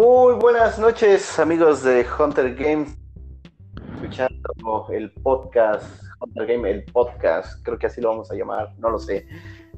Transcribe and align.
Muy 0.00 0.32
buenas 0.36 0.78
noches, 0.78 1.38
amigos 1.38 1.82
de 1.82 2.06
Hunter 2.18 2.54
Games. 2.54 2.96
Escuchando 3.96 4.86
el 4.90 5.12
podcast, 5.12 6.02
Hunter 6.18 6.46
Game, 6.46 6.70
el 6.70 6.84
podcast, 6.84 7.62
creo 7.62 7.78
que 7.78 7.86
así 7.86 8.00
lo 8.00 8.08
vamos 8.08 8.30
a 8.30 8.34
llamar, 8.34 8.72
no 8.78 8.88
lo 8.88 8.98
sé. 8.98 9.26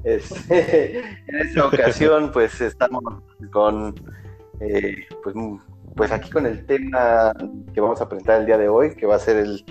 Este, 0.05 0.99
en 1.27 1.35
esta 1.35 1.65
ocasión, 1.65 2.31
pues 2.31 2.61
estamos 2.61 3.03
con, 3.51 3.95
eh, 4.61 4.95
pues, 5.21 5.35
pues 5.93 6.09
aquí 6.13 6.29
con 6.29 6.45
el 6.45 6.65
tema 6.67 7.33
que 7.73 7.81
vamos 7.81 7.99
a 7.99 8.07
presentar 8.07 8.39
el 8.39 8.45
día 8.45 8.57
de 8.57 8.69
hoy, 8.69 8.95
que 8.95 9.05
va 9.05 9.15
a 9.15 9.19
ser 9.19 9.35
el 9.35 9.65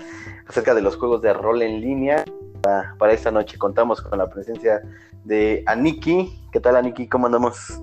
acerca 0.47 0.75
de 0.75 0.83
los 0.83 0.97
juegos 0.97 1.23
de 1.23 1.33
rol 1.33 1.63
en 1.63 1.81
línea. 1.81 2.25
Para, 2.61 2.95
para 2.99 3.13
esta 3.13 3.31
noche 3.31 3.57
contamos 3.57 4.03
con 4.03 4.19
la 4.19 4.29
presencia 4.29 4.83
de 5.23 5.63
Aniki. 5.65 6.47
¿Qué 6.51 6.59
tal, 6.59 6.75
Aniki? 6.75 7.09
¿Cómo 7.09 7.25
andamos? 7.25 7.81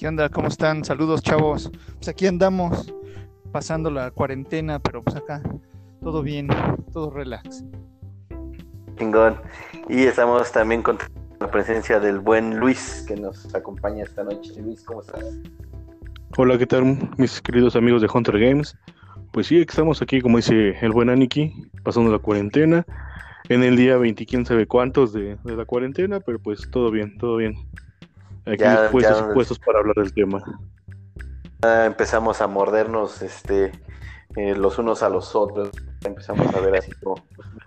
¿Qué 0.00 0.08
onda? 0.08 0.30
¿Cómo 0.30 0.48
están? 0.48 0.82
Saludos, 0.82 1.20
chavos. 1.20 1.70
Pues 1.96 2.08
aquí 2.08 2.26
andamos, 2.26 2.90
pasando 3.52 3.90
la 3.90 4.10
cuarentena, 4.10 4.78
pero 4.78 5.02
pues 5.02 5.14
acá 5.14 5.42
todo 6.02 6.22
bien, 6.22 6.48
todo 6.90 7.10
relax. 7.10 7.66
Chingón. 8.96 9.36
Y 9.90 10.04
estamos 10.04 10.50
también 10.52 10.82
con 10.82 10.96
la 11.38 11.50
presencia 11.50 12.00
del 12.00 12.18
buen 12.18 12.58
Luis, 12.58 13.04
que 13.06 13.14
nos 13.14 13.54
acompaña 13.54 14.04
esta 14.04 14.24
noche. 14.24 14.54
Luis, 14.62 14.82
¿cómo 14.84 15.02
estás? 15.02 15.22
Hola, 16.38 16.56
¿qué 16.56 16.66
tal, 16.66 16.96
mis 17.18 17.42
queridos 17.42 17.76
amigos 17.76 18.00
de 18.00 18.08
Hunter 18.10 18.38
Games? 18.38 18.74
Pues 19.32 19.48
sí, 19.48 19.60
estamos 19.60 20.00
aquí, 20.00 20.22
como 20.22 20.38
dice 20.38 20.78
el 20.80 20.92
buen 20.92 21.10
Aniki, 21.10 21.52
pasando 21.84 22.10
la 22.10 22.20
cuarentena. 22.20 22.86
En 23.50 23.62
el 23.62 23.76
día 23.76 23.98
20, 23.98 24.24
quién 24.24 24.46
sabe 24.46 24.66
cuántos 24.66 25.12
de, 25.12 25.36
de 25.44 25.56
la 25.56 25.66
cuarentena, 25.66 26.20
pero 26.20 26.38
pues 26.38 26.70
todo 26.70 26.90
bien, 26.90 27.18
todo 27.18 27.36
bien. 27.36 27.56
Aquí 28.50 28.64
dispuestos, 28.64 29.60
para 29.60 29.78
hablar 29.78 29.94
del 29.94 30.12
tema. 30.12 30.42
empezamos 31.62 32.40
a 32.40 32.48
mordernos 32.48 33.22
este, 33.22 33.70
eh, 34.34 34.56
los 34.56 34.76
unos 34.78 35.04
a 35.04 35.08
los 35.08 35.36
otros. 35.36 35.70
Empezamos 36.04 36.52
a 36.52 36.60
ver 36.60 36.76
así 36.76 36.90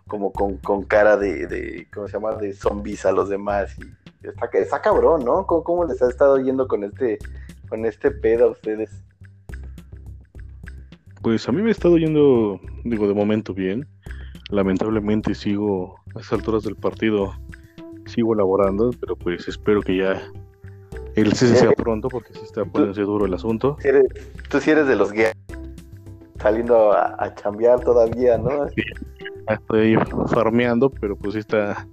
como, 0.08 0.34
con, 0.34 0.84
cara 0.84 1.16
de, 1.16 1.88
¿cómo 1.94 2.08
se 2.08 2.14
llama? 2.14 2.36
De 2.36 2.52
zombies 2.52 3.06
a 3.06 3.14
los 3.14 3.30
demás. 3.30 3.78
Y 3.80 4.28
está, 4.28 4.50
está 4.58 4.82
cabrón, 4.82 5.24
¿no? 5.24 5.48
¿Cómo, 5.48 5.86
les 5.86 6.02
ha 6.02 6.10
estado 6.10 6.38
yendo 6.38 6.68
con 6.68 6.84
este, 6.84 7.18
con 7.70 7.86
este 7.86 8.12
pedo 8.12 8.48
a 8.48 8.52
ustedes? 8.52 8.92
Pues 11.22 11.48
a 11.48 11.54
mí 11.54 11.62
me 11.62 11.70
ha 11.70 11.72
estado 11.72 11.98
yendo, 11.98 12.60
digo, 12.84 13.08
de 13.08 13.14
momento 13.14 13.54
bien. 13.54 13.88
Lamentablemente 14.50 15.34
sigo 15.34 15.96
a 16.14 16.20
estas 16.20 16.34
alturas 16.34 16.64
del 16.64 16.76
partido, 16.76 17.32
sigo 18.06 18.34
elaborando, 18.34 18.92
pero 19.00 19.16
pues 19.16 19.48
espero 19.48 19.82
que 19.82 19.98
ya 19.98 20.22
el 21.16 21.34
sí 21.34 21.48
sea 21.48 21.72
pronto 21.72 22.08
porque 22.08 22.34
sí 22.34 22.42
está 22.44 22.66
poniéndose 22.66 23.02
duro 23.02 23.26
el 23.26 23.34
asunto. 23.34 23.78
tú 24.50 24.60
sí 24.60 24.72
eres 24.72 24.88
de 24.88 24.96
los 24.96 25.12
guías 25.12 25.34
saliendo 26.40 26.92
a, 26.92 27.16
a, 27.18 27.34
chambear 27.36 27.80
todavía, 27.80 28.38
¿no? 28.38 28.68
Sí, 28.70 28.82
estoy 29.48 29.96
farmeando, 30.28 30.90
pero 30.90 31.16
pues 31.16 31.34
sí 31.34 31.40
está, 31.40 31.88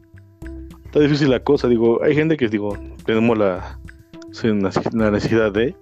está 0.84 1.00
difícil 1.00 1.30
la 1.30 1.40
cosa. 1.40 1.68
Digo, 1.68 2.02
hay 2.02 2.14
gente 2.14 2.36
que, 2.36 2.48
digo, 2.48 2.76
tenemos 3.04 3.38
la, 3.38 3.78
la 4.92 5.10
necesidad 5.10 5.52
de, 5.52 5.76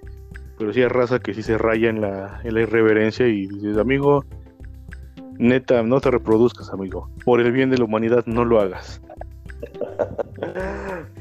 pero 0.58 0.72
sí 0.72 0.82
hay 0.82 0.88
raza 0.88 1.18
que 1.18 1.32
sí 1.32 1.42
se 1.42 1.56
raya 1.56 1.88
en 1.88 2.00
la, 2.00 2.40
en 2.44 2.54
la 2.54 2.60
irreverencia 2.60 3.26
y 3.26 3.46
dices, 3.46 3.78
amigo, 3.78 4.24
neta, 5.38 5.82
no 5.82 6.00
te 6.00 6.10
reproduzcas, 6.10 6.70
amigo. 6.70 7.10
Por 7.24 7.40
el 7.40 7.52
bien 7.52 7.70
de 7.70 7.78
la 7.78 7.84
humanidad, 7.84 8.24
no 8.26 8.44
lo 8.44 8.60
hagas. 8.60 9.00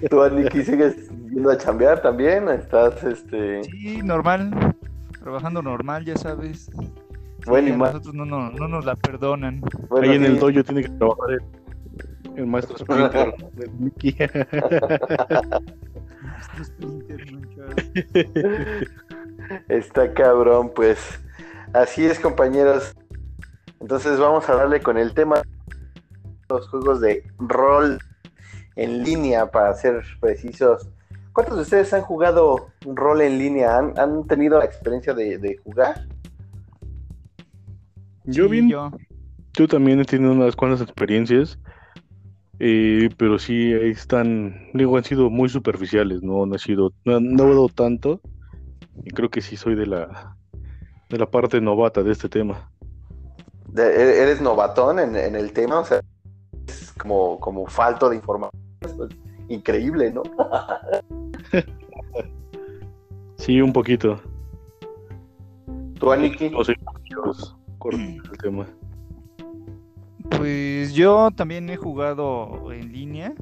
¿Tú, 0.10 0.22
Aniki, 0.22 0.64
sigues 0.64 1.10
yendo 1.30 1.52
a 1.52 1.58
chambear 1.58 2.02
también? 2.02 2.50
¿Estás, 2.50 3.04
este...? 3.04 3.64
Sí, 3.64 4.02
normal. 4.04 4.76
Trabajando 5.20 5.62
normal, 5.62 6.06
ya 6.06 6.16
sabes. 6.16 6.72
bueno, 7.46 7.68
y 7.70 7.74
más... 7.74 7.94
Nosotros 7.94 8.16
no, 8.16 8.26
no, 8.26 8.50
no, 8.52 8.68
nos 8.68 8.86
la 8.86 8.96
perdonan. 8.96 9.62
Ahí 10.02 10.16
en 10.16 10.26
el 10.26 10.40
dojo 10.40 10.64
tiene 10.64 10.82
que 10.84 10.90
trabajar 10.90 11.32
el, 11.32 11.42
el 12.36 12.48
maestro 12.48 12.78
Splinter. 12.78 13.34
Está 19.68 20.14
cabrón, 20.14 20.72
pues. 20.76 21.20
Así 21.74 22.06
es, 22.06 22.20
compañeros. 22.20 22.96
Entonces 23.80 24.20
vamos 24.20 24.48
a 24.50 24.56
darle 24.56 24.82
con 24.82 24.98
el 24.98 25.14
tema 25.14 25.42
los 26.50 26.68
juegos 26.70 27.02
de 27.02 27.24
rol 27.38 28.00
en 28.78 29.04
línea, 29.04 29.50
para 29.50 29.74
ser 29.74 30.04
precisos. 30.22 30.88
¿Cuántos 31.34 31.58
de 31.58 31.64
ustedes 31.64 31.94
han 31.94 32.04
jugado 32.04 32.70
un 32.86 32.96
rol 32.96 33.22
en 33.22 33.38
línea? 33.38 33.78
¿Han, 33.78 34.26
tenido 34.28 34.60
la 34.60 34.66
experiencia 34.66 35.14
de, 35.14 35.60
jugar? 35.64 36.08
Yo 38.24 38.48
bien. 38.48 38.70
Yo. 38.70 39.68
también 39.68 40.00
he 40.00 40.06
tenido 40.06 40.32
unas 40.32 40.56
cuantas 40.56 40.82
experiencias, 40.82 41.60
eh, 42.60 43.10
pero 43.18 43.40
sí 43.40 43.74
están, 43.74 44.70
digo, 44.74 44.96
han 44.96 45.04
sido 45.04 45.30
muy 45.30 45.50
superficiales, 45.50 46.22
no, 46.22 46.46
no 46.46 46.58
sido, 46.58 46.94
no, 47.04 47.18
he 47.18 47.50
dado 47.50 47.70
tanto. 47.70 48.22
Y 49.04 49.12
creo 49.12 49.30
que 49.30 49.42
sí 49.42 49.58
soy 49.58 49.76
de 49.76 49.88
la, 49.88 50.36
de 51.10 51.18
la 51.18 51.30
parte 51.30 51.62
novata 51.62 52.04
de 52.04 52.12
este 52.12 52.30
tema. 52.30 52.72
¿Eres 53.76 54.42
novatón 54.42 55.00
en, 55.00 55.16
en 55.16 55.36
el 55.36 55.52
tema? 55.52 55.80
O 55.80 55.86
sea, 55.86 56.02
es 56.68 56.94
como, 56.94 57.40
como 57.40 57.68
falto 57.68 58.10
de 58.10 58.16
información 58.16 58.67
increíble, 59.50 60.12
¿no? 60.12 60.24
sí, 63.38 63.62
un 63.62 63.74
poquito. 63.74 64.20
¿Tú, 66.00 66.12
Aniki? 66.12 66.50
No 66.50 66.64
sé, 66.64 66.76
el 67.92 68.38
tema. 68.42 68.68
Pues 70.38 70.94
yo 70.94 71.32
también 71.32 71.70
he 71.70 71.78
jugado 71.78 72.72
en 72.72 72.92
línea 72.92 73.34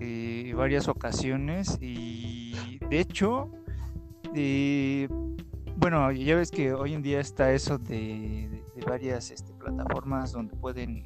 eh, 0.00 0.52
varias 0.56 0.88
ocasiones 0.88 1.76
y 1.80 2.78
de 2.88 3.00
hecho, 3.00 3.50
eh, 4.34 5.08
bueno, 5.76 6.10
ya 6.12 6.36
ves 6.36 6.50
que 6.50 6.72
hoy 6.72 6.94
en 6.94 7.02
día 7.02 7.20
está 7.20 7.52
eso 7.52 7.78
de, 7.78 8.62
varias 8.86 9.30
este, 9.30 9.52
plataformas 9.54 10.32
donde 10.32 10.54
pueden 10.56 11.04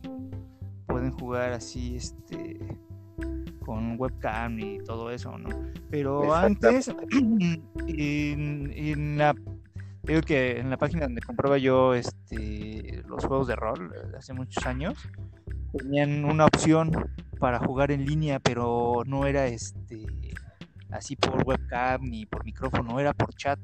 pueden 0.87 1.11
jugar 1.11 1.53
así 1.53 1.97
este 1.97 2.61
con 3.63 3.99
webcam 3.99 4.59
y 4.59 4.79
todo 4.85 5.11
eso, 5.11 5.37
¿no? 5.39 5.49
Pero 5.91 6.35
antes, 6.35 6.95
en, 7.89 9.19
la 9.19 9.35
digo 10.03 10.21
que 10.21 10.59
en 10.59 10.71
la 10.71 10.77
página 10.77 11.03
donde 11.03 11.21
compraba 11.21 11.59
yo 11.59 11.95
este 11.95 13.03
los 13.07 13.25
juegos 13.25 13.47
de 13.47 13.55
rol 13.55 13.93
eh, 13.95 14.17
hace 14.19 14.33
muchos 14.33 14.67
años 14.67 14.99
tenían 15.79 16.25
una 16.25 16.47
opción 16.47 16.91
para 17.39 17.61
jugar 17.61 17.93
en 17.93 18.05
línea 18.05 18.41
pero 18.41 19.05
no 19.07 19.27
era 19.27 19.47
este 19.47 20.05
así 20.91 21.15
por 21.15 21.47
webcam 21.47 22.03
ni 22.03 22.27
por 22.27 22.45
micrófono 22.45 22.99
era 22.99 23.13
por 23.13 23.33
chat 23.35 23.61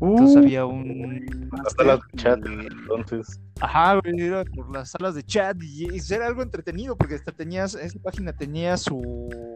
entonces 0.00 0.36
uh. 0.36 0.38
había 0.40 0.66
un. 0.66 1.50
Las 1.64 1.72
salas 1.72 2.00
de 2.12 2.18
chat, 2.18 2.46
entonces. 2.46 3.40
Ajá, 3.60 4.00
era 4.04 4.44
por 4.44 4.70
las 4.70 4.90
salas 4.90 5.14
de 5.14 5.22
chat 5.22 5.56
y, 5.62 5.86
era 6.12 6.26
algo 6.26 6.42
entretenido 6.42 6.96
porque 6.96 7.14
hasta 7.14 7.32
tenías, 7.32 7.74
esa 7.74 7.98
página 8.00 8.32
tenía 8.32 8.76
su, 8.76 9.54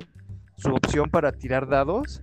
su 0.56 0.70
opción 0.70 1.10
para 1.10 1.32
tirar 1.32 1.68
dados 1.68 2.22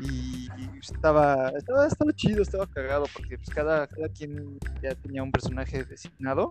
y 0.00 0.48
estaba, 0.80 1.50
estaba, 1.50 1.86
estaba 1.86 2.12
chido, 2.14 2.42
estaba 2.42 2.66
cagado 2.66 3.04
porque 3.12 3.36
pues 3.36 3.50
cada, 3.50 3.86
cada 3.86 4.08
quien 4.08 4.58
ya 4.82 4.94
tenía 4.96 5.22
un 5.22 5.30
personaje 5.30 5.84
designado 5.84 6.50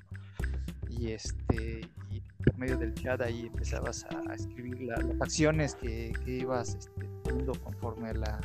y 0.90 1.12
este 1.12 1.82
y 2.12 2.22
por 2.44 2.58
medio 2.58 2.78
del 2.78 2.94
chat 2.94 3.22
ahí 3.22 3.48
empezabas 3.48 4.06
a, 4.06 4.34
escribir 4.34 4.82
las 4.82 5.04
acciones 5.20 5.76
que, 5.76 6.14
que 6.24 6.38
ibas 6.40 6.76
este, 6.76 7.10
teniendo 7.24 7.54
conforme 7.54 8.10
a 8.10 8.14
la, 8.14 8.40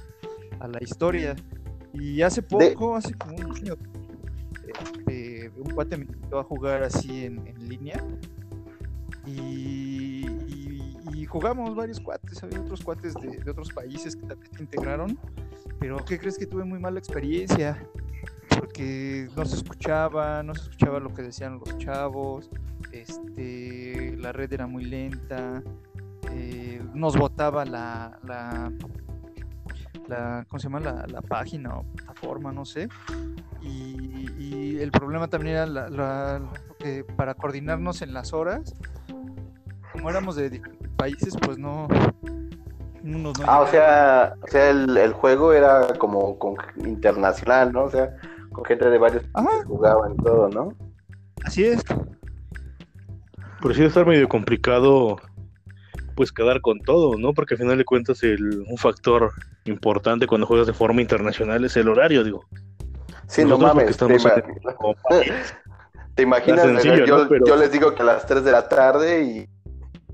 a 0.61 0.69
la 0.69 0.82
historia. 0.82 1.37
Y 1.93 2.23
hace 2.23 2.43
poco, 2.43 2.97
hace 2.97 3.14
como 3.14 3.37
un 3.37 3.56
año, 3.56 3.76
este, 4.81 5.24
un 5.56 5.70
cuate 5.70 5.96
me 5.96 6.05
invitó 6.05 6.38
a 6.38 6.44
jugar 6.44 6.82
así 6.82 7.25
en, 7.26 7.69
línea. 7.69 8.02
Y, 9.26 10.25
jugamos 11.26 11.75
varios 11.75 11.99
cuates, 11.99 12.41
había 12.44 12.61
otros 12.61 12.81
cuates 12.85 13.12
de, 13.14 13.50
otros 13.50 13.73
países 13.73 14.14
que 14.14 14.25
también 14.25 14.55
se 14.55 14.62
integraron. 14.62 15.19
Pero 15.81 15.96
¿qué 16.05 16.17
crees 16.17 16.38
que 16.38 16.46
tuve 16.46 16.64
muy 16.64 16.79
mala 16.79 17.00
experiencia? 17.00 17.85
Porque 18.56 19.29
no 19.35 19.44
se 19.44 19.56
escuchaba, 19.56 20.44
no 20.44 20.55
se 20.55 20.62
escuchaba 20.62 21.00
lo 21.00 21.12
que 21.12 21.23
decían 21.23 21.58
los 21.58 21.76
chavos, 21.79 22.50
este, 22.93 24.17
la 24.17 24.31
red 24.31 24.52
era 24.52 24.69
muy 24.69 24.85
lenta, 24.85 25.64
eh, 26.31 26.81
nos 26.94 27.17
botaba 27.17 27.64
la 27.64 28.70
la, 30.09 30.45
¿cómo 30.49 30.59
se 30.59 30.69
llama? 30.69 30.81
La, 30.81 31.23
página 31.23 31.79
o 31.79 31.83
plataforma, 31.83 32.53
no 32.53 32.65
sé. 32.65 32.89
Y, 33.62 34.79
el 34.79 34.91
problema 34.91 35.29
también 35.29 35.56
era 35.56 35.67
la, 35.67 36.43
para 37.17 37.35
coordinarnos 37.35 38.03
en 38.03 38.12
las 38.12 38.33
horas, 38.35 38.75
como 39.93 40.11
éramos 40.11 40.37
de 40.37 40.51
diferentes 40.51 40.91
países, 40.97 41.35
pues 41.41 41.56
no, 41.59 41.89
Unos 43.03 43.39
no 43.39 43.45
Ah, 43.47 43.61
o 43.61 43.67
sea, 43.67 44.35
o 44.43 44.47
sea 44.49 44.71
el, 44.71 44.97
el 44.97 45.12
juego 45.12 45.53
era 45.53 45.95
como 45.99 46.39
con 46.39 46.57
internacional, 46.85 47.73
¿no? 47.73 47.85
O 47.85 47.91
sea, 47.91 48.15
con 48.53 48.65
gente 48.65 48.91
de 48.91 48.99
varios 48.99 49.25
Ajá. 49.33 49.47
países 49.47 49.67
jugaban 49.67 50.12
y 50.12 50.17
todo, 50.23 50.49
¿no? 50.49 50.75
Así 51.45 51.65
es. 51.65 51.83
Pero 53.61 53.73
sí 53.73 53.81
debe 53.81 53.89
estar 53.89 54.07
medio 54.07 54.29
complicado, 54.29 55.17
pues 56.15 56.33
quedar 56.33 56.61
con 56.61 56.81
todo, 56.81 57.17
¿no? 57.19 57.33
Porque 57.33 57.55
al 57.55 57.59
final 57.61 57.79
de 57.79 57.85
cuentas 57.85 58.23
el, 58.23 58.65
un 58.69 58.77
factor 58.77 59.33
importante 59.64 60.26
cuando 60.26 60.46
juegas 60.46 60.66
de 60.66 60.72
forma 60.72 61.00
internacional 61.00 61.64
es 61.64 61.76
el 61.76 61.88
horario, 61.88 62.25
digo. 62.25 62.44
Sí, 63.26 63.43
no 63.43 63.50
Nosotros 63.58 63.75
mames. 63.75 63.84
porque 63.84 63.84
Te, 63.84 63.90
estamos 64.16 64.25
ima- 64.25 64.70
en- 64.70 64.76
como 64.76 64.94
país, 65.08 65.32
te 66.14 66.22
imaginas, 66.22 66.66
sencillo, 66.66 67.05
yo, 67.06 67.19
¿no? 67.19 67.28
Pero- 67.28 67.46
yo 67.46 67.56
les 67.56 67.72
digo 67.72 67.94
que 67.94 68.02
a 68.02 68.06
las 68.06 68.26
3 68.26 68.44
de 68.44 68.52
la 68.52 68.69
tarde 68.69 69.22
y 69.22 69.49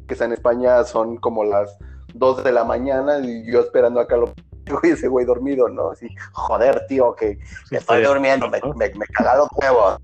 que 0.06 0.14
está 0.14 0.24
en 0.26 0.32
España 0.32 0.84
son 0.84 1.16
como 1.16 1.44
las 1.44 1.76
2 2.14 2.44
de 2.44 2.52
la 2.52 2.64
mañana 2.64 3.18
y 3.20 3.50
yo 3.50 3.60
esperando 3.60 3.98
acá 4.00 4.16
lo 4.16 4.32
y 4.84 4.88
ese 4.88 5.08
güey 5.08 5.26
dormido, 5.26 5.68
¿no? 5.68 5.90
Así, 5.90 6.06
joder, 6.32 6.86
tío, 6.86 7.14
que 7.16 7.38
sí, 7.68 7.76
estoy 7.76 7.98
está- 8.02 8.08
durmiendo, 8.08 8.48
me, 8.48 8.60
¿no? 8.60 8.72
me, 8.74 8.88
me 8.94 9.06
caga 9.06 9.36
los 9.38 9.48
huevos. 9.52 9.98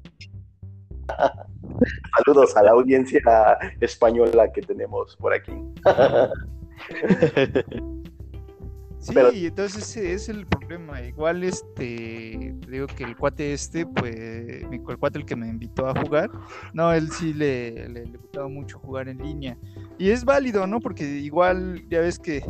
Saludos 2.16 2.56
a 2.56 2.62
la 2.64 2.72
audiencia 2.72 3.20
española 3.80 4.50
que 4.52 4.62
tenemos 4.62 5.16
por 5.16 5.32
aquí. 5.34 5.52
Sí, 9.06 9.14
Pero- 9.14 9.30
entonces 9.32 9.96
ese 9.96 10.12
es 10.14 10.28
el 10.28 10.46
problema. 10.46 11.00
Igual 11.00 11.44
este, 11.44 12.54
te 12.60 12.70
digo 12.70 12.88
que 12.88 13.04
el 13.04 13.16
cuate 13.16 13.52
este, 13.52 13.86
pues, 13.86 14.16
el 14.16 14.80
cuate 14.98 15.18
el 15.18 15.24
que 15.24 15.36
me 15.36 15.46
invitó 15.46 15.86
a 15.86 15.94
jugar, 16.00 16.28
no, 16.72 16.92
él 16.92 17.08
sí 17.12 17.32
le, 17.32 17.88
le, 17.88 18.06
le 18.06 18.18
gustaba 18.18 18.48
mucho 18.48 18.80
jugar 18.80 19.08
en 19.08 19.18
línea. 19.18 19.56
Y 19.96 20.10
es 20.10 20.24
válido, 20.24 20.66
¿no? 20.66 20.80
Porque 20.80 21.04
igual 21.04 21.84
ya 21.88 22.00
ves 22.00 22.18
que 22.18 22.42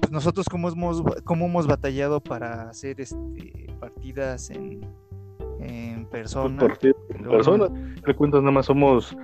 pues, 0.00 0.12
nosotros 0.12 0.46
como 0.50 0.68
hemos, 0.68 1.02
como 1.24 1.46
hemos 1.46 1.66
batallado 1.66 2.20
para 2.20 2.68
hacer 2.68 3.00
este 3.00 3.16
partidas 3.80 4.50
en, 4.50 4.86
en 5.60 6.04
persona. 6.10 6.68
ti, 6.78 6.88
en 6.88 7.22
luego- 7.24 7.30
persona. 7.36 7.68
Cuentas, 8.16 8.40
nada 8.42 8.52
más 8.52 8.66
somos 8.66 9.16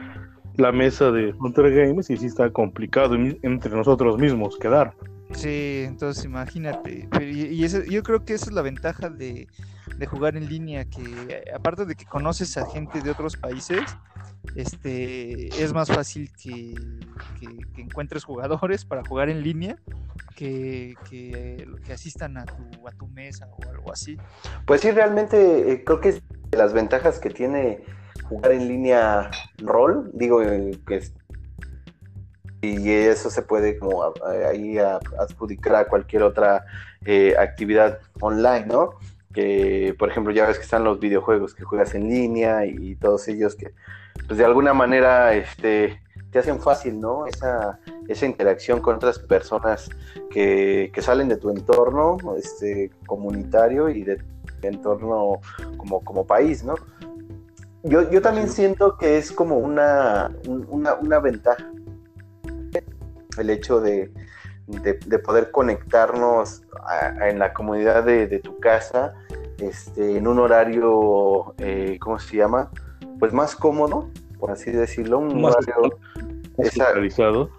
la 0.56 0.72
mesa 0.72 1.10
de 1.12 1.34
Hunter 1.38 1.70
Games 1.86 2.08
y 2.08 2.16
sí 2.16 2.26
está 2.26 2.50
complicado 2.50 3.14
en- 3.14 3.38
entre 3.42 3.70
nosotros 3.76 4.16
mismos 4.18 4.56
quedar. 4.58 4.94
Sí, 5.32 5.84
entonces 5.86 6.24
imagínate. 6.24 7.08
Y, 7.20 7.46
y 7.46 7.64
eso- 7.64 7.84
yo 7.84 8.02
creo 8.02 8.24
que 8.24 8.34
esa 8.34 8.46
es 8.46 8.52
la 8.52 8.62
ventaja 8.62 9.08
de, 9.10 9.48
jugar 10.06 10.36
en 10.36 10.48
línea, 10.48 10.84
que 10.84 11.26
eh, 11.28 11.44
aparte 11.54 11.84
de 11.84 11.94
que 11.96 12.06
conoces 12.06 12.56
a 12.56 12.64
gente 12.66 13.00
de 13.02 13.10
otros 13.10 13.36
países, 13.36 13.96
este 14.54 15.62
es 15.62 15.72
más 15.72 15.88
fácil 15.88 16.30
que, 16.42 16.78
encuentres 17.76 18.24
jugadores 18.24 18.84
para 18.84 19.02
jugar 19.02 19.28
en 19.28 19.42
línea 19.42 19.76
que, 20.34 20.96
que, 21.08 21.66
asistan 21.92 22.36
a 22.36 22.44
tu, 22.44 22.86
a 22.86 22.92
tu 22.92 23.06
mesa 23.08 23.48
o 23.56 23.68
algo 23.70 23.92
así. 23.92 24.18
Pues 24.66 24.80
sí, 24.80 24.90
realmente 24.90 25.72
eh, 25.72 25.84
creo 25.84 26.00
que 26.00 26.10
es 26.10 26.22
de 26.52 26.58
las 26.58 26.72
ventajas 26.72 27.18
que 27.18 27.30
tiene 27.30 27.84
jugar 28.24 28.52
en 28.52 28.68
línea 28.68 29.30
rol, 29.58 30.10
digo 30.14 30.40
que 30.86 30.96
es- 30.96 31.12
y 32.60 32.90
eso 32.90 33.30
se 33.30 33.42
puede 33.42 33.78
como 33.78 34.02
ahí 34.50 34.78
adjudicar 34.78 35.76
a 35.76 35.84
cualquier 35.86 36.22
otra 36.22 36.64
eh, 37.04 37.34
actividad 37.38 38.00
online, 38.20 38.66
¿no? 38.66 38.94
Que 39.32 39.94
por 39.98 40.10
ejemplo 40.10 40.32
ya 40.32 40.46
ves 40.46 40.56
que 40.58 40.64
están 40.64 40.82
los 40.84 40.98
videojuegos 40.98 41.54
que 41.54 41.64
juegas 41.64 41.94
en 41.94 42.08
línea 42.08 42.66
y, 42.66 42.96
todos 42.96 43.28
ellos 43.28 43.54
que 43.54 43.72
pues 44.26 44.38
de 44.38 44.44
alguna 44.44 44.74
manera 44.74 45.34
este 45.34 46.00
te 46.32 46.40
hacen 46.40 46.60
fácil, 46.60 47.00
¿no? 47.00 47.26
Esa, 47.26 47.78
esa 48.08 48.26
interacción 48.26 48.80
con 48.80 48.96
otras 48.96 49.18
personas 49.18 49.88
que, 50.30 50.90
que 50.92 51.00
salen 51.00 51.28
de 51.28 51.36
tu 51.36 51.48
entorno 51.50 52.18
este, 52.36 52.90
comunitario 53.06 53.88
y 53.88 54.02
de 54.02 54.16
tu 54.16 54.66
entorno 54.66 55.40
como, 55.78 56.04
como 56.04 56.26
país, 56.26 56.64
¿no? 56.64 56.74
Yo, 57.82 58.10
yo 58.10 58.20
también 58.20 58.48
siento 58.48 58.98
que 58.98 59.16
es 59.16 59.30
como 59.32 59.56
una, 59.56 60.30
un- 60.46 60.66
una, 60.68 60.94
una 60.94 61.20
ventaja 61.20 61.64
el 63.40 63.50
hecho 63.50 63.80
de, 63.80 64.10
de- 64.66 64.94
de 65.06 65.18
poder 65.18 65.50
conectarnos 65.50 66.62
a- 66.86 67.06
a- 67.22 67.28
en 67.30 67.38
la 67.38 67.52
comunidad 67.52 68.04
de, 68.04 68.26
de 68.26 68.38
tu 68.40 68.58
casa 68.58 69.14
este, 69.58 70.16
en 70.16 70.26
un 70.28 70.38
horario, 70.38 71.54
eh, 71.58 71.98
¿cómo 72.00 72.18
se 72.18 72.36
llama? 72.36 72.70
Pues 73.18 73.32
más 73.32 73.56
cómodo, 73.56 74.08
por 74.38 74.50
así 74.52 74.70
decirlo, 74.70 75.18
un 75.18 75.40
Más 75.42 75.56
horario 75.56 75.98
centralizado. 76.56 77.50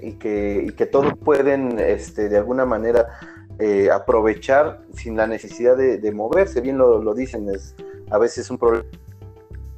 y 0.00 0.12
que, 0.14 0.64
y 0.68 0.72
que 0.72 0.86
todos 0.86 1.12
pueden 1.18 1.78
este, 1.78 2.28
de 2.28 2.38
alguna 2.38 2.64
manera 2.64 3.06
eh, 3.58 3.90
aprovechar 3.90 4.80
sin 4.94 5.16
la 5.16 5.26
necesidad 5.26 5.76
de, 5.76 5.98
de 5.98 6.12
moverse. 6.12 6.60
Bien 6.60 6.78
lo, 6.78 7.02
lo 7.02 7.14
dicen, 7.14 7.48
es 7.50 7.74
a 8.10 8.18
veces 8.18 8.50
un 8.50 8.58
problema 8.58 8.84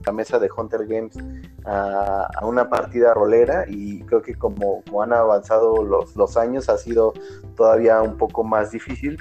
la 0.07 0.13
mesa 0.13 0.39
de 0.39 0.49
Hunter 0.57 0.87
Games 0.87 1.17
a, 1.65 2.29
a 2.39 2.47
una 2.47 2.69
partida 2.71 3.13
rolera 3.13 3.65
y 3.69 4.03
creo 4.03 4.23
que 4.23 4.35
como, 4.37 4.83
como 4.85 5.03
han 5.03 5.13
avanzado 5.13 5.83
los, 5.85 6.15
los 6.15 6.37
años 6.37 6.69
ha 6.69 6.79
sido 6.79 7.13
todavía 7.57 8.01
un 8.03 8.17
poco 8.17 8.45
más 8.45 8.71
difícil, 8.71 9.21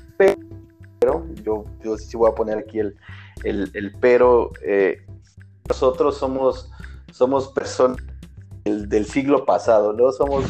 pero 1.00 1.26
yo, 1.44 1.66
yo 1.84 1.98
sí 1.98 2.16
voy 2.16 2.30
a 2.32 2.36
poner 2.36 2.60
aquí 2.60 2.80
el, 2.80 2.96
el, 3.44 3.72
el 3.74 3.94
pero. 4.00 4.52
eh, 4.64 5.06
nosotros 5.68 6.16
somos, 6.18 6.72
somos 7.12 7.48
personas 7.48 7.98
del, 8.64 8.88
del 8.88 9.08
siglo 9.08 9.46
pasado, 9.46 9.94
¿no? 9.94 10.12
Somos 10.12 10.46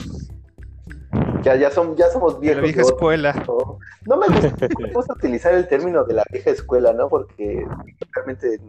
ya, 1.41 1.55
ya, 1.55 1.71
son, 1.71 1.95
ya 1.95 2.09
somos 2.09 2.33
De 2.41 2.41
viejos. 2.41 2.57
la 2.57 2.61
vieja 2.63 2.81
¿no? 2.81 2.87
escuela. 2.89 3.33
No, 3.47 3.79
no 4.05 4.17
me 4.17 4.27
gusta, 4.27 4.67
me 4.81 4.91
gusta 4.91 5.13
utilizar 5.13 5.53
el 5.53 5.69
término 5.69 6.03
de 6.03 6.15
la 6.15 6.23
vieja 6.29 6.49
escuela, 6.49 6.91
¿no? 6.91 7.07
Porque 7.07 7.65
realmente 8.13 8.59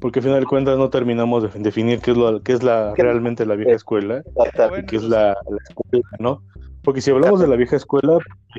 Porque 0.00 0.20
al 0.20 0.24
final 0.24 0.40
de 0.40 0.46
cuentas 0.46 0.78
no 0.78 0.90
terminamos 0.90 1.42
de 1.42 1.60
definir 1.60 2.00
qué 2.00 2.12
es, 2.12 2.16
lo, 2.16 2.40
qué 2.42 2.52
es 2.52 2.62
la, 2.62 2.94
realmente 2.96 3.44
la 3.44 3.56
vieja 3.56 3.72
escuela 3.72 4.22
Bueno, 4.34 4.76
y 4.76 4.86
qué 4.86 4.96
es 4.96 5.02
pues- 5.02 5.10
la, 5.10 5.36
la 5.48 5.58
escuela, 5.68 6.04
¿no? 6.18 6.42
Porque 6.82 7.00
si 7.00 7.10
hablamos 7.10 7.40
de 7.40 7.48
la 7.48 7.56
vieja 7.56 7.76
escuela, 7.76 8.18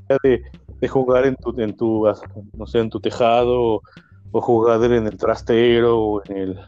ya 0.10 0.18
de, 0.22 0.42
de 0.82 0.88
jugar 0.88 1.26
en 1.26 1.36
tu, 1.36 1.60
en 1.60 1.76
tu, 1.76 2.06
no 2.54 2.68
sé, 2.68 2.80
en 2.80 2.90
tu 2.90 3.00
tejado 3.00 3.76
o, 3.76 3.82
o 4.32 4.42
jugar 4.42 4.84
en 4.84 5.08
el 5.08 5.18
trastero 5.18 5.98
o 5.98 6.24
en, 6.26 6.38
el, 6.38 6.60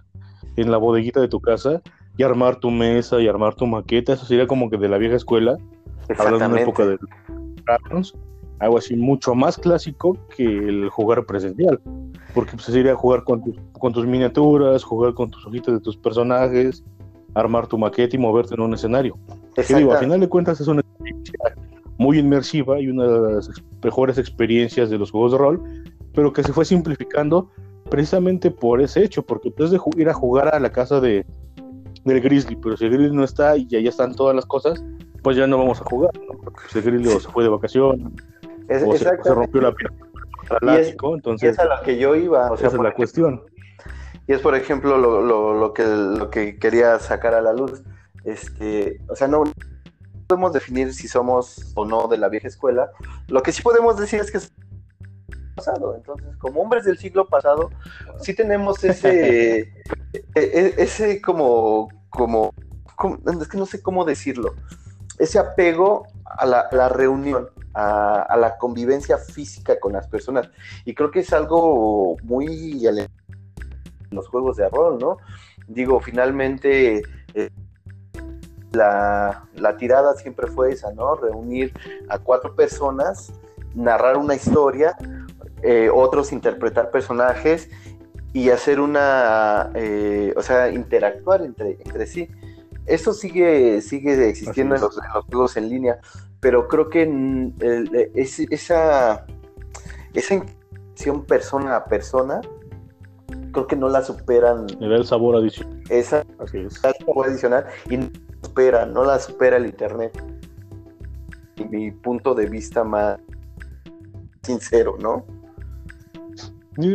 en 0.56 0.72
la 0.72 0.78
bodeguita 0.78 1.20
de 1.20 1.28
tu 1.28 1.42
casa 1.42 1.82
y 2.18 2.24
armar 2.24 2.56
tu 2.56 2.72
mesa 2.72 3.20
y 3.20 3.28
armar 3.28 3.56
tu 3.56 3.68
maqueta, 3.68 4.14
eso 4.14 4.26
sería 4.26 4.48
como 4.48 4.70
que 4.70 4.78
de 4.78 4.90
la 4.90 4.98
vieja 4.98 5.16
escuela, 5.16 5.58
hablando 6.18 6.40
de 6.40 6.46
una 6.46 6.62
época 6.62 6.86
de 6.86 6.98
algo 8.62 8.78
así 8.78 8.96
mucho 8.96 9.34
más 9.34 9.58
clásico 9.58 10.18
que 10.36 10.44
el 10.44 10.90
jugar 10.90 11.26
presencial. 11.26 11.82
Porque 12.34 12.52
pues, 12.52 12.66
sería 12.66 12.96
jugar 12.96 13.24
con 13.24 13.44
tus, 13.44 13.56
con 13.74 13.92
tus 13.92 14.06
miniaturas, 14.06 14.84
jugar 14.84 15.14
con 15.16 15.32
tus 15.32 15.46
hojitas 15.46 15.74
de 15.74 15.80
tus 15.80 15.98
personajes, 15.98 16.84
armar 17.34 17.68
tu 17.68 17.78
maqueta 17.78 18.16
y 18.16 18.20
moverte 18.20 18.54
en 18.54 18.62
un 18.62 18.74
escenario. 18.74 19.18
Que 19.56 19.76
digo, 19.76 19.94
al 19.94 20.00
final 20.00 20.20
de 20.20 20.30
cuentas 20.30 20.62
es 20.62 20.68
una 20.68 20.82
experiencia 20.82 21.40
muy 21.98 22.20
inmersiva 22.20 22.80
y 22.80 22.88
una 22.88 23.08
de 23.08 23.34
las 23.34 23.50
mejores 23.84 24.18
experiencias 24.20 24.90
de 24.90 24.98
los 24.98 25.10
juegos 25.10 25.32
de 25.32 25.38
rol, 25.40 25.62
pero 26.14 26.32
que 26.32 26.44
se 26.44 26.54
fue 26.54 26.64
simplificando 26.64 27.50
precisamente 27.90 28.52
por 28.52 28.80
ese 28.80 29.04
hecho, 29.04 29.24
porque 29.24 29.52
puedes 29.52 29.74
ir 29.98 30.08
a 30.08 30.14
jugar 30.14 30.54
a 30.54 30.60
la 30.60 30.72
casa 30.72 31.02
de, 31.02 31.26
del 32.06 32.22
Grizzly, 32.22 32.56
pero 32.56 32.78
si 32.78 32.86
el 32.86 32.92
Grizzly 32.92 33.16
no 33.16 33.24
está 33.24 33.58
y 33.58 33.68
allá 33.76 33.90
están 33.90 34.16
todas 34.16 34.36
las 34.36 34.46
cosas, 34.46 34.84
pues 35.24 35.36
ya 35.36 35.48
no 35.48 35.58
vamos 35.58 35.82
a 35.82 35.84
jugar, 35.84 36.12
¿no? 36.20 36.40
Porque 36.40 36.62
si 36.70 36.78
el 36.78 36.86
Grizzly 36.86 37.10
se 37.20 37.30
fue 37.30 37.44
de 37.44 37.50
vacaciones 37.50 38.08
es- 38.78 38.84
o 38.84 38.98
se, 38.98 39.34
rompió 39.34 39.62
la 39.62 39.72
pierna 39.74 39.98
Y 40.52 40.56
es- 40.56 40.62
látigo, 40.88 41.12
Y 41.12 41.14
entonces 41.16 41.50
es 41.52 41.60
a 41.60 41.66
lo 41.66 41.82
que 41.84 41.98
yo 41.98 42.16
iba. 42.16 42.52
O 42.52 42.58
sea, 42.58 42.68
esa 42.68 42.78
es 42.78 42.84
la 42.84 42.94
cuestión. 42.94 43.44
Y 44.28 44.34
es, 44.34 44.40
por 44.42 44.56
ejemplo, 44.56 44.98
lo, 44.98 45.22
lo, 45.22 45.54
lo 45.60 45.74
que, 45.74 45.84
lo 45.86 46.30
que 46.30 46.58
quería 46.58 47.00
sacar 47.00 47.34
a 47.34 47.42
la 47.42 47.54
luz. 47.54 47.84
Este, 48.24 49.00
o 49.10 49.16
sea, 49.16 49.28
no 49.28 49.44
podemos 50.28 50.54
definir 50.54 50.94
si 50.94 51.08
somos 51.08 51.72
o 51.76 51.86
no 51.86 52.08
de 52.08 52.18
la 52.18 52.30
vieja 52.30 52.48
escuela. 52.48 52.92
Lo 53.28 53.42
que 53.42 53.52
sí 53.52 53.62
podemos 53.62 53.98
decir 53.98 54.20
es 54.22 54.32
que 54.32 54.38
es 54.38 54.52
pasado. 55.56 55.96
Entonces, 55.96 56.36
como 56.38 56.62
hombres 56.62 56.86
del 56.86 56.98
siglo 56.98 57.28
pasado, 57.28 57.70
sí 58.20 58.34
tenemos 58.36 58.84
ese, 58.84 59.60
e- 60.14 60.24
e- 60.36 60.74
ese 60.78 61.22
como, 61.22 61.90
como, 62.10 62.54
como- 62.96 63.18
es 63.42 63.48
que 63.48 63.58
no 63.58 63.66
sé 63.66 63.82
cómo 63.82 64.06
decirlo, 64.06 64.54
ese 65.20 65.40
apego 65.40 66.08
a 66.26 66.46
la, 66.46 66.68
la 66.72 66.90
reunión, 66.90 67.50
a, 67.74 68.36
la 68.38 68.58
convivencia 68.58 69.18
física 69.18 69.80
con 69.80 69.94
las 69.94 70.08
personas. 70.08 70.50
Y 70.86 70.94
creo 70.94 71.12
que 71.12 71.20
es 71.20 71.34
algo 71.34 72.18
muy 72.24 72.86
ele- 72.86 73.10
los 74.12 74.28
juegos 74.28 74.58
de 74.58 74.68
rol, 74.70 74.98
¿no? 75.00 75.18
Digo, 75.68 76.00
finalmente 76.00 77.02
eh, 77.34 77.50
la, 78.72 79.46
la 79.56 79.78
tirada 79.78 80.14
siempre 80.16 80.48
fue 80.48 80.72
esa, 80.74 80.92
¿no? 80.94 81.16
Reunir 81.16 81.74
a 82.10 82.18
cuatro 82.18 82.56
personas, 82.56 83.32
narrar 83.74 84.18
una 84.18 84.36
historia, 84.36 84.98
eh, 85.62 85.90
otros 85.94 86.32
interpretar 86.32 86.92
personajes 86.92 87.70
y 88.34 88.50
hacer 88.50 88.80
una, 88.80 89.72
eh, 89.76 90.34
o 90.36 90.42
sea, 90.42 90.70
interactuar 90.70 91.42
entre 91.86 92.08
sí. 92.08 92.30
Eso 92.86 93.14
sigue, 93.14 93.82
sigue 93.82 94.30
existiendo 94.30 94.76
en 94.76 94.82
los, 94.82 94.98
en 94.98 95.04
los 95.14 95.26
juegos 95.26 95.58
en 95.58 95.70
línea, 95.70 96.00
pero 96.40 96.68
creo 96.68 96.90
que 96.90 97.04
el- 97.04 98.12
es- 98.16 98.40
esa, 98.40 99.26
esa 100.14 100.34
interacción 100.36 101.26
persona 101.26 101.76
a 101.76 101.86
persona, 101.86 102.42
creo 103.52 103.68
que 103.68 103.76
no 103.76 103.90
la 103.90 104.04
superan, 104.04 104.68
Le 104.80 104.88
da 104.90 104.96
el 104.96 105.06
sabor 105.06 105.36
adicional. 105.38 105.82
esa 105.90 106.24
Así 106.40 106.60
es. 106.60 106.74
sabor 106.76 107.28
adicional 107.28 107.66
y 107.90 107.98
no 107.98 108.04
la 108.06 108.48
supera, 108.48 108.86
no 108.86 109.04
la 109.06 109.20
supera 109.20 109.58
el 109.58 109.66
internet. 109.66 110.12
Y 111.58 111.64
mi 111.66 111.92
punto 111.92 112.34
de 112.34 112.48
vista 112.48 112.84
más 112.84 113.20
sincero, 114.44 114.98
¿no? 115.00 115.26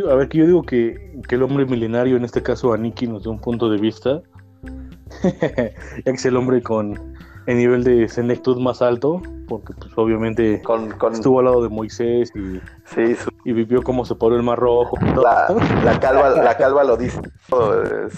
A 0.09 0.15
ver, 0.15 0.27
que 0.27 0.39
yo 0.39 0.45
digo 0.45 0.63
que, 0.63 1.19
que 1.27 1.35
el 1.35 1.43
hombre 1.43 1.65
milenario, 1.65 2.17
en 2.17 2.25
este 2.25 2.41
caso 2.43 2.73
Aniki, 2.73 3.07
nos 3.07 3.23
da 3.23 3.29
un 3.31 3.39
punto 3.39 3.69
de 3.69 3.77
vista, 3.79 4.21
ya 5.23 5.71
que 6.03 6.11
es 6.11 6.25
el 6.25 6.35
hombre 6.37 6.61
con 6.61 7.15
el 7.45 7.57
nivel 7.57 7.83
de 7.83 8.09
senectud 8.09 8.59
más 8.59 8.81
alto, 8.81 9.21
porque 9.47 9.73
pues 9.73 9.91
obviamente 9.95 10.61
Con, 10.61 10.91
con 10.91 11.13
estuvo 11.13 11.39
al 11.39 11.45
lado 11.45 11.63
de 11.63 11.69
Moisés 11.69 12.29
y, 12.35 12.59
sí, 12.85 13.15
su- 13.15 13.29
y 13.45 13.53
vivió 13.53 13.81
cómo 13.81 14.03
se 14.03 14.15
paró 14.15 14.35
el 14.35 14.43
mar 14.43 14.59
rojo. 14.59 14.97
la, 15.15 15.47
la 15.85 15.99
calva, 15.99 16.29
la 16.31 16.57
calva 16.57 16.83
lo 16.83 16.97
dice. 16.97 17.21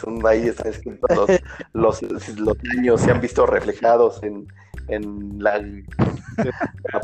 Son 0.02 0.26
ahí 0.26 0.48
están 0.48 0.72
escritos 0.72 1.40
los, 1.74 2.02
los, 2.02 2.40
los 2.40 2.58
años 2.78 3.02
se 3.02 3.12
han 3.12 3.22
visto 3.22 3.46
reflejados 3.46 4.22
en, 4.24 4.48
en 4.88 5.38
la, 5.38 5.60
la, 5.60 7.02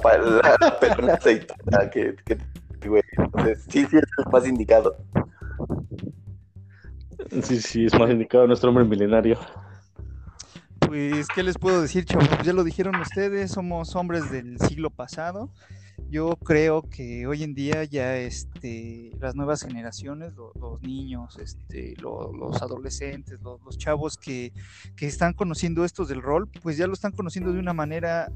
la, 0.59 0.79
pelona 0.79 1.13
aceitada 1.13 1.89
que, 1.91 2.15
que 2.25 2.37
güey. 2.87 3.03
Entonces, 3.17 3.63
sí, 3.69 3.85
sí, 3.85 3.97
es 3.97 4.03
el 4.17 4.31
más 4.31 4.47
indicado. 4.47 4.95
Sí, 7.41 7.59
sí, 7.59 7.85
es 7.85 7.99
más 7.99 8.09
indicado 8.09 8.47
nuestro 8.47 8.69
hombre 8.69 8.85
milenario. 8.85 9.37
Pues, 10.87 11.27
¿qué 11.33 11.43
les 11.43 11.57
puedo 11.57 11.81
decir, 11.81 12.05
chavos? 12.05 12.27
Pues 12.27 12.43
ya 12.43 12.53
lo 12.53 12.63
dijeron 12.63 12.95
ustedes, 12.97 13.51
somos 13.51 13.95
hombres 13.95 14.29
del 14.31 14.59
siglo 14.59 14.89
pasado. 14.89 15.51
Yo 16.09 16.35
creo 16.35 16.83
que 16.83 17.25
hoy 17.25 17.43
en 17.43 17.55
día 17.55 17.83
ya 17.85 18.17
este, 18.17 19.11
las 19.19 19.35
nuevas 19.35 19.63
generaciones, 19.63 20.33
lo- 20.35 20.51
los, 20.59 20.81
niños, 20.81 21.37
este, 21.39 21.95
lo- 22.01 22.31
los 22.33 22.61
adolescentes, 22.61 23.39
lo- 23.41 23.59
los, 23.65 23.77
chavos 23.77 24.17
que, 24.17 24.53
que 24.95 25.07
están 25.07 25.33
conociendo 25.33 25.83
estos 25.83 26.07
del 26.07 26.21
rol, 26.21 26.47
pues 26.61 26.77
ya 26.77 26.85
lo 26.87 26.93
están 26.93 27.11
conociendo 27.13 27.51
de 27.51 27.59
una 27.59 27.73
manera, 27.73 28.31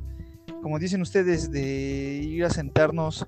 como 0.64 0.80
dicen 0.80 1.02
ustedes, 1.02 1.52
de 1.52 2.22
ir 2.24 2.44
a 2.46 2.50
sentarnos 2.50 3.28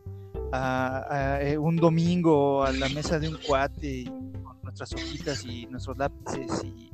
a, 0.54 1.38
eh, 1.42 1.58
un 1.58 1.76
domingo 1.76 2.64
a 2.64 2.72
la 2.72 2.90
mesa 2.90 3.20
de 3.20 3.30
un 3.30 3.38
cuate 3.46 4.06
con 4.44 4.62
nuestras 4.64 4.92
hojitas 4.94 5.46
y 5.46 5.66
nuestros 5.68 5.98
lápices 5.98 6.64
y, 6.64 6.91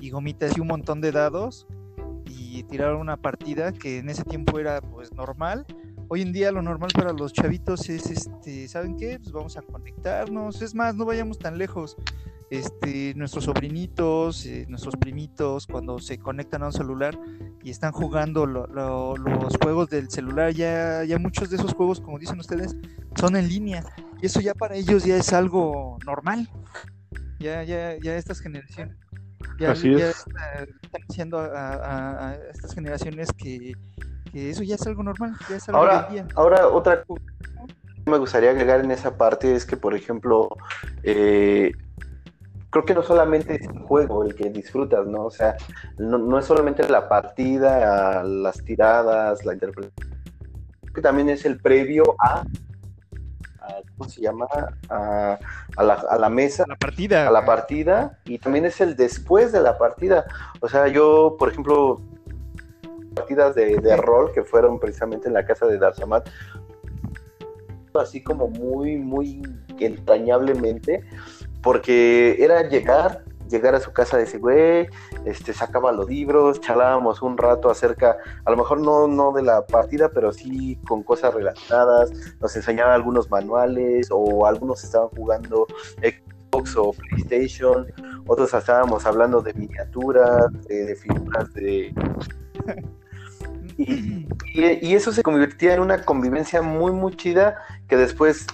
y 0.00 0.10
gomitas 0.10 0.56
y 0.56 0.60
un 0.60 0.68
montón 0.68 1.00
de 1.00 1.12
dados 1.12 1.66
y 2.26 2.62
tirar 2.64 2.94
una 2.94 3.16
partida 3.16 3.72
que 3.72 3.98
en 3.98 4.08
ese 4.10 4.24
tiempo 4.24 4.58
era 4.58 4.80
pues 4.80 5.12
normal. 5.12 5.66
Hoy 6.08 6.22
en 6.22 6.32
día 6.32 6.50
lo 6.50 6.60
normal 6.62 6.90
para 6.94 7.12
los 7.12 7.32
chavitos 7.32 7.88
es 7.88 8.10
este, 8.10 8.66
¿saben 8.68 8.96
qué? 8.96 9.18
Pues 9.20 9.30
vamos 9.32 9.56
a 9.56 9.62
conectarnos. 9.62 10.60
Es 10.60 10.74
más, 10.74 10.94
no 10.96 11.04
vayamos 11.04 11.38
tan 11.38 11.56
lejos. 11.56 11.96
Este, 12.50 13.14
nuestros 13.14 13.44
sobrinitos, 13.44 14.44
eh, 14.44 14.66
nuestros 14.68 14.96
primitos, 14.96 15.68
cuando 15.68 16.00
se 16.00 16.18
conectan 16.18 16.64
a 16.64 16.66
un 16.66 16.72
celular 16.72 17.16
y 17.62 17.70
están 17.70 17.92
jugando 17.92 18.44
lo- 18.44 18.66
lo- 18.66 19.16
los 19.16 19.56
juegos 19.62 19.88
del 19.88 20.10
celular, 20.10 20.52
ya, 20.52 21.04
ya 21.04 21.16
muchos 21.20 21.48
de 21.50 21.56
esos 21.58 21.74
juegos, 21.74 22.00
como 22.00 22.18
dicen 22.18 22.40
ustedes, 22.40 22.76
son 23.14 23.36
en 23.36 23.46
línea. 23.48 23.84
Y 24.20 24.26
eso 24.26 24.40
ya 24.40 24.52
para 24.54 24.74
ellos 24.74 25.04
ya 25.04 25.16
es 25.16 25.32
algo 25.32 25.96
normal. 26.04 26.50
Ya, 27.38 27.62
ya, 27.62 27.96
ya 28.02 28.16
estas 28.16 28.40
generaciones. 28.40 28.96
Ya, 29.58 29.72
Así 29.72 29.90
ya 29.96 30.06
es. 30.06 30.18
está- 30.18 30.62
están 30.62 31.02
diciendo 31.08 31.38
a, 31.38 31.74
a- 31.74 32.28
a 32.30 32.34
estas 32.50 32.74
generaciones 32.74 33.30
que, 33.36 33.76
que 34.32 34.50
eso 34.50 34.62
ya 34.62 34.74
es 34.76 34.86
algo 34.86 35.02
normal, 35.02 35.36
ya 35.48 35.56
es 35.56 35.68
algo 35.68 35.80
Ahora, 35.80 36.02
del 36.02 36.12
día. 36.12 36.26
ahora 36.34 36.66
otra 36.68 37.02
cosa 37.04 37.22
que 38.04 38.10
me 38.10 38.18
gustaría 38.18 38.50
agregar 38.50 38.80
en 38.80 38.90
esa 38.90 39.16
parte 39.16 39.54
es 39.54 39.66
que, 39.66 39.76
por 39.76 39.94
ejemplo, 39.94 40.48
eh, 41.02 41.72
creo 42.70 42.84
que 42.84 42.94
no 42.94 43.02
solamente 43.02 43.56
es 43.56 43.66
el 43.66 43.78
juego 43.80 44.24
el 44.24 44.34
que 44.34 44.48
disfrutas, 44.50 45.06
¿no? 45.06 45.26
O 45.26 45.30
sea, 45.30 45.54
no, 45.98 46.16
no 46.18 46.38
es 46.38 46.46
solamente 46.46 46.88
la 46.88 47.08
partida, 47.08 48.22
las 48.24 48.64
tiradas, 48.64 49.44
la 49.44 49.52
interpretación, 49.52 49.92
creo 50.82 50.94
que 50.94 51.02
también 51.02 51.28
es 51.28 51.44
el 51.44 51.58
previo 51.60 52.04
a, 52.18 52.42
a- 53.70 53.82
¿cómo 53.96 54.08
se 54.10 54.20
llama? 54.20 54.46
A, 54.88 55.38
a 55.76 55.82
la, 55.82 55.94
a 55.94 56.18
la 56.18 56.28
mesa 56.28 56.64
La 56.68 56.76
partida. 56.76 57.28
a 57.28 57.30
la 57.30 57.44
partida 57.44 58.18
y 58.24 58.38
también 58.38 58.64
es 58.66 58.80
el 58.80 58.96
después 58.96 59.52
de 59.52 59.60
la 59.60 59.78
partida. 59.78 60.24
O 60.60 60.68
sea, 60.68 60.88
yo, 60.88 61.36
por 61.38 61.50
ejemplo, 61.50 62.00
partidas 63.14 63.54
de, 63.54 63.78
de 63.78 63.96
rol 63.96 64.32
que 64.32 64.42
fueron 64.44 64.78
precisamente 64.78 65.28
en 65.28 65.34
la 65.34 65.44
casa 65.44 65.66
de 65.66 65.78
Darzamat, 65.78 66.28
así 67.94 68.22
como 68.22 68.48
muy, 68.48 68.96
muy 68.96 69.42
entrañablemente, 69.78 71.04
porque 71.62 72.36
era 72.42 72.62
llegar, 72.68 73.24
llegar 73.50 73.74
a 73.74 73.80
su 73.80 73.92
casa 73.92 74.16
de 74.16 74.22
ese 74.24 74.38
güey, 74.38 74.88
este, 75.24 75.52
sacaba 75.52 75.92
los 75.92 76.08
libros, 76.08 76.60
charlábamos 76.60 77.20
un 77.22 77.36
rato 77.36 77.68
acerca, 77.70 78.16
a 78.44 78.50
lo 78.50 78.56
mejor 78.56 78.80
no, 78.80 79.06
no 79.08 79.32
de 79.32 79.42
la 79.42 79.66
partida, 79.66 80.08
pero 80.08 80.32
sí 80.32 80.78
con 80.86 81.02
cosas 81.02 81.34
relacionadas, 81.34 82.10
nos 82.40 82.54
enseñaba 82.56 82.94
algunos 82.94 83.30
manuales 83.30 84.08
o 84.10 84.46
algunos 84.46 84.82
estaban 84.84 85.08
jugando 85.08 85.66
Xbox 86.00 86.76
o 86.76 86.92
PlayStation, 86.92 87.86
otros 88.26 88.54
estábamos 88.54 89.04
hablando 89.06 89.40
de 89.42 89.52
miniaturas, 89.54 90.46
de, 90.68 90.84
de 90.86 90.96
figuras 90.96 91.52
de... 91.54 91.92
Y, 93.76 94.26
y- 94.54 94.78
y 94.82 94.94
eso 94.94 95.10
se 95.10 95.22
convertía 95.22 95.72
en 95.74 95.80
una 95.80 96.04
convivencia 96.04 96.60
muy, 96.60 96.92
muy 96.92 97.16
chida 97.16 97.56
que 97.88 97.96
después 97.96 98.46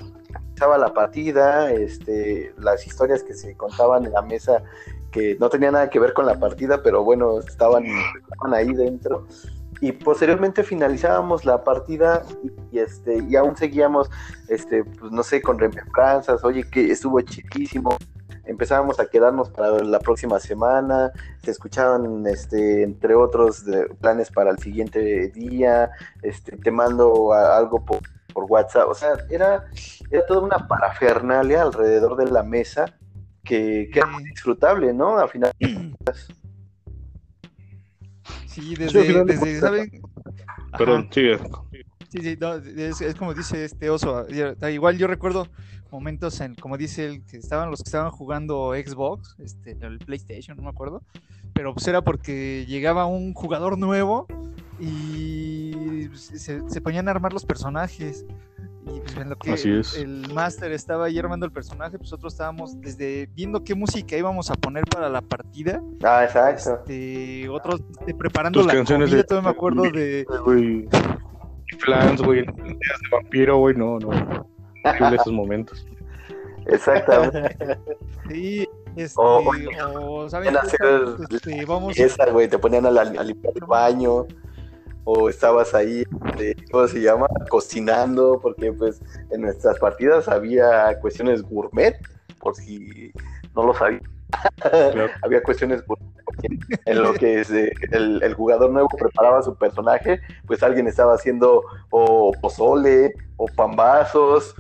estaba 0.57 0.79
la 0.79 0.95
partida, 0.95 1.71
este, 1.71 2.55
las 2.59 2.87
historias 2.87 3.23
que 3.23 3.35
se 3.35 3.55
contaban 3.59 4.07
en 4.07 4.13
la 4.13 4.23
mesa 4.23 4.63
que 5.11 5.37
no 5.39 5.51
tenían 5.51 5.75
nada 5.75 5.91
que 5.91 5.99
ver 6.01 6.15
con 6.15 6.25
la 6.25 6.41
partida, 6.41 6.83
pero 6.83 7.05
bueno, 7.05 7.39
estaban, 7.41 7.85
estaban 7.85 8.55
ahí 8.55 8.73
dentro. 8.73 9.27
Y 9.83 9.93
posteriormente 9.93 10.63
finalizábamos 10.65 11.45
la 11.45 11.63
partida 11.63 12.23
y, 12.43 12.77
y, 12.77 12.79
este, 12.79 13.23
y 13.29 13.37
aún 13.37 13.55
seguíamos, 13.55 14.11
este, 14.49 14.83
pues 14.83 15.13
no 15.13 15.23
sé, 15.23 15.43
con 15.43 15.59
remembranzas, 15.59 16.43
oye, 16.43 16.65
que 16.71 16.91
estuvo 16.91 17.21
chidísimo. 17.21 17.95
Empezábamos 18.47 18.99
a 18.99 19.07
quedarnos 19.07 19.51
para 19.51 19.85
la 19.85 19.99
próxima 19.99 20.41
semana, 20.41 21.13
se 21.43 21.51
escuchaban, 21.51 22.27
este, 22.27 22.83
entre 22.83 23.15
otros, 23.15 23.67
de- 23.67 23.89
planes 24.01 24.31
para 24.31 24.53
el 24.53 24.59
siguiente 24.59 25.29
día, 25.35 25.91
este, 26.23 26.57
te 26.57 26.71
mando 26.71 27.35
a- 27.35 27.59
algo 27.59 27.85
por 27.85 27.99
WhatsApp, 28.47 28.89
o 28.89 28.95
sea, 28.95 29.11
era, 29.31 29.65
era 30.11 30.27
toda 30.27 30.41
una 30.41 30.67
parafernalia 30.69 31.63
alrededor 31.63 32.17
de 32.17 32.31
la 32.31 32.43
mesa 32.43 32.87
que, 33.45 33.89
que 33.93 33.99
era 34.01 34.09
muy 34.09 34.25
disfrutable, 34.25 34.93
¿no? 34.93 35.19
Al 35.19 35.29
final, 35.29 35.53
Sí, 38.47 38.75
desde, 38.75 39.03
desde 39.03 39.23
cuentas- 39.25 39.61
¿saben? 39.61 40.03
Ajá. 40.73 40.79
Perdón, 40.79 41.09
sigue. 41.13 41.39
Sí, 42.09 42.21
sí, 42.23 42.39
no, 42.41 42.55
es, 42.55 43.01
es 43.01 43.15
como 43.15 43.35
dice 43.35 43.65
este 43.65 43.91
oso. 43.91 44.25
da 44.59 44.71
Igual 44.71 44.97
yo 44.97 45.07
recuerdo 45.07 45.47
momentos 45.91 46.41
en, 46.41 46.55
como 46.55 46.79
dice 46.79 47.05
él, 47.07 47.25
que 47.27 47.37
estaban 47.37 47.71
los 47.71 47.83
que 47.83 47.89
estaban 47.89 48.11
jugando 48.11 48.73
Xbox, 48.75 49.37
este, 49.39 49.77
el 49.81 49.99
PlayStation, 49.99 50.57
no 50.57 50.63
me 50.63 50.71
acuerdo. 50.71 51.03
Pero 51.57 51.73
pues 51.73 51.89
era 51.89 52.03
porque 52.03 52.67
llegaba 52.69 53.07
un 53.07 53.33
jugador 53.33 53.79
nuevo 53.79 54.27
y 54.79 56.09
se, 56.15 56.61
se 56.69 56.81
ponían 56.83 57.09
a 57.09 57.13
armar 57.13 57.33
los 57.33 57.47
personajes. 57.47 58.27
Y 58.85 59.01
pues 59.01 59.17
en 59.17 59.31
lo 59.31 59.37
que 59.37 59.53
Así 59.53 59.71
es. 59.73 59.97
el 59.97 60.33
máster 60.33 60.71
estaba 60.71 61.07
ahí 61.07 61.19
armando 61.19 61.45
el 61.47 61.51
personaje, 61.51 61.93
pues 61.99 62.03
nosotros 62.13 62.35
estábamos 62.35 62.81
desde 62.81 63.27
viendo 63.35 63.65
qué 63.65 63.75
música 63.75 64.17
íbamos 64.17 64.49
a 64.51 64.55
poner 64.55 64.85
para 64.85 65.09
la 65.09 65.23
partida, 65.23 65.83
ah, 66.05 66.23
exacto. 66.23 66.83
este, 66.85 67.49
otros 67.49 67.81
este, 67.99 68.15
preparando 68.15 68.61
Tus 68.61 68.67
la 68.69 68.75
canciones 68.75 69.09
comida, 69.09 69.23
de- 69.23 69.27
todavía 69.27 69.51
me 69.51 69.57
acuerdo 69.57 69.83
de... 69.91 70.25
Güey. 70.45 70.89
Flans, 71.81 72.23
güey. 72.23 72.43
Días 72.43 72.55
de 73.03 73.09
vampiro, 73.11 73.57
güey. 73.59 73.75
No, 73.75 73.99
no. 73.99 74.11
Increíble 74.85 75.17
esos 75.17 75.33
momentos. 75.33 75.85
Exactamente. 76.67 77.57
Sí, 78.29 78.69
este, 78.97 79.21
O- 79.21 79.43
o, 79.89 80.25
hacer 80.25 81.05
Este, 81.31 81.65
vamos, 81.67 81.99
Esa, 81.99 82.31
güey, 82.31 82.49
te 82.49 82.59
ponían 82.59 82.87
a, 82.87 82.91
la- 82.91 83.03
a 83.03 83.23
limpiar 83.23 83.53
el 83.55 83.67
baño, 83.67 84.27
o 85.05 85.29
estabas 85.29 85.73
ahí, 85.75 86.03
este, 86.31 86.57
¿cómo 86.73 86.89
se 86.89 87.01
llama? 87.01 87.27
Cocinando, 87.49 88.41
porque 88.43 88.73
pues 88.73 89.01
en 89.31 89.43
nuestras 89.43 89.79
partidas 89.79 90.27
había 90.29 90.99
cuestiones 91.01 91.43
gourmet, 91.43 91.97
por 92.41 92.57
si 92.57 93.13
no 93.55 93.67
lo 93.67 93.75
sabía. 93.75 94.01
Claro. 94.93 95.11
había 95.23 95.43
cuestiones 95.43 95.83
en 96.85 97.03
lo 97.03 97.15
que 97.15 97.45
se- 97.45 97.73
el, 97.93 98.23
el 98.23 98.35
jugador 98.35 98.71
nuevo 98.71 98.89
preparaba 98.99 99.43
su 99.43 99.57
personaje, 99.57 100.21
pues 100.47 100.63
alguien 100.63 100.87
estaba 100.87 101.15
haciendo 101.15 101.63
o 101.91 102.33
pozole, 102.41 103.15
o 103.37 103.47
pambazos, 103.47 104.55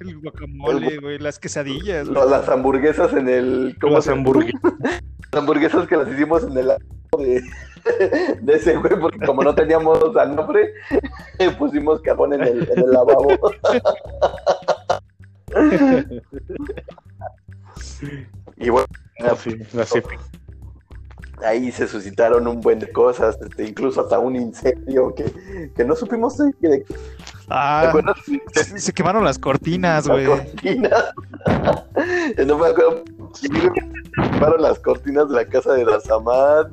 el 0.00 0.20
guacamole, 0.20 0.98
güey, 0.98 1.18
las 1.18 1.38
quesadillas, 1.38 2.06
lo- 2.06 2.28
las 2.28 2.48
hamburguesas 2.48 3.12
en 3.14 3.28
el... 3.28 3.76
¿cómo 3.80 3.94
Las 3.94 4.08
hamburguesas. 4.08 4.60
Las 5.32 5.42
hamburguesas 5.42 5.86
que 5.88 5.96
las 5.96 6.08
hicimos 6.08 6.44
en 6.44 6.56
el 6.56 6.70
de, 7.18 7.42
de 8.40 8.54
ese 8.54 8.76
güey, 8.76 8.98
porque 8.98 9.18
como 9.26 9.42
no 9.42 9.54
teníamos 9.54 9.98
nombre, 10.34 10.72
pusimos 11.58 12.00
carbón 12.00 12.32
en 12.34 12.42
el, 12.42 12.70
en 12.70 12.78
el 12.78 12.90
lavabo. 12.90 13.28
y 18.56 18.68
bueno, 18.70 18.86
Así, 19.18 19.56
así. 19.80 20.00
ahí 21.44 21.70
se 21.72 21.86
suscitaron 21.88 22.46
un 22.46 22.60
buen 22.60 22.78
de 22.78 22.90
cosas, 22.92 23.38
este, 23.40 23.64
incluso 23.68 24.00
hasta 24.02 24.18
un 24.18 24.36
incendio 24.36 25.14
que, 25.14 25.70
que 25.74 25.84
no 25.84 25.94
supimos 25.96 26.36
de, 26.38 26.52
de- 26.60 26.78
¿te 26.80 26.94
Ah, 27.48 27.88
acuerdas? 27.88 28.16
se 28.52 28.78
se 28.78 28.92
quemaron 28.92 29.22
las 29.24 29.38
cortinas, 29.38 30.06
Las 30.06 30.08
güey. 30.08 30.26
cortinas. 30.26 31.04
no 32.46 32.58
me 32.58 32.66
acuerdo. 32.66 33.04
Sí, 33.34 33.48
Quemaron 34.32 34.62
las 34.62 34.78
cortinas 34.80 35.28
de 35.28 35.36
la 35.36 35.46
casa 35.46 35.74
de 35.74 35.84
la 35.84 36.00
Samad. 36.00 36.66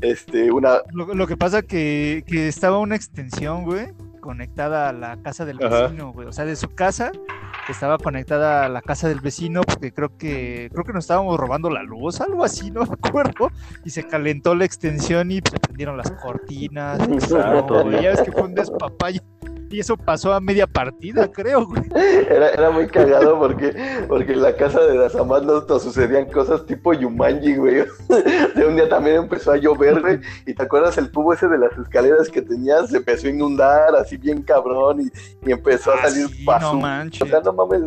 Este, 0.00 0.50
una. 0.50 0.78
Lo, 0.92 1.14
lo 1.14 1.26
que 1.26 1.36
pasa 1.36 1.62
que, 1.62 2.24
que 2.26 2.48
estaba 2.48 2.78
una 2.78 2.96
extensión, 2.96 3.64
güey, 3.64 3.92
conectada 4.20 4.88
a 4.88 4.92
la 4.92 5.16
casa 5.22 5.44
del 5.44 5.62
Ajá. 5.64 5.82
vecino, 5.84 6.12
güey. 6.12 6.26
O 6.26 6.32
sea, 6.32 6.44
de 6.44 6.56
su 6.56 6.70
casa 6.74 7.12
estaba 7.72 7.98
conectada 7.98 8.64
a 8.64 8.68
la 8.68 8.82
casa 8.82 9.08
del 9.08 9.20
vecino 9.20 9.62
porque 9.62 9.92
creo 9.92 10.16
que 10.16 10.68
creo 10.72 10.84
que 10.84 10.92
nos 10.92 11.04
estábamos 11.04 11.38
robando 11.38 11.70
la 11.70 11.82
luz, 11.82 12.20
algo 12.20 12.44
así, 12.44 12.70
no 12.70 12.84
me 12.84 12.92
acuerdo. 12.92 13.50
Y 13.84 13.90
se 13.90 14.06
calentó 14.06 14.54
la 14.54 14.64
extensión 14.64 15.30
y 15.30 15.36
se 15.36 15.58
prendieron 15.58 15.96
las 15.96 16.10
cortinas. 16.12 16.98
Ya 18.00 18.10
ves 18.10 18.22
que 18.22 18.32
fue 18.32 18.42
un 18.42 18.54
despapalle. 18.54 19.20
Y 19.68 19.80
eso 19.80 19.96
pasó 19.96 20.32
a 20.32 20.40
media 20.40 20.66
partida, 20.66 21.28
creo, 21.32 21.66
güey. 21.66 21.82
Era, 21.94 22.50
era 22.50 22.70
muy 22.70 22.86
cagado 22.86 23.38
porque, 23.38 23.74
porque 24.08 24.32
en 24.32 24.42
la 24.42 24.54
casa 24.54 24.80
de 24.84 24.96
la 24.96 25.08
Samad 25.08 25.42
nos, 25.42 25.68
nos 25.68 25.82
sucedían 25.82 26.26
cosas 26.26 26.64
tipo 26.66 26.92
Yumanji, 26.92 27.56
güey. 27.56 27.84
De 28.54 28.66
un 28.66 28.76
día 28.76 28.88
también 28.88 29.16
empezó 29.16 29.52
a 29.52 29.56
llover, 29.56 30.00
güey. 30.00 30.20
Y 30.46 30.54
te 30.54 30.62
acuerdas 30.62 30.96
el 30.98 31.10
tubo 31.10 31.32
ese 31.34 31.48
de 31.48 31.58
las 31.58 31.76
escaleras 31.78 32.28
que 32.28 32.42
tenías, 32.42 32.90
se 32.90 32.98
empezó 32.98 33.26
a 33.26 33.30
inundar 33.30 33.94
así 33.96 34.16
bien 34.16 34.42
cabrón 34.42 35.00
y, 35.02 35.48
y 35.48 35.52
empezó 35.52 35.90
a 35.92 35.94
Ah, 35.96 36.08
salir 36.08 36.26
basura. 36.44 36.72
no 36.72 36.80
manches. 36.80 37.22
O 37.22 37.26
sea, 37.26 37.40
no 37.40 37.52
mames. 37.52 37.82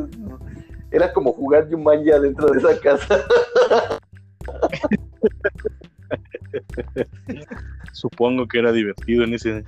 Era 0.92 1.14
como 1.14 1.32
jugar 1.34 1.70
Yumanji 1.70 2.12
adentro 2.12 2.48
de 2.48 2.60
esa 2.60 2.80
casa. 2.80 3.20
Supongo 7.94 8.48
que 8.48 8.60
era 8.60 8.72
divertido 8.72 9.24
en 9.24 9.34
ese, 9.34 9.64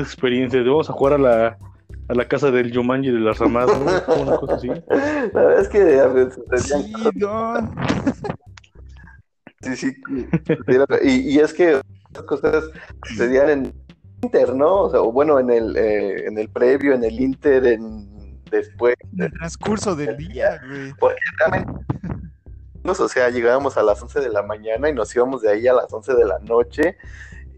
esa 0.00 0.06
experiencia. 0.06 0.62
de 0.62 0.68
Vamos 0.68 0.90
a 0.90 0.92
jugar 0.92 1.14
a 1.14 1.18
la, 1.18 1.58
a 2.08 2.14
la 2.14 2.28
casa 2.28 2.50
del 2.50 2.70
Yumanji 2.70 3.10
de 3.10 3.20
las 3.20 3.38
Ramadas, 3.38 3.78
¿no? 3.80 4.14
Una 4.22 4.36
cosa 4.36 4.54
así. 4.56 4.68
La 4.68 5.42
verdad 5.42 5.60
es 5.60 5.68
que 5.68 6.00
a 6.00 6.06
veces 6.08 6.42
Sí, 6.56 6.92
no. 7.14 7.74
Sí, 9.62 9.76
sí. 9.76 9.96
Y, 11.02 11.34
y 11.34 11.38
es 11.38 11.52
que 11.52 11.80
las 12.14 12.22
cosas 12.24 12.64
sucedían 13.04 13.50
en 13.50 13.74
Inter, 14.22 14.54
¿no? 14.54 14.82
O 14.82 14.90
sea, 14.90 15.00
o 15.00 15.12
bueno, 15.12 15.38
en 15.38 15.50
el, 15.50 15.76
eh, 15.76 16.26
en 16.26 16.38
el 16.38 16.48
previo, 16.48 16.94
en 16.94 17.04
el 17.04 17.20
Inter, 17.20 17.66
en 17.66 18.16
después. 18.50 18.94
En 19.14 19.24
el 19.24 19.32
transcurso 19.32 19.94
del 19.94 20.16
día, 20.16 20.60
güey. 20.66 20.92
Porque 20.98 21.20
realmente, 21.38 21.72
o 22.84 23.08
sea, 23.08 23.30
llegábamos 23.30 23.76
a 23.76 23.82
las 23.82 24.00
11 24.00 24.20
de 24.20 24.28
la 24.28 24.42
mañana 24.42 24.88
y 24.88 24.94
nos 24.94 25.14
íbamos 25.14 25.42
de 25.42 25.50
ahí 25.50 25.66
a 25.66 25.72
las 25.72 25.92
11 25.92 26.14
de 26.14 26.24
la 26.24 26.38
noche. 26.40 26.96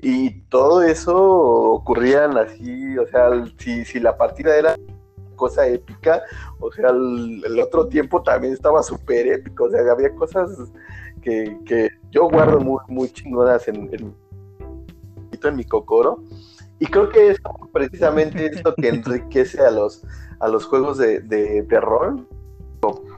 Y 0.00 0.42
todo 0.48 0.82
eso 0.82 1.16
ocurrían 1.16 2.36
así, 2.38 2.96
o 2.98 3.06
sea, 3.08 3.30
si, 3.58 3.84
si 3.84 3.98
la 4.00 4.16
partida 4.16 4.56
era 4.56 4.76
cosa 5.34 5.66
épica, 5.66 6.22
o 6.60 6.70
sea, 6.72 6.90
el, 6.90 7.42
el 7.44 7.60
otro 7.60 7.86
tiempo 7.88 8.22
también 8.22 8.52
estaba 8.52 8.82
súper 8.82 9.26
épico, 9.26 9.64
o 9.64 9.70
sea, 9.70 9.80
había 9.90 10.14
cosas 10.14 10.50
que, 11.22 11.56
que 11.64 11.88
yo 12.10 12.28
guardo 12.28 12.60
muy, 12.60 12.78
muy 12.88 13.08
chingonas 13.10 13.66
en, 13.68 13.88
en, 13.92 14.14
en 15.42 15.56
mi 15.56 15.64
cocoro. 15.64 16.22
Y 16.80 16.86
creo 16.86 17.08
que 17.08 17.30
es 17.30 17.38
precisamente 17.72 18.46
esto 18.52 18.74
que 18.76 18.88
enriquece 18.88 19.60
a 19.62 19.70
los, 19.70 20.04
a 20.38 20.48
los 20.48 20.64
juegos 20.64 20.98
de, 20.98 21.20
de, 21.20 21.62
de 21.62 21.80
rol. 21.80 22.26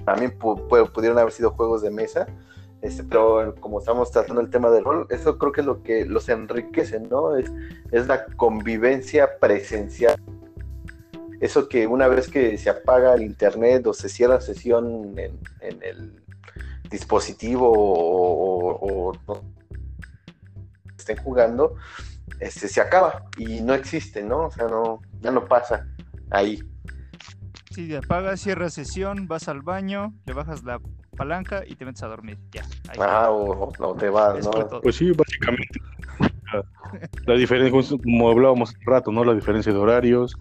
También 0.07 0.39
pu- 0.39 0.67
pu- 0.67 0.91
pudieron 0.91 1.19
haber 1.19 1.33
sido 1.33 1.51
juegos 1.51 1.83
de 1.83 1.91
mesa. 1.91 2.27
Este, 2.83 3.05
pero 3.05 3.55
como 3.61 3.79
estamos 3.79 4.11
tratando 4.11 4.41
el 4.41 4.51
tema 4.51 4.71
del 4.71 4.85
rol, 4.85 5.07
eso 5.11 5.37
creo 5.37 5.53
que 5.53 5.61
es 5.61 5.67
lo 5.67 5.83
que 5.83 6.07
los 6.07 6.29
enriquece, 6.29 6.99
¿no? 7.01 7.37
Es, 7.37 7.51
es 7.93 8.07
la 8.07 8.25
convivencia 8.25 9.39
presencial. 9.39 10.17
Eso 11.41 11.69
que 11.69 11.87
una 11.87 12.07
vez 12.07 12.29
que 12.29 12.57
se 12.59 12.71
apaga 12.71 13.15
el 13.15 13.23
internet 13.23 13.87
o 13.87 13.95
se 13.95 14.09
cierra 14.09 14.41
sesión 14.41 15.19
en, 15.19 15.39
el 15.83 16.23
dispositivo 16.91 17.71
o, 17.73 19.13
estén 20.99 21.17
jugando, 21.19 21.77
este, 22.41 22.69
se 22.69 22.81
acaba 22.81 23.25
y 23.39 23.61
no 23.61 23.73
existe, 23.73 24.23
¿no? 24.23 24.47
O 24.47 24.51
sea, 24.51 24.67
no, 24.69 25.01
ya 25.21 25.31
no 25.31 25.47
pasa 25.47 25.87
ahí. 26.31 26.63
Si 27.71 27.89
te 27.89 27.97
apagas, 27.97 28.41
cierras 28.41 28.75
sesión, 28.75 29.27
vas 29.27 29.49
al 29.49 29.63
baño, 29.63 30.13
le 30.27 30.35
bajas 30.35 30.65
la 30.65 30.81
palanca 31.21 31.63
y 31.67 31.75
te 31.75 31.85
metes 31.85 32.03
a 32.03 32.07
dormir. 32.07 32.39
Ya. 32.51 32.63
ahí 32.63 32.93
está. 32.93 33.25
Ah, 33.27 33.31
o, 33.31 33.95
te 33.99 34.09
vas, 34.09 34.43
¿no? 34.43 34.81
Pues 34.81 34.97
sí, 34.97 35.13
básicamente. 35.13 35.79
La, 37.27 37.35
diferencia, 37.35 37.99
como 38.03 38.31
hablábamos 38.31 38.71
hace 38.71 38.79
rato, 38.87 39.13
¿no? 39.13 39.23
La 39.23 39.35
diferencia 39.35 39.71
de 39.71 39.79
horarios, 39.79 40.35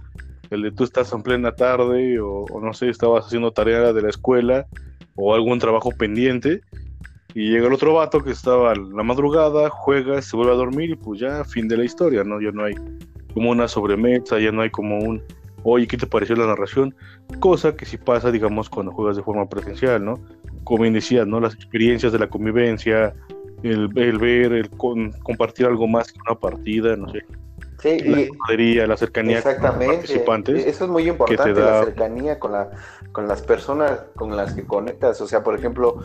el 0.50 0.62
de 0.62 0.72
tú 0.72 0.86
estás 0.86 1.12
en 1.12 1.22
plena 1.22 1.52
tarde 1.52 2.22
o, 2.22 2.46
o 2.46 2.62
no 2.62 2.74
sé, 2.74 2.88
estabas 2.88 3.26
haciendo 3.26 3.52
tarea 3.52 3.92
de 3.92 4.02
la 4.02 4.10
escuela 4.10 4.68
o 5.16 5.36
algún 5.36 5.60
trabajo 5.60 5.92
pendiente 5.92 6.62
y 7.34 7.52
llega 7.52 7.68
el 7.68 7.74
otro 7.74 7.94
vato 7.94 8.24
que 8.24 8.32
estaba 8.32 8.72
a 8.72 8.76
la 8.76 9.04
madrugada, 9.04 9.70
juega, 9.70 10.22
se 10.22 10.38
vuelve 10.38 10.54
a 10.54 10.56
dormir 10.56 10.92
y 10.92 10.96
pues 10.96 11.20
ya, 11.20 11.44
fin 11.44 11.68
de 11.68 11.76
la 11.76 11.84
historia, 11.84 12.24
¿no? 12.24 12.42
Ya 12.42 12.52
no 12.52 12.64
hay 12.64 12.74
como 13.34 13.52
una 13.52 13.68
sobremesa, 13.68 14.40
ya 14.40 14.54
no 14.54 14.62
hay 14.62 14.70
como 14.70 14.98
un, 14.98 15.22
oye, 15.64 15.88
¿qué 15.88 15.98
te 15.98 16.08
pareció 16.08 16.36
la 16.36 16.48
narración? 16.48 16.96
Cosa 17.40 17.76
que 17.76 17.86
sí 17.86 17.98
pasa, 17.98 18.32
digamos, 18.32 18.70
cuando 18.70 18.92
juegas 18.92 19.18
de 19.18 19.24
forma 19.24 19.48
presencial, 19.48 20.04
¿no? 20.04 20.20
Como 20.64 20.82
bien 20.84 20.94
decías, 20.94 21.26
¿no? 21.28 21.40
Las 21.40 21.54
experiencias 21.56 22.12
de 22.12 22.20
la 22.20 22.28
convivencia, 22.30 23.14
el, 23.64 23.90
el 23.96 24.18
ver, 24.18 24.54
el 24.54 24.70
con- 24.70 25.12
compartir 25.24 25.66
algo 25.66 25.88
más 25.88 26.12
que 26.12 26.20
una 26.28 26.40
partida, 26.40 26.96
no 26.96 27.10
sé, 27.12 27.24
Sí, 27.82 28.00
la 28.00 28.54
y, 28.54 28.76
la 28.76 28.98
cercanía 28.98 29.42
con 29.42 29.52
los 29.54 29.56
Exactamente. 29.56 29.96
participantes. 29.96 30.66
Eso 30.66 30.84
es 30.86 30.92
muy 30.92 31.08
importante, 31.08 31.54
te 31.54 31.62
da- 31.62 31.80
la 31.80 31.86
cercanía 31.86 32.38
con, 32.40 32.52
la, 32.52 32.72
con 33.14 33.28
las 33.28 33.42
personas 33.42 34.02
con 34.16 34.36
las 34.36 34.54
que 34.54 34.66
conectas. 34.66 35.22
O 35.22 35.28
sea, 35.28 35.44
por 35.44 35.56
ejemplo, 35.58 35.98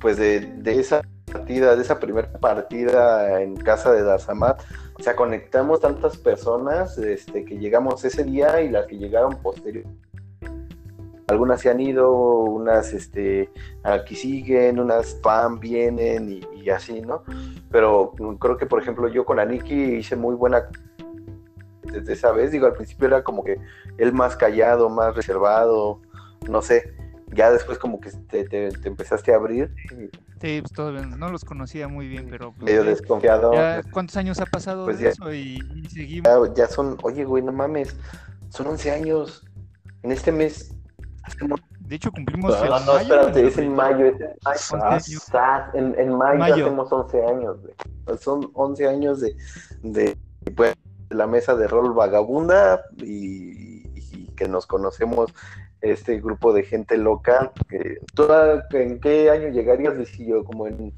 pues 0.00 0.16
de, 0.16 0.40
de 0.40 0.80
esa 0.80 1.02
partida, 1.30 1.76
de 1.76 1.82
esa 1.82 2.00
primera 2.00 2.32
partida 2.40 3.42
en 3.42 3.54
casa 3.56 3.92
de 3.92 4.02
Dazamat, 4.02 4.62
o 5.00 5.02
sea, 5.02 5.16
conectamos 5.16 5.80
tantas 5.80 6.18
personas 6.18 6.98
este, 6.98 7.46
que 7.46 7.56
llegamos 7.56 8.04
ese 8.04 8.22
día 8.22 8.60
y 8.60 8.68
las 8.68 8.86
que 8.86 8.98
llegaron 8.98 9.40
posterior. 9.40 9.86
Algunas 11.26 11.62
se 11.62 11.70
han 11.70 11.80
ido, 11.80 12.12
unas 12.12 12.92
este, 12.92 13.48
aquí 13.82 14.14
siguen, 14.14 14.78
unas 14.78 15.18
van, 15.22 15.58
vienen 15.58 16.42
y, 16.54 16.68
así, 16.68 17.00
¿no? 17.00 17.22
Pero 17.70 18.12
creo 18.38 18.58
que, 18.58 18.66
por 18.66 18.82
ejemplo, 18.82 19.08
yo 19.08 19.24
con 19.24 19.40
Aniki 19.40 19.94
hice 19.94 20.16
muy 20.16 20.34
buena 20.34 20.68
desde 21.84 22.12
esa 22.12 22.32
vez, 22.32 22.50
digo, 22.50 22.66
al 22.66 22.74
principio 22.74 23.06
era 23.06 23.24
como 23.24 23.42
que 23.42 23.58
él 23.96 24.12
más 24.12 24.36
callado, 24.36 24.90
más 24.90 25.16
reservado, 25.16 26.02
no 26.46 26.60
sé, 26.60 26.92
ya 27.28 27.50
después 27.50 27.78
como 27.78 28.00
que 28.00 28.10
te 28.28 28.68
empezaste 28.84 29.32
a 29.32 29.36
abrir, 29.36 29.74
Sí, 30.40 30.60
pues 30.62 30.72
todavía 30.72 31.02
no 31.04 31.28
los 31.28 31.44
conocía 31.44 31.86
muy 31.86 32.08
bien, 32.08 32.28
pero 32.30 32.52
pues, 32.52 32.64
medio 32.64 32.84
desconfiado, 32.84 33.52
ya, 33.52 33.82
¿cuántos 33.92 34.16
años 34.16 34.40
ha 34.40 34.46
pasado 34.46 34.86
Pues 34.86 34.98
de 34.98 35.04
ya- 35.04 35.10
eso? 35.10 35.32
Y, 35.34 35.58
y 35.76 35.88
seguimos. 35.90 36.48
ya, 36.48 36.64
ya 36.64 36.68
son, 36.68 36.96
oye, 37.02 37.24
güey, 37.24 37.42
no 37.42 37.52
mames, 37.52 37.94
son 38.48 38.68
11 38.68 38.90
años, 38.90 39.44
en 40.02 40.12
este 40.12 40.32
mes, 40.32 40.74
hacemos- 41.24 41.60
De 41.80 41.96
hecho, 41.96 42.10
cumplimos. 42.12 42.54
Ah, 42.54 42.64
en 42.64 42.70
no, 42.70 42.78
no, 42.80 42.92
mayo, 42.94 43.00
espérate, 43.14 43.42
¿no? 43.42 43.48
es 43.48 43.58
en 43.58 43.74
mayo, 43.74 44.06
es 44.06 44.14
en 44.72 44.78
mayo. 44.78 45.00
Sas, 45.20 45.74
en, 45.74 45.94
en 45.98 46.14
mayo, 46.16 46.38
Mayo. 46.38 46.64
hacemos 46.66 46.92
11 46.92 47.26
años, 47.26 47.56
güey. 47.60 48.18
son 48.18 48.50
11 48.54 48.86
años 48.88 49.20
de, 49.20 49.36
de, 49.82 50.16
pues, 50.56 50.74
la 51.10 51.26
mesa 51.26 51.54
de 51.56 51.66
rol 51.68 51.92
vagabunda 51.92 52.80
y, 52.98 53.88
y 53.94 54.26
que 54.36 54.48
nos 54.48 54.66
conocemos 54.66 55.34
este 55.82 56.20
grupo 56.20 56.52
de 56.52 56.62
gente 56.64 56.96
loca. 56.98 57.52
Que, 57.68 57.98
¿Tú 58.14 58.24
a- 58.24 58.62
en 58.72 59.00
qué 59.00 59.30
año 59.30 59.48
llegarías, 59.48 59.94
Luisillo? 59.94 60.44
Como 60.44 60.66
en... 60.66 60.92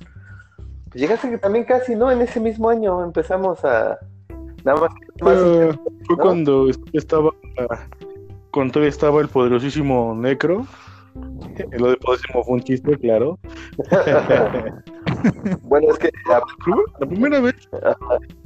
llegaste 0.94 1.38
también 1.38 1.64
casi, 1.64 1.94
¿no? 1.94 2.10
En 2.10 2.20
ese 2.22 2.40
mismo 2.40 2.68
año 2.70 3.02
empezamos 3.04 3.64
a... 3.64 3.98
Nada 4.64 4.80
más... 4.80 4.90
más- 5.22 5.76
Fue, 6.06 6.16
cuando 6.18 6.68
estaba, 6.92 7.30
cuando 8.50 8.72
todavía 8.72 8.90
estaba 8.90 9.20
el 9.20 9.28
poderosísimo 9.28 10.14
Necro. 10.14 10.66
Lo 11.72 11.90
de 11.90 11.96
poderosísimo 11.96 12.42
fue 12.44 12.54
un 12.54 12.62
chiste, 12.62 12.96
claro. 12.98 13.38
bueno, 15.62 15.88
es 15.90 15.98
que... 15.98 16.10
la- 16.28 16.42
La 17.00 17.06
primera 17.06 17.40
vez 17.40 17.54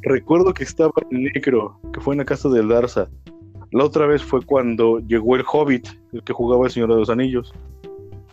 recuerdo 0.02 0.52
que 0.54 0.64
estaba 0.64 0.92
el 1.10 1.22
Necro, 1.24 1.78
que 1.92 2.00
fue 2.00 2.14
en 2.14 2.18
la 2.18 2.24
casa 2.24 2.48
del 2.48 2.68
Darza. 2.68 3.08
La 3.76 3.84
otra 3.84 4.06
vez 4.06 4.22
fue 4.22 4.40
cuando 4.42 5.00
llegó 5.00 5.36
el 5.36 5.44
Hobbit, 5.46 5.86
el 6.12 6.22
que 6.22 6.32
jugaba 6.32 6.64
el 6.64 6.70
Señor 6.72 6.88
de 6.88 6.96
los 6.96 7.10
Anillos. 7.10 7.52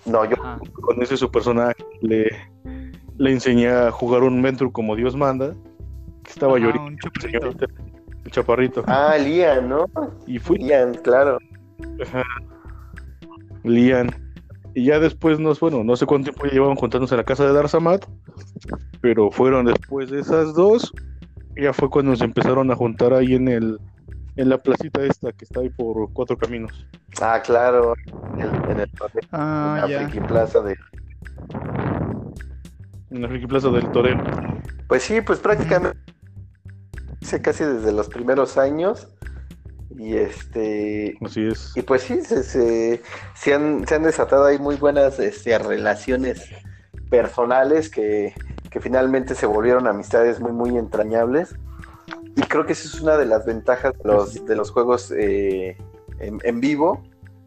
no, 0.05 0.23
yo... 0.23 0.35
Ajá. 0.41 0.57
Con 0.73 1.01
ese 1.03 1.17
su 1.17 1.29
personaje 1.29 1.83
le, 2.01 2.29
le 3.17 3.31
enseñé 3.31 3.67
a 3.69 3.91
jugar 3.91 4.23
un 4.23 4.41
Venture 4.41 4.71
como 4.71 4.95
Dios 4.95 5.15
manda. 5.17 5.53
que 6.23 6.31
estaba 6.31 6.53
Ajá, 6.53 6.61
llorando, 6.65 6.83
un 6.91 6.97
chaparrito. 6.97 7.65
el 8.25 8.31
chaparrito. 8.31 8.83
Ah, 8.87 9.17
Lian, 9.17 9.67
¿no? 9.67 9.85
Y 10.27 10.39
fui 10.39 10.57
Lian, 10.59 10.93
claro. 10.95 11.37
Lian. 13.63 14.09
Y 14.75 14.85
ya 14.85 14.99
después, 14.99 15.39
no, 15.39 15.53
bueno, 15.59 15.83
no 15.83 15.95
sé 15.95 16.05
cuánto 16.05 16.31
tiempo 16.31 16.45
ya 16.47 16.53
llevaban 16.53 16.75
juntándose 16.75 17.13
a 17.15 17.17
la 17.17 17.23
casa 17.23 17.45
de 17.45 17.53
Darsamat, 17.53 18.05
pero 19.01 19.29
fueron 19.29 19.65
después 19.65 20.09
de 20.09 20.19
esas 20.21 20.53
dos, 20.55 20.91
ya 21.61 21.73
fue 21.73 21.89
cuando 21.89 22.15
se 22.15 22.23
empezaron 22.25 22.71
a 22.71 22.75
juntar 22.75 23.13
ahí 23.13 23.35
en 23.35 23.47
el 23.49 23.79
en 24.35 24.49
la 24.49 24.57
placita 24.57 25.01
esta 25.03 25.31
que 25.31 25.45
está 25.45 25.59
ahí 25.61 25.69
por 25.69 26.11
cuatro 26.13 26.37
caminos. 26.37 26.87
Ah, 27.21 27.41
claro. 27.43 27.93
En 28.35 28.41
el, 28.41 28.71
en 28.71 28.79
el- 28.81 28.91
Ah, 29.31 29.81
en 29.85 29.91
la 29.91 29.99
ya. 30.01 30.07
Friki 30.09 30.27
Plaza 30.27 30.61
de. 30.61 30.75
En 33.11 33.21
la 33.21 33.27
Friki 33.27 33.45
Plaza 33.47 33.69
del 33.69 33.91
Torero. 33.91 34.23
Pues 34.87 35.03
sí, 35.03 35.21
pues 35.21 35.39
prácticamente. 35.39 35.97
hice 37.21 37.41
Casi 37.41 37.63
desde 37.63 37.91
los 37.91 38.07
primeros 38.09 38.57
años. 38.57 39.07
Y 39.95 40.15
este. 40.15 41.15
Así 41.23 41.45
es. 41.47 41.71
Y 41.75 41.83
pues 41.83 42.01
sí, 42.01 42.21
se, 42.23 42.41
se, 42.43 43.01
se 43.35 43.53
han, 43.53 43.87
se 43.87 43.95
han 43.95 44.03
desatado 44.03 44.45
ahí 44.45 44.57
muy 44.57 44.75
buenas 44.75 45.19
este, 45.19 45.55
relaciones 45.59 46.49
personales 47.11 47.89
que, 47.91 48.33
que 48.71 48.79
finalmente 48.79 49.35
se 49.35 49.45
volvieron 49.45 49.85
amistades 49.85 50.39
muy, 50.39 50.51
muy 50.51 50.75
entrañables. 50.77 51.55
Y 52.35 52.41
creo 52.41 52.65
que 52.65 52.73
esa 52.73 52.87
es 52.87 53.01
una 53.01 53.17
de 53.17 53.25
las 53.25 53.45
ventajas 53.45 53.93
de 53.97 54.09
los, 54.09 54.45
de 54.45 54.55
los 54.55 54.71
juegos 54.71 55.11
eh, 55.11 55.77
en, 56.19 56.59
vivo, 56.59 57.03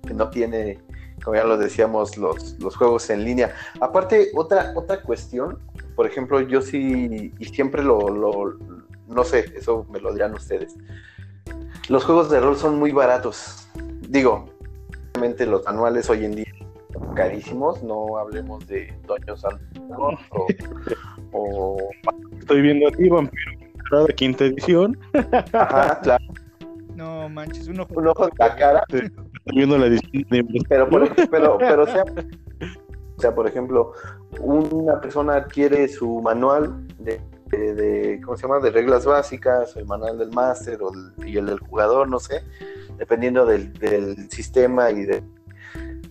que 0.07 0.15
no 0.15 0.31
tiene, 0.31 0.79
como 1.25 1.37
ya 1.37 1.45
lo 1.45 1.57
decíamos, 1.57 2.17
los, 2.17 2.59
los 2.61 2.77
juegos 2.77 3.11
en 3.11 3.25
línea. 3.25 3.55
Aparte, 3.81 4.31
otra, 4.35 4.73
otra 4.77 5.03
cuestión, 5.03 5.59
por 5.97 6.07
ejemplo, 6.07 6.41
yo 6.41 6.61
sí, 6.61 7.33
y 7.39 7.45
siempre 7.47 7.83
lo, 7.83 8.59
no 9.09 9.25
sé, 9.25 9.53
eso 9.57 9.87
me 9.91 10.01
lo 10.01 10.13
dirán 10.13 10.35
ustedes. 10.35 10.75
Los 11.89 12.05
juegos 12.05 12.31
de 12.31 12.41
rol 12.41 12.57
son 12.57 12.79
muy 12.79 12.93
baratos. 12.93 13.69
Digo, 14.09 14.49
obviamente 15.13 15.47
los 15.47 15.67
anuales 15.67 16.09
hoy 16.11 16.25
en 16.25 16.37
día 16.37 16.53
son 16.93 17.15
carísimos, 17.15 17.83
no 17.83 18.19
hablemos 18.19 18.67
de 18.67 18.93
Toño 19.07 19.37
Santos 19.37 20.21
o, 21.33 21.79
Estoy 22.39 22.63
viendo 22.63 22.89
aquí 22.89 23.09
Vampiro 23.09 23.56
de 24.07 24.15
quinta 24.15 24.45
edición. 24.45 24.99
ajá, 25.53 26.01
claro, 26.01 26.25
No 26.95 27.29
manches, 27.29 27.69
uno 27.69 27.87
un 27.95 28.07
ojo 28.09 28.25
en 28.25 28.31
la 28.39 28.57
cara, 28.57 28.85
viendo 29.47 29.79
la 29.79 29.87
edición 29.87 30.25
de 30.31 30.65
pero 30.69 30.89
por 30.89 31.03
ej- 31.05 31.29
pero, 31.31 31.59
pero 31.59 31.83
o 31.85 31.87
sea, 31.87 32.05
o 33.17 33.21
sea, 33.21 33.35
por 33.35 33.47
ejemplo, 33.47 33.93
una 34.41 35.01
persona 35.01 35.35
adquiere 35.37 35.89
su 35.89 36.21
manual 36.21 36.87
de, 36.99 37.21
de- 37.51 37.75
de- 37.75 38.21
¿cómo 38.23 38.37
se 38.37 38.43
llama? 38.47 38.61
de 38.61 38.71
reglas 38.71 39.05
básicas, 39.07 39.77
el 39.77 39.87
manual 39.87 40.19
del 40.19 40.31
máster 40.31 40.79
o 40.83 40.91
el- 40.93 41.29
y 41.29 41.37
el 41.39 41.47
del 41.47 41.59
jugador, 41.61 42.09
no 42.09 42.19
sé, 42.19 42.43
dependiendo 42.99 43.45
del, 43.47 43.73
del 43.75 44.31
sistema 44.31 44.91
y 44.91 45.05
de- 45.05 45.23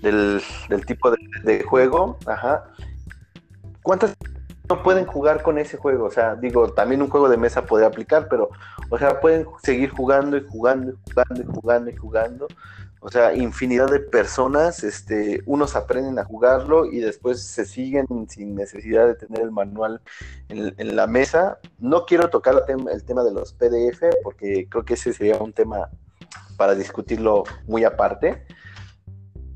del, 0.01 0.41
del 0.69 0.85
tipo 0.85 1.09
de, 1.11 1.17
de 1.43 1.63
juego, 1.63 2.17
ajá. 2.27 2.63
¿Cuántas 3.81 4.15
no 4.69 4.83
pueden 4.83 5.05
jugar 5.05 5.43
con 5.43 5.57
ese 5.57 5.77
juego? 5.77 6.05
O 6.05 6.11
sea, 6.11 6.35
digo, 6.35 6.73
también 6.73 7.01
un 7.01 7.09
juego 7.09 7.29
de 7.29 7.37
mesa 7.37 7.65
podría 7.65 7.87
aplicar, 7.87 8.27
pero, 8.29 8.49
o 8.89 8.97
sea, 8.97 9.19
pueden 9.19 9.45
seguir 9.63 9.91
jugando 9.91 10.37
y 10.37 10.45
jugando 10.47 10.91
y 10.91 11.11
jugando 11.11 11.41
y 11.41 11.45
jugando 11.45 11.89
y 11.91 11.95
jugando. 11.95 12.47
O 13.01 13.11
sea, 13.11 13.35
infinidad 13.35 13.91
de 13.91 13.99
personas, 13.99 14.83
este, 14.83 15.43
unos 15.45 15.75
aprenden 15.75 16.17
a 16.17 16.25
jugarlo 16.25 16.85
y 16.85 16.99
después 16.99 17.39
se 17.43 17.63
siguen 17.65 18.07
sin 18.27 18.55
necesidad 18.55 19.05
de 19.05 19.13
tener 19.13 19.43
el 19.43 19.51
manual 19.51 20.01
en, 20.49 20.95
la 20.95 21.05
mesa. 21.05 21.59
No 21.77 22.07
quiero 22.07 22.31
tocar 22.31 22.55
el 22.67 23.03
tema, 23.05 23.23
de 23.23 23.31
los 23.31 23.53
PDF 23.53 24.01
porque 24.23 24.67
creo 24.67 24.85
que 24.85 24.95
ese 24.95 25.13
sería 25.13 25.37
un 25.37 25.53
tema 25.53 25.91
para 26.57 26.73
discutirlo 26.73 27.43
muy 27.67 27.83
aparte. 27.83 28.43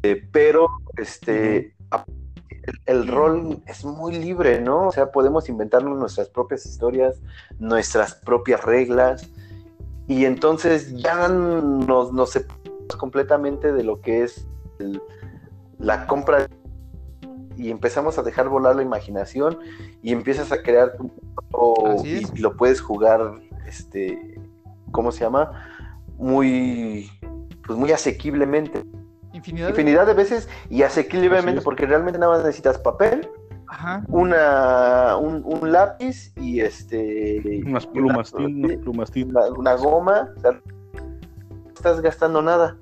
Eh, 0.04 0.28
pero 0.32 0.68
este, 0.96 1.76
el, 2.64 2.82
el 2.86 3.08
rol 3.08 3.62
es 3.66 3.84
muy 3.86 4.14
libre, 4.18 4.62
¿no? 4.62 4.88
O 4.88 4.92
sea, 4.92 5.12
podemos 5.12 5.50
inventarnos 5.50 5.98
nuestras 5.98 6.30
propias 6.30 6.66
historias, 6.66 7.22
nuestras 7.60 8.16
propias 8.16 8.64
reglas 8.64 9.30
y 10.08 10.26
entonces 10.26 10.96
ya 10.98 11.28
nos, 11.28 12.12
nos 12.14 12.32
separamos 12.32 12.96
completamente 12.98 13.72
de 13.72 13.84
lo 13.84 14.02
que 14.02 14.24
es 14.24 14.48
el- 14.80 15.02
la 15.78 16.08
compra 16.08 16.48
y 17.56 17.72
empezamos 17.72 18.18
a 18.18 18.24
dejar 18.24 18.50
volar 18.50 18.76
la 18.76 18.82
imaginación 18.84 19.60
y 20.02 20.12
empiezas 20.14 20.52
a 20.52 20.62
crear 20.62 20.96
tu 20.98 21.12
y 22.06 22.26
lo 22.40 22.56
puedes 22.56 22.82
jugar 22.82 23.40
este 23.68 24.40
¿cómo 24.92 25.12
se 25.12 25.22
llama? 25.22 25.52
muy 26.18 27.10
pues 27.66 27.78
muy 27.78 27.92
asequiblemente 27.92 28.84
infinidad. 29.40 29.66
de- 29.68 29.72
infinidad 29.72 30.06
de 30.06 30.14
veces 30.14 30.48
y 30.70 30.84
asequiblemente 30.84 31.62
porque 31.62 31.86
realmente 31.86 32.20
nada 32.20 32.34
más 32.34 32.44
necesitas 32.46 32.78
papel 32.78 33.28
Ajá. 33.68 34.04
una 34.10 35.18
un, 35.18 35.42
un 35.46 35.72
lápiz 35.72 36.32
y 36.38 36.60
este 36.62 37.64
unas 37.66 37.86
plumas, 37.88 38.32
una- 38.34 38.46
tin, 38.48 38.66
unas 38.66 38.78
plumas, 38.78 39.12
tin. 39.12 39.30
una, 39.30 39.46
una 39.48 39.74
goma, 39.76 40.30
o 40.38 40.40
sea, 40.42 40.52
no 40.52 40.62
estás 41.76 42.02
gastando 42.02 42.42
nada. 42.42 42.78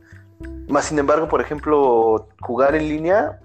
Más 0.69 0.85
sin 0.85 0.99
embargo, 0.99 1.27
por 1.29 1.39
ejemplo, 1.41 2.27
jugar 2.41 2.75
en 2.75 2.89
línea 2.89 3.39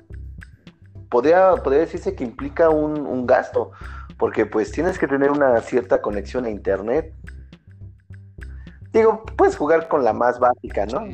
podría, 1.08 1.54
podría 1.56 1.80
decirse 1.80 2.14
que 2.14 2.24
implica 2.24 2.70
un, 2.70 3.06
un 3.06 3.26
gasto, 3.26 3.70
porque 4.18 4.46
pues 4.46 4.72
tienes 4.72 4.98
que 4.98 5.06
tener 5.06 5.30
una 5.30 5.60
cierta 5.60 6.00
conexión 6.00 6.44
a 6.46 6.50
internet. 6.50 7.14
Digo, 8.92 9.24
puedes 9.36 9.56
jugar 9.56 9.88
con 9.88 10.04
la 10.04 10.12
más 10.12 10.38
básica, 10.38 10.84
¿no? 10.86 11.06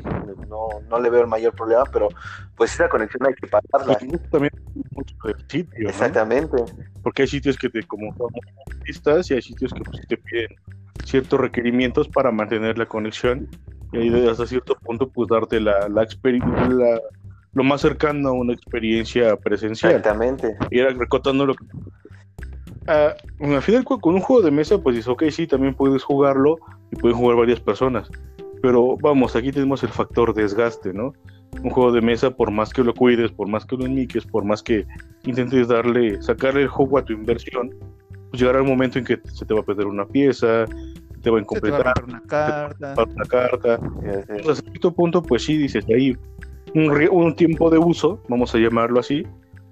No, 0.48 0.68
no 0.88 1.00
le 1.00 1.10
veo 1.10 1.20
el 1.22 1.28
mayor 1.28 1.54
problema, 1.54 1.84
pero 1.92 2.08
pues 2.56 2.74
esa 2.74 2.88
conexión 2.88 3.26
hay 3.26 3.34
que 3.34 3.46
pagarla. 3.46 3.98
Pues, 3.98 4.30
también 4.30 4.52
mucho 4.90 5.14
del 5.24 5.36
sitio, 5.48 5.84
¿no? 5.84 5.88
Exactamente. 5.88 6.56
Porque 7.02 7.22
hay 7.22 7.28
sitios 7.28 7.56
que 7.56 7.68
te 7.68 7.82
como 7.84 8.12
listas 8.84 9.30
y 9.30 9.34
hay 9.34 9.42
sitios 9.42 9.72
que 9.72 9.80
pues, 9.82 10.00
te 10.08 10.16
piden 10.16 10.48
ciertos 11.04 11.38
requerimientos 11.40 12.08
para 12.08 12.32
mantener 12.32 12.78
la 12.78 12.86
conexión 12.86 13.48
y 13.92 13.98
ahí 13.98 14.28
hasta 14.28 14.46
cierto 14.46 14.74
punto 14.74 15.08
pues 15.08 15.28
darte 15.28 15.60
la, 15.60 15.88
la 15.88 16.02
experiencia 16.02 17.00
lo 17.54 17.64
más 17.64 17.80
cercano 17.80 18.28
a 18.28 18.32
una 18.32 18.52
experiencia 18.52 19.36
presencial 19.36 19.92
Exactamente. 19.92 20.56
y 20.70 20.80
era 20.80 20.90
recortando 20.90 21.46
lo 21.46 21.54
que 21.54 21.64
Ah, 22.88 23.14
al 23.40 23.62
final 23.62 23.84
con 23.84 24.14
un 24.14 24.20
juego 24.20 24.42
de 24.42 24.50
mesa 24.50 24.78
pues 24.78 24.96
dices 24.96 25.08
ok 25.08 25.24
sí 25.30 25.46
también 25.46 25.74
puedes 25.74 26.02
jugarlo 26.02 26.56
y 26.90 26.96
pueden 26.96 27.18
jugar 27.18 27.36
varias 27.36 27.60
personas 27.60 28.08
pero 28.62 28.96
vamos 29.02 29.36
aquí 29.36 29.52
tenemos 29.52 29.82
el 29.82 29.90
factor 29.90 30.32
desgaste 30.32 30.92
no 30.94 31.12
un 31.62 31.70
juego 31.70 31.92
de 31.92 32.00
mesa 32.00 32.30
por 32.30 32.50
más 32.50 32.72
que 32.72 32.82
lo 32.82 32.94
cuides 32.94 33.30
por 33.30 33.46
más 33.46 33.66
que 33.66 33.76
lo 33.76 33.84
enmiques 33.84 34.24
por 34.24 34.44
más 34.44 34.62
que 34.62 34.86
intentes 35.24 35.68
darle 35.68 36.20
sacarle 36.22 36.62
el 36.62 36.68
juego 36.68 36.98
a 36.98 37.04
tu 37.04 37.12
inversión 37.12 37.74
pues 38.30 38.40
llegará 38.40 38.58
el 38.60 38.64
momento 38.64 38.98
en 38.98 39.04
que 39.04 39.20
se 39.34 39.44
te 39.44 39.52
va 39.52 39.60
a 39.60 39.64
perder 39.64 39.86
una 39.86 40.06
pieza 40.06 40.64
te 41.22 41.30
va 41.30 41.38
a 41.38 41.44
Se 41.44 41.60
te 41.60 41.70
va 41.70 41.78
a 41.78 41.80
incompletar 41.90 42.04
una 42.04 42.22
carta. 42.22 42.94
una 42.96 43.24
carta 43.24 43.78
Sí, 43.78 44.42
sí. 44.42 44.50
a 44.50 44.54
cierto 44.54 44.92
punto, 44.92 45.22
pues 45.22 45.44
sí, 45.44 45.56
dices, 45.56 45.84
ahí 45.88 46.16
un 46.74 47.34
tiempo 47.34 47.70
de 47.70 47.78
uso, 47.78 48.22
vamos 48.28 48.54
a 48.54 48.58
llamarlo 48.58 49.00
así, 49.00 49.26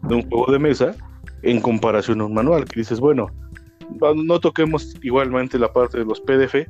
de 0.08 0.14
un 0.14 0.28
juego 0.28 0.52
de 0.52 0.58
mesa, 0.58 0.94
en 1.42 1.60
comparación 1.60 2.20
a 2.20 2.24
un 2.24 2.34
manual, 2.34 2.64
que 2.64 2.80
dices, 2.80 3.00
bueno, 3.00 3.28
no, 4.00 4.40
toquemos 4.40 4.94
igualmente 5.02 5.58
la 5.58 5.72
parte 5.72 5.98
de 5.98 6.04
los 6.04 6.20
PDF, 6.20 6.66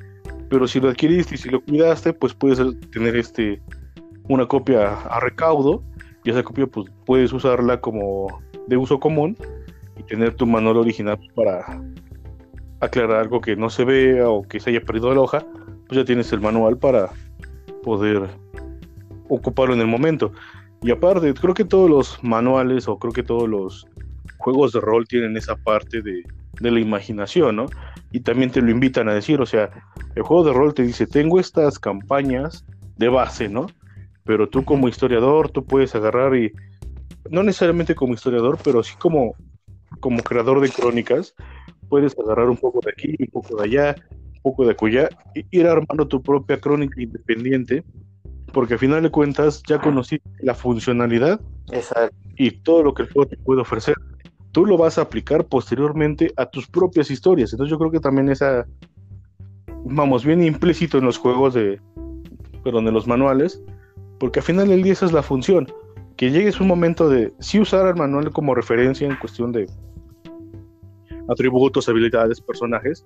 pero 0.48 0.68
si 0.68 0.80
lo 0.80 0.88
adquiriste 0.88 1.34
y 1.34 1.38
si 1.38 1.48
lo 1.48 1.60
cuidaste, 1.60 2.12
pues 2.12 2.34
puedes 2.34 2.60
tener 2.90 3.16
este 3.16 3.60
una 4.28 4.46
copia 4.46 4.92
a 4.92 5.20
recaudo, 5.20 5.82
y 6.24 6.30
esa 6.30 6.42
copia 6.42 6.66
pues 6.66 6.88
puedes 7.04 7.32
usarla 7.32 7.80
como 7.80 8.42
de 8.66 8.76
uso 8.76 8.98
común 8.98 9.36
y 9.96 10.02
tener 10.02 10.34
tu 10.34 10.46
manual 10.46 10.78
original 10.78 11.18
para 11.34 11.80
aclarar 12.80 13.20
algo 13.20 13.40
que 13.40 13.56
no 13.56 13.70
se 13.70 13.84
vea 13.84 14.28
o 14.28 14.42
que 14.42 14.60
se 14.60 14.70
haya 14.70 14.80
perdido 14.80 15.14
la 15.14 15.20
hoja, 15.20 15.46
pues 15.86 15.98
ya 15.98 16.04
tienes 16.04 16.32
el 16.32 16.40
manual 16.40 16.76
para 16.76 17.10
poder 17.82 18.28
ocuparlo 19.28 19.74
en 19.74 19.80
el 19.80 19.86
momento. 19.86 20.32
Y 20.82 20.90
aparte, 20.90 21.32
creo 21.34 21.54
que 21.54 21.64
todos 21.64 21.90
los 21.90 22.22
manuales 22.22 22.86
o 22.88 22.98
creo 22.98 23.12
que 23.12 23.22
todos 23.22 23.48
los 23.48 23.86
juegos 24.38 24.72
de 24.72 24.80
rol 24.80 25.06
tienen 25.08 25.36
esa 25.36 25.56
parte 25.56 26.02
de, 26.02 26.22
de 26.60 26.70
la 26.70 26.80
imaginación, 26.80 27.56
¿no? 27.56 27.66
Y 28.12 28.20
también 28.20 28.50
te 28.50 28.60
lo 28.60 28.70
invitan 28.70 29.08
a 29.08 29.14
decir, 29.14 29.40
o 29.40 29.46
sea, 29.46 29.70
el 30.14 30.22
juego 30.22 30.44
de 30.44 30.52
rol 30.52 30.74
te 30.74 30.82
dice, 30.82 31.06
tengo 31.06 31.40
estas 31.40 31.78
campañas 31.78 32.64
de 32.96 33.08
base, 33.08 33.48
¿no? 33.48 33.66
Pero 34.24 34.48
tú 34.48 34.64
como 34.64 34.88
historiador, 34.88 35.50
tú 35.50 35.64
puedes 35.64 35.94
agarrar 35.94 36.36
y, 36.36 36.52
no 37.30 37.42
necesariamente 37.42 37.94
como 37.94 38.14
historiador, 38.14 38.58
pero 38.62 38.82
sí 38.82 38.94
como, 38.98 39.34
como 40.00 40.22
creador 40.22 40.60
de 40.60 40.70
crónicas, 40.70 41.34
puedes 41.88 42.16
agarrar 42.18 42.48
un 42.48 42.56
poco 42.56 42.80
de 42.84 42.90
aquí, 42.90 43.14
un 43.18 43.26
poco 43.26 43.56
de 43.56 43.64
allá, 43.64 43.96
un 44.36 44.42
poco 44.42 44.64
de 44.64 44.72
acullá, 44.72 45.08
y 45.34 45.44
ir 45.50 45.66
armando 45.66 46.06
tu 46.08 46.22
propia 46.22 46.58
crónica 46.60 47.00
independiente, 47.00 47.84
porque 48.56 48.72
al 48.72 48.80
final 48.80 49.02
de 49.02 49.10
cuentas 49.10 49.62
ya 49.68 49.78
conociste 49.78 50.26
la 50.40 50.54
funcionalidad 50.54 51.38
Exacto. 51.72 52.16
y 52.38 52.52
todo 52.52 52.84
lo 52.84 52.94
que 52.94 53.02
el 53.02 53.12
juego 53.12 53.28
te 53.28 53.36
puede 53.36 53.60
ofrecer. 53.60 53.96
Tú 54.50 54.64
lo 54.64 54.78
vas 54.78 54.96
a 54.96 55.02
aplicar 55.02 55.44
posteriormente 55.44 56.32
a 56.38 56.46
tus 56.46 56.66
propias 56.66 57.10
historias. 57.10 57.52
Entonces 57.52 57.70
yo 57.70 57.78
creo 57.78 57.90
que 57.90 58.00
también 58.00 58.30
esa, 58.30 58.66
vamos, 59.84 60.24
bien 60.24 60.42
implícito 60.42 60.96
en 60.96 61.04
los 61.04 61.18
juegos 61.18 61.52
de, 61.52 61.78
perdón, 62.64 62.88
en 62.88 62.94
los 62.94 63.06
manuales, 63.06 63.62
porque 64.18 64.38
al 64.38 64.46
final 64.46 64.68
del 64.68 64.82
día 64.82 64.94
esa 64.94 65.04
es 65.04 65.12
la 65.12 65.22
función, 65.22 65.66
que 66.16 66.30
llegues 66.30 66.58
un 66.58 66.68
momento 66.68 67.10
de 67.10 67.34
sí 67.40 67.60
usar 67.60 67.86
el 67.86 67.96
manual 67.96 68.30
como 68.30 68.54
referencia 68.54 69.06
en 69.06 69.16
cuestión 69.16 69.52
de 69.52 69.66
atributos, 71.28 71.90
habilidades, 71.90 72.40
personajes, 72.40 73.04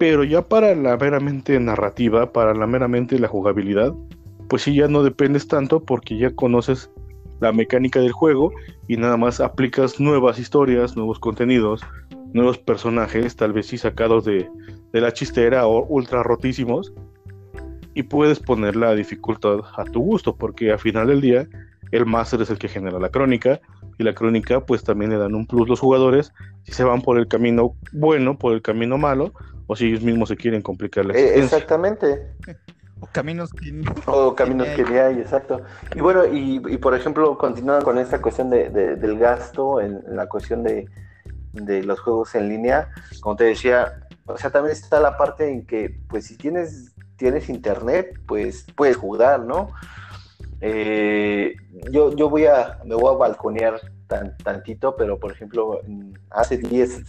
pero 0.00 0.24
ya 0.24 0.42
para 0.42 0.74
la 0.74 0.96
meramente 0.96 1.60
narrativa, 1.60 2.32
para 2.32 2.54
la 2.54 2.66
meramente 2.66 3.20
la 3.20 3.28
jugabilidad, 3.28 3.94
pues 4.52 4.64
sí 4.64 4.74
ya 4.74 4.86
no 4.86 5.02
dependes 5.02 5.48
tanto 5.48 5.82
porque 5.82 6.18
ya 6.18 6.30
conoces 6.34 6.90
la 7.40 7.52
mecánica 7.52 8.00
del 8.00 8.12
juego 8.12 8.52
y 8.86 8.98
nada 8.98 9.16
más 9.16 9.40
aplicas 9.40 9.98
nuevas 9.98 10.38
historias, 10.38 10.94
nuevos 10.94 11.18
contenidos, 11.18 11.80
nuevos 12.34 12.58
personajes, 12.58 13.34
tal 13.34 13.54
vez 13.54 13.68
sí 13.68 13.78
sacados 13.78 14.26
de, 14.26 14.46
de 14.92 15.00
la 15.00 15.10
chistera 15.10 15.66
o 15.66 15.86
ultra 15.86 16.22
rotísimos, 16.22 16.92
y 17.94 18.02
puedes 18.02 18.40
poner 18.40 18.76
la 18.76 18.94
dificultad 18.94 19.60
a 19.74 19.84
tu 19.84 20.02
gusto, 20.02 20.36
porque 20.36 20.70
al 20.70 20.78
final 20.78 21.06
del 21.06 21.22
día 21.22 21.48
el 21.90 22.04
máster 22.04 22.42
es 22.42 22.50
el 22.50 22.58
que 22.58 22.68
genera 22.68 22.98
la 22.98 23.08
crónica, 23.08 23.58
y 23.98 24.04
la 24.04 24.12
crónica 24.12 24.66
pues 24.66 24.84
también 24.84 25.12
le 25.12 25.16
dan 25.16 25.34
un 25.34 25.46
plus 25.46 25.66
los 25.66 25.80
jugadores 25.80 26.30
si 26.64 26.72
se 26.72 26.84
van 26.84 27.00
por 27.00 27.16
el 27.16 27.26
camino 27.26 27.74
bueno, 27.92 28.38
por 28.38 28.52
el 28.52 28.60
camino 28.60 28.98
malo, 28.98 29.32
o 29.66 29.76
si 29.76 29.86
ellos 29.86 30.02
mismos 30.02 30.28
se 30.28 30.36
quieren 30.36 30.60
complicar 30.60 31.06
la 31.06 31.14
Eh, 31.14 31.20
existencia. 31.20 31.56
exactamente. 31.56 32.34
O 33.02 33.06
caminos 33.12 33.50
que 33.52 33.72
no- 33.72 33.92
O 34.06 34.34
caminos 34.34 34.68
que 34.68 34.84
ni 34.84 34.96
hay, 34.96 35.18
exacto. 35.18 35.60
Y 35.94 36.00
bueno, 36.00 36.24
y, 36.24 36.56
y 36.68 36.76
por 36.78 36.94
ejemplo, 36.94 37.36
continuando 37.36 37.84
con 37.84 37.98
esta 37.98 38.22
cuestión 38.22 38.48
de, 38.48 38.70
de- 38.70 38.96
del 38.96 39.18
gasto, 39.18 39.80
en, 39.80 40.02
en 40.06 40.16
la 40.16 40.26
cuestión 40.28 40.62
de, 40.62 40.88
de 41.52 41.82
los 41.82 42.00
juegos 42.00 42.34
en 42.36 42.48
línea, 42.48 42.88
como 43.20 43.34
te 43.36 43.44
decía, 43.44 44.06
o 44.26 44.38
sea, 44.38 44.50
también 44.50 44.72
está 44.72 45.00
la 45.00 45.16
parte 45.16 45.50
en 45.50 45.66
que, 45.66 45.98
pues 46.08 46.26
si 46.26 46.36
tienes, 46.36 46.94
tienes 47.16 47.48
internet, 47.48 48.18
pues 48.26 48.64
puedes 48.76 48.96
jugar, 48.96 49.40
¿no? 49.40 49.68
Eh, 50.60 51.56
yo, 51.90 52.14
yo 52.14 52.30
voy 52.30 52.46
a, 52.46 52.78
me 52.84 52.94
voy 52.94 53.12
a 53.12 53.18
balconear 53.18 53.80
tan, 54.06 54.36
tantito, 54.36 54.94
pero 54.96 55.18
por 55.18 55.32
ejemplo, 55.32 55.80
hace 56.30 56.56
10, 56.56 57.02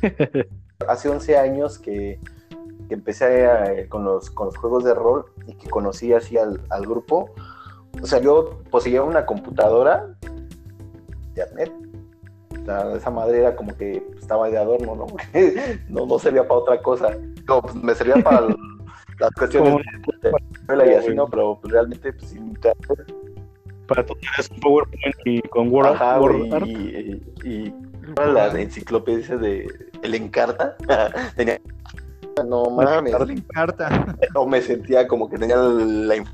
hace 0.88 1.08
11 1.08 1.36
años 1.36 1.78
que, 1.80 2.20
que 2.92 2.96
empecé 2.96 3.46
a- 3.46 3.88
con, 3.88 4.04
los, 4.04 4.30
con 4.30 4.46
los 4.48 4.56
juegos 4.58 4.84
de 4.84 4.92
rol 4.92 5.24
y 5.46 5.54
que 5.54 5.70
conocí 5.70 6.12
así 6.12 6.36
al, 6.36 6.60
al 6.68 6.82
grupo, 6.86 7.30
o 8.02 8.06
sea, 8.06 8.20
yo 8.20 8.58
poseía 8.70 9.02
una 9.02 9.24
computadora, 9.24 10.14
internet, 11.28 11.72
esa 12.94 13.10
madre 13.10 13.38
era 13.40 13.56
como 13.56 13.74
que 13.74 14.06
estaba 14.18 14.50
de 14.50 14.58
adorno, 14.58 14.94
¿no? 14.94 15.06
no, 15.88 16.04
no 16.06 16.18
servía 16.18 16.46
para 16.46 16.60
otra 16.60 16.82
cosa. 16.82 17.16
No, 17.48 17.62
pues, 17.62 17.74
me 17.74 17.94
servía 17.94 18.16
para 18.22 18.40
el- 18.46 18.56
las 19.18 19.30
cuestiones 19.30 19.74
de 20.20 20.30
la 20.30 20.38
escuela 20.52 20.86
y 20.86 20.94
así, 20.94 21.14
¿no? 21.14 21.26
Pero 21.28 21.58
pues, 21.62 21.72
realmente, 21.72 22.12
pues, 22.12 22.30
sin 22.30 22.48
internet, 22.48 23.14
Para 23.88 24.04
tu 24.04 24.12
un 24.12 24.60
PowerPoint 24.60 25.16
y 25.24 25.40
con 25.48 25.72
Word, 25.72 25.86
Ajá, 25.86 26.20
Word 26.20 26.36
güey, 26.36 26.52
Art. 26.52 26.66
y, 26.66 26.72
y, 26.72 27.48
y 27.48 27.74
la 28.34 28.48
enciclopedia 28.60 29.36
de 29.38 29.66
El 30.02 30.14
Encarta, 30.14 30.76
tenía... 31.36 31.58
No 32.46 32.70
mames, 32.70 33.14
no 34.34 34.46
me 34.46 34.62
sentía 34.62 35.06
como 35.06 35.28
que 35.28 35.38
tenía 35.38 35.56
la 35.56 36.24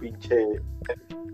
pinche 0.00 0.60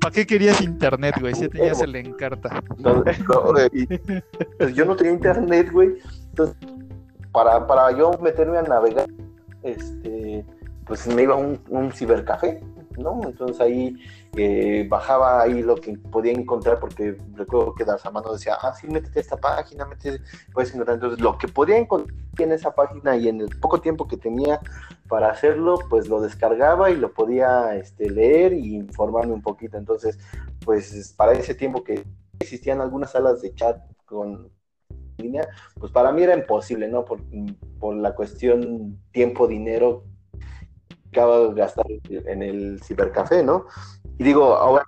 ¿Para 0.00 0.14
qué 0.14 0.26
querías 0.26 0.60
internet, 0.62 1.14
güey? 1.20 1.34
Si 1.34 1.48
tenías 1.48 1.80
el 1.82 1.94
encarta. 1.94 2.62
No, 2.78 3.04
pues 3.04 4.74
yo 4.74 4.86
no 4.86 4.96
tenía 4.96 5.12
internet, 5.12 5.70
güey. 5.70 5.98
Entonces, 6.30 6.56
para, 7.32 7.66
para 7.66 7.96
yo 7.96 8.12
meterme 8.22 8.56
a 8.56 8.62
navegar, 8.62 9.08
este, 9.62 10.44
pues 10.86 11.06
me 11.06 11.22
iba 11.22 11.34
a 11.34 11.36
un, 11.36 11.60
un 11.68 11.92
cibercafé, 11.92 12.62
¿no? 12.96 13.20
Entonces 13.24 13.60
ahí 13.60 13.94
eh, 14.36 14.86
bajaba 14.88 15.42
ahí 15.42 15.62
lo 15.62 15.76
que 15.76 15.98
podía 15.98 16.32
encontrar, 16.32 16.78
porque 16.78 17.16
recuerdo 17.34 17.74
que 17.74 17.84
Darzamano 17.84 18.32
decía, 18.32 18.56
ah, 18.60 18.72
sí, 18.72 18.86
métete 18.86 19.20
esta 19.20 19.36
página, 19.36 19.86
métete, 19.86 20.22
puedes 20.52 20.72
encontrar. 20.72 20.96
Entonces, 20.96 21.20
lo 21.20 21.36
que 21.36 21.48
podía 21.48 21.76
encontrar 21.76 22.16
en 22.38 22.52
esa 22.52 22.74
página 22.74 23.16
y 23.16 23.28
en 23.28 23.40
el 23.40 23.48
poco 23.58 23.80
tiempo 23.80 24.06
que 24.06 24.16
tenía 24.16 24.60
para 25.08 25.30
hacerlo, 25.30 25.80
pues 25.88 26.08
lo 26.08 26.20
descargaba 26.20 26.90
y 26.90 26.96
lo 26.96 27.12
podía 27.12 27.74
este, 27.74 28.08
leer 28.08 28.52
y 28.52 28.76
informarme 28.76 29.32
un 29.32 29.42
poquito. 29.42 29.76
Entonces, 29.76 30.18
pues 30.64 31.12
para 31.16 31.32
ese 31.32 31.54
tiempo 31.54 31.82
que 31.82 32.04
existían 32.38 32.80
algunas 32.80 33.10
salas 33.10 33.42
de 33.42 33.54
chat 33.54 33.78
con 34.04 34.50
línea, 35.18 35.48
pues 35.78 35.92
para 35.92 36.12
mí 36.12 36.22
era 36.22 36.36
imposible, 36.36 36.88
¿no? 36.88 37.04
Por, 37.04 37.20
por 37.78 37.96
la 37.96 38.14
cuestión 38.14 39.00
tiempo, 39.12 39.46
dinero 39.46 40.04
que 41.12 41.20
acabo 41.20 41.48
de 41.48 41.60
gastar 41.60 41.86
en 42.08 42.42
el 42.42 42.80
cibercafé, 42.82 43.42
¿no? 43.42 43.66
Y 44.20 44.22
digo, 44.22 44.54
ahora 44.54 44.84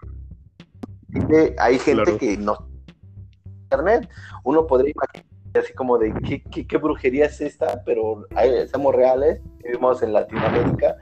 hay 1.58 1.78
gente 1.78 2.02
Claro. 2.02 2.18
que 2.18 2.36
no 2.36 2.68
internet, 3.62 4.06
uno 4.44 4.66
podría 4.66 4.92
imaginar 4.94 5.24
así 5.64 5.72
como 5.72 5.96
de 5.96 6.12
¿qué, 6.22 6.42
qué, 6.42 6.66
qué 6.66 6.76
brujería 6.76 7.24
es 7.24 7.40
esta, 7.40 7.82
pero 7.86 8.26
hay- 8.36 8.68
somos 8.68 8.94
reales, 8.94 9.40
vivimos 9.64 10.02
en 10.02 10.12
Latinoamérica 10.12 10.96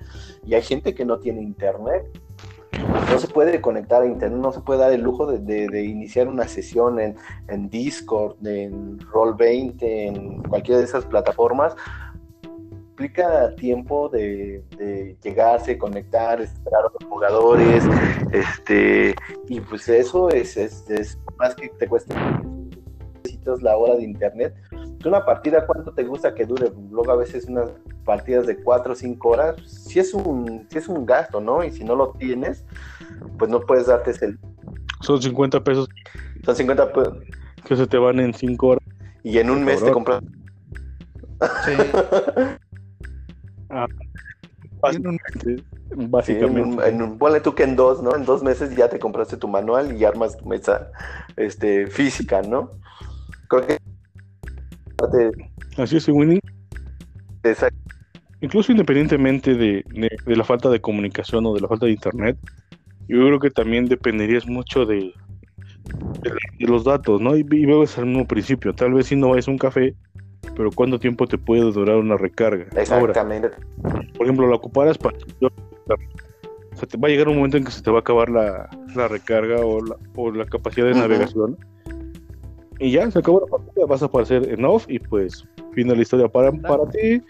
y 0.47 0.55
hay 0.55 0.62
gente 0.62 0.95
que 0.95 1.05
no 1.05 1.19
tiene 1.19 1.43
internet 1.43 2.05
no 3.11 3.19
se 3.19 3.27
puede 3.27 3.61
conectar 3.61 4.03
a 4.03 4.07
internet, 4.07 4.38
no 4.40 4.53
se 4.53 4.61
puede 4.61 4.79
dar 4.79 4.93
el 4.93 5.01
lujo 5.03 5.27
de, 5.27 5.38
de- 5.40 5.66
de 5.66 5.83
iniciar 5.83 6.29
una 6.29 6.47
sesión 6.47 7.01
en, 7.01 7.16
en 7.49 7.69
Discord, 7.69 8.37
en 8.47 9.01
Roll20, 9.01 9.77
en 9.83 10.43
cualquiera 10.45 10.79
de 10.79 10.85
esas 10.85 11.05
plataformas. 11.05 11.75
Implica 13.05 13.55
tiempo 13.57 14.11
de, 14.11 14.63
de 14.77 15.17
llegarse, 15.25 15.79
conectar, 15.79 16.39
esperar 16.39 16.81
a 16.81 16.93
los 17.01 17.09
jugadores, 17.11 17.83
este, 18.31 19.15
y 19.49 19.59
pues 19.63 19.89
eso 19.89 20.29
es, 20.29 20.59
es, 20.59 20.85
es 20.91 21.19
más 21.39 21.55
que 21.55 21.71
te 21.71 21.89
cuesta 21.89 22.15
necesitas 23.25 23.63
la 23.63 23.75
hora 23.79 23.95
de 23.97 24.03
internet. 24.03 24.55
Una 25.07 25.25
partida, 25.25 25.67
¿cuánto 25.67 25.95
te 25.95 26.05
gusta 26.05 26.35
que 26.35 26.45
dure? 26.45 26.71
Luego 26.91 27.11
a 27.11 27.17
veces 27.17 27.47
unas 27.47 27.71
partidas 28.05 28.47
de 28.47 28.63
4 28.63 28.93
o 28.93 28.95
5 28.95 29.29
horas, 29.31 29.57
si 29.67 29.99
es 29.99 30.13
un, 30.13 30.67
si 30.71 30.77
es 30.77 30.87
un 30.87 31.07
gasto, 31.07 31.41
¿no? 31.41 31.65
Y 31.65 31.71
si 31.71 31.85
no 31.85 31.97
lo 31.97 32.11
tienes, 32.19 32.67
pues 33.39 33.51
no 33.51 33.61
puedes 33.63 33.87
darte 33.87 34.11
ese... 34.11 34.37
Son 35.01 35.23
50 35.23 35.65
pesos 35.65 35.89
Son 36.45 36.55
50 36.55 36.93
pe- 36.93 37.11
que 37.65 37.77
se 37.77 37.87
te 37.87 37.97
van 37.97 38.21
en 38.21 38.35
5 38.35 38.67
horas. 38.67 38.85
y 39.23 39.39
en 39.39 39.49
un 39.49 39.65
mes 39.65 39.83
te 39.83 39.91
compras... 39.91 40.23
Sí. 41.65 41.73
Básicamente. 44.83 45.21
Sí, 45.45 45.65
básicamente. 45.95 46.61
en 46.61 46.67
un- 46.67 46.83
en 46.83 47.03
un- 47.03 47.19
ponle 47.19 47.41
tú 47.41 47.55
que 47.55 47.63
en 47.65 47.77
dos, 47.77 48.03
¿no? 48.03 48.15
En 48.17 48.25
dos 48.25 48.43
meses 48.43 48.75
ya 48.77 48.89
te 48.89 48.99
compraste 48.99 49.37
tu 49.37 49.49
manual 49.49 49.97
y 49.97 50.05
armas 50.05 50.37
tu 50.37 50.47
mesa 50.47 50.91
este, 51.37 51.87
física, 51.87 52.43
¿no? 52.43 52.71
Creo 53.49 53.67
que 53.67 53.77
Así 55.77 55.97
es, 55.97 56.09
Winning. 56.09 56.41
de 57.43 57.51
esa 57.51 57.69
Incluso 58.43 58.73
independientemente 58.73 59.55
de, 59.55 59.85
de- 59.89 60.21
de 60.25 60.37
la 60.37 60.45
falta 60.45 60.69
de 60.71 60.81
comunicación 60.81 61.45
o 61.47 61.55
de 61.55 61.61
la 61.61 61.69
falta 61.69 61.87
de 61.87 61.93
internet, 61.93 62.39
yo 63.07 63.27
creo 63.27 63.39
que 63.39 63.51
también 63.51 63.87
dependerías 63.87 64.47
mucho 64.47 64.87
de, 64.87 65.15
de, 66.23 66.31
de 66.59 66.67
los 66.67 66.85
datos, 66.85 67.21
¿no? 67.21 67.37
Y, 67.37 67.41
y 67.41 67.67
veo 67.67 67.83
al 67.83 68.07
mismo 68.07 68.27
principio. 68.27 68.75
Tal 68.75 68.95
vez 68.95 69.07
si 69.07 69.17
no 69.17 69.37
es 69.37 69.47
un 69.49 69.59
café, 69.59 69.95
pero 70.57 70.71
¿cuánto 70.71 70.99
tiempo 70.99 71.27
te 71.27 71.39
puede 71.39 71.63
durar 71.63 71.97
una 71.97 72.17
recarga? 72.17 72.65
Ahora, 72.65 72.83
Exactamente. 72.83 73.51
por 74.17 74.27
ejemplo, 74.27 74.49
la 74.49 74.57
ocuparas 74.57 74.99
para... 74.99 75.17
O 76.73 76.77
sea, 76.77 76.89
te 76.89 76.97
va 76.97 77.09
a 77.09 77.11
llegar 77.11 77.29
un 77.29 77.37
momento 77.37 77.57
en 77.57 77.65
que 77.65 77.73
se 77.73 77.83
te 77.83 77.91
va 77.91 77.99
a 77.99 78.01
acabar 78.01 78.31
la, 78.31 78.71
la 78.95 79.09
recarga 79.09 79.65
o 79.65 79.85
la, 79.85 79.97
o 80.17 80.31
la 80.31 80.47
capacidad 80.47 80.87
de 80.87 80.95
navegación. 80.95 81.59
Y 82.79 82.93
ya, 82.93 83.11
se 83.11 83.19
acabó 83.19 83.41
la 83.41 83.47
partida, 83.47 83.85
vas 83.87 84.03
a 84.03 84.07
aparecer 84.07 84.49
en 84.49 84.65
off 84.65 84.87
y 84.89 84.99
pues 84.99 85.45
fin 85.75 85.89
de 85.89 85.97
la 85.97 86.03
historia 86.03 86.29
para, 86.29 86.53
para 86.53 86.89
ti. 86.89 87.23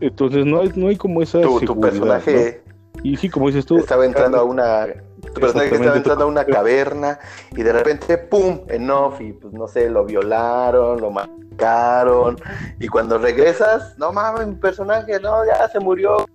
Entonces 0.00 0.44
no 0.44 0.62
hay, 0.62 0.72
no 0.74 0.88
hay 0.88 0.96
como 0.96 1.22
esa 1.22 1.40
Tu, 1.40 1.80
personaje 1.80 2.62
¿no? 2.66 2.74
Y 3.04 3.16
sí, 3.16 3.28
como 3.28 3.48
dices 3.48 3.66
tú, 3.66 3.76
estaba 3.76 4.06
entrando 4.06 4.38
a 4.38 4.44
una 4.44 4.86
tu 5.32 5.40
personaje 5.40 5.66
Exactamente, 5.66 5.74
estaba 5.76 5.96
entrando 5.96 6.24
a 6.24 6.28
una 6.28 6.44
caverna 6.44 7.18
y 7.52 7.62
de 7.62 7.72
repente 7.72 8.18
pum 8.18 8.62
en 8.68 8.90
off 8.90 9.20
y 9.20 9.32
pues 9.32 9.52
no 9.52 9.68
sé 9.68 9.90
lo 9.90 10.04
violaron 10.04 11.00
lo 11.00 11.10
marcaron 11.10 12.36
y 12.78 12.88
cuando 12.88 13.18
regresas 13.18 13.96
no 13.98 14.12
mames 14.12 14.46
mi 14.46 14.54
personaje 14.56 15.18
no 15.20 15.44
ya 15.44 15.68
se 15.68 15.80
murió. 15.80 16.26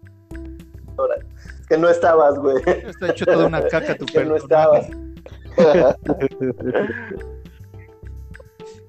Es 1.59 1.67
que 1.67 1.77
no 1.77 1.89
estabas 1.89 2.37
güey. 2.39 2.57
Está 2.65 3.09
hecho 3.09 3.25
toda 3.25 3.47
una 3.47 3.65
caca 3.67 3.95
tu 3.95 4.05
que 4.05 4.25
no 4.25 4.35
estabas. 4.35 4.87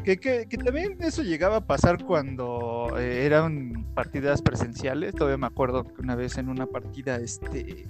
Que, 0.05 0.19
que, 0.19 0.47
que 0.49 0.57
también 0.57 0.97
eso 1.01 1.23
llegaba 1.23 1.57
a 1.57 1.67
pasar 1.67 2.03
cuando 2.05 2.89
eh, 2.99 3.27
eran 3.27 3.87
partidas 3.95 4.41
presenciales. 4.41 5.15
Todavía 5.15 5.37
me 5.37 5.47
acuerdo 5.47 5.85
que 5.85 6.01
una 6.01 6.17
vez 6.17 6.39
en 6.39 6.49
una 6.49 6.65
partida 6.65 7.17
este, 7.17 7.87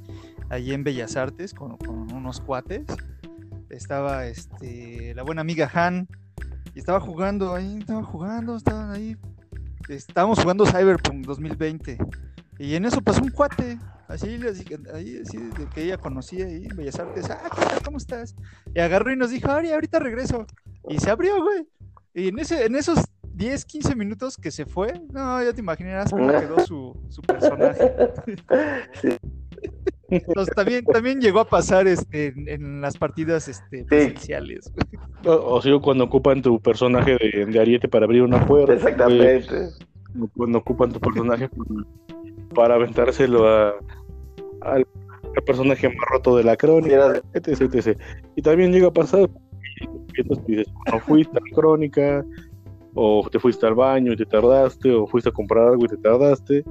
allí 0.51 0.75
en 0.75 0.85
Bellas 0.85 1.17
Artes 1.17 1.55
con, 1.55 1.77
con 1.79 2.13
unos 2.13 2.41
cuates 2.41 2.85
estaba 3.71 4.27
este, 4.27 5.15
la 5.15 5.23
buena 5.23 5.41
amiga 5.41 5.71
Han 5.73 6.09
y 6.75 6.79
estaba 6.79 7.01
jugando 7.01 7.55
ahí, 7.55 7.79
estaba 7.79 8.03
jugando, 8.03 8.57
estaban 8.57 8.91
ahí 8.91 9.17
estábamos 9.89 10.39
jugando 10.41 10.67
Cyberpunk 10.67 11.27
2020 11.27 11.99
y 12.61 12.75
en 12.75 12.85
eso 12.85 13.01
pasó 13.01 13.23
un 13.23 13.31
cuate, 13.31 13.79
así, 14.07 14.39
ahí, 14.93 15.23
así 15.23 15.39
de 15.39 15.67
que 15.73 15.83
ella 15.83 15.97
conocía 15.97 16.45
ahí 16.45 16.67
en 16.67 16.77
Bellas 16.77 17.01
Artes, 17.01 17.31
ah, 17.31 17.49
¿cómo 17.83 17.97
estás? 17.97 18.35
Y 18.75 18.81
agarró 18.81 19.11
y 19.11 19.17
nos 19.17 19.31
dijo, 19.31 19.51
Ari, 19.51 19.73
ahorita 19.73 19.99
regreso. 19.99 20.47
Y 20.87 20.99
se 20.99 21.09
abrió, 21.09 21.43
güey. 21.43 21.67
Y 22.13 22.29
en, 22.29 22.39
ese, 22.39 22.67
en 22.67 22.77
esos 22.77 22.99
10, 23.33 23.65
15 23.65 23.97
minutos 23.97 24.37
que 24.37 24.51
se 24.51 24.67
fue, 24.67 24.93
no, 25.11 25.43
ya 25.43 25.55
te 25.55 25.61
imaginarás 25.63 26.11
cómo 26.11 26.29
quedó 26.39 26.61
su, 26.61 26.95
su 27.09 27.23
personaje. 27.23 27.95
Entonces, 30.11 30.55
también, 30.55 30.85
también 30.85 31.21
llegó 31.21 31.41
a 31.41 31.49
pasar 31.49 31.87
este, 31.87 32.33
en, 32.37 32.81
las 32.81 32.97
partidas 32.99 33.49
este, 33.49 33.85
presenciales. 33.85 34.73
O, 35.25 35.61
sea, 35.63 35.79
cuando 35.79 36.05
ocupan 36.05 36.43
tu 36.43 36.61
personaje 36.61 37.17
de, 37.19 37.47
de, 37.47 37.61
ariete 37.61 37.89
para 37.89 38.05
abrir 38.05 38.23
una 38.23 38.45
puerta. 38.45 38.75
Exactamente. 38.75 39.71
cuando 40.37 40.59
ocupan 40.59 40.93
tu 40.93 41.01
personaje 41.01 41.49
para 42.55 42.75
aventárselo 42.75 43.49
a, 43.49 43.75
al 44.63 44.85
personaje 45.47 45.89
más 45.89 46.09
roto 46.11 46.37
de 46.37 46.45
la 46.45 46.57
crónica, 46.57 47.21
etc, 47.35 47.75
etc. 47.75 47.99
Y 48.37 48.43
también 48.43 48.73
llega 48.73 48.89
a 48.89 48.93
pasar 48.93 49.29
que 50.13 50.23
dices, 50.23 50.67
no 50.93 50.99
fuiste 51.01 51.39
a 51.39 51.41
la 51.41 51.55
crónica, 51.55 52.25
o 52.95 53.27
te 53.31 53.39
fuiste 53.39 53.67
al 53.67 53.75
baño 53.75 54.13
y 54.13 54.17
te 54.17 54.27
tardaste, 54.27 54.93
o 54.93 55.07
fuiste 55.07 55.31
a 55.31 55.33
comprar 55.33 55.69
algo 55.69 55.85
y 55.85 55.89
te 55.89 55.97
tardaste. 55.99 56.65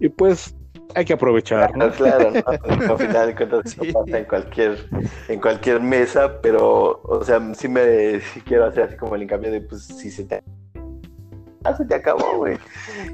Y 0.00 0.08
pues 0.08 0.54
hay 0.94 1.04
que 1.04 1.12
aprovechar, 1.12 1.76
¿no? 1.76 1.90
Claro, 1.90 2.30
¿no? 2.30 2.42
Al 2.92 2.98
final 2.98 3.26
de 3.26 3.34
cuentas 3.34 3.74
pasa 3.74 4.18
en 4.18 4.24
cualquier, 4.24 4.88
en 5.28 5.40
cualquier 5.40 5.80
mesa, 5.80 6.40
pero, 6.40 7.00
o 7.02 7.24
sea, 7.24 7.54
sí 7.54 7.68
me 7.68 8.20
sí 8.20 8.40
quiero 8.42 8.66
hacer 8.66 8.84
así 8.84 8.96
como 8.96 9.14
el 9.14 9.22
hincapié 9.22 9.50
de, 9.50 9.60
pues, 9.60 9.84
si 9.84 10.10
se 10.10 10.24
te... 10.24 10.42
Ah, 11.64 11.76
se 11.76 11.84
te 11.84 11.96
acabó, 11.96 12.36
güey. 12.36 12.58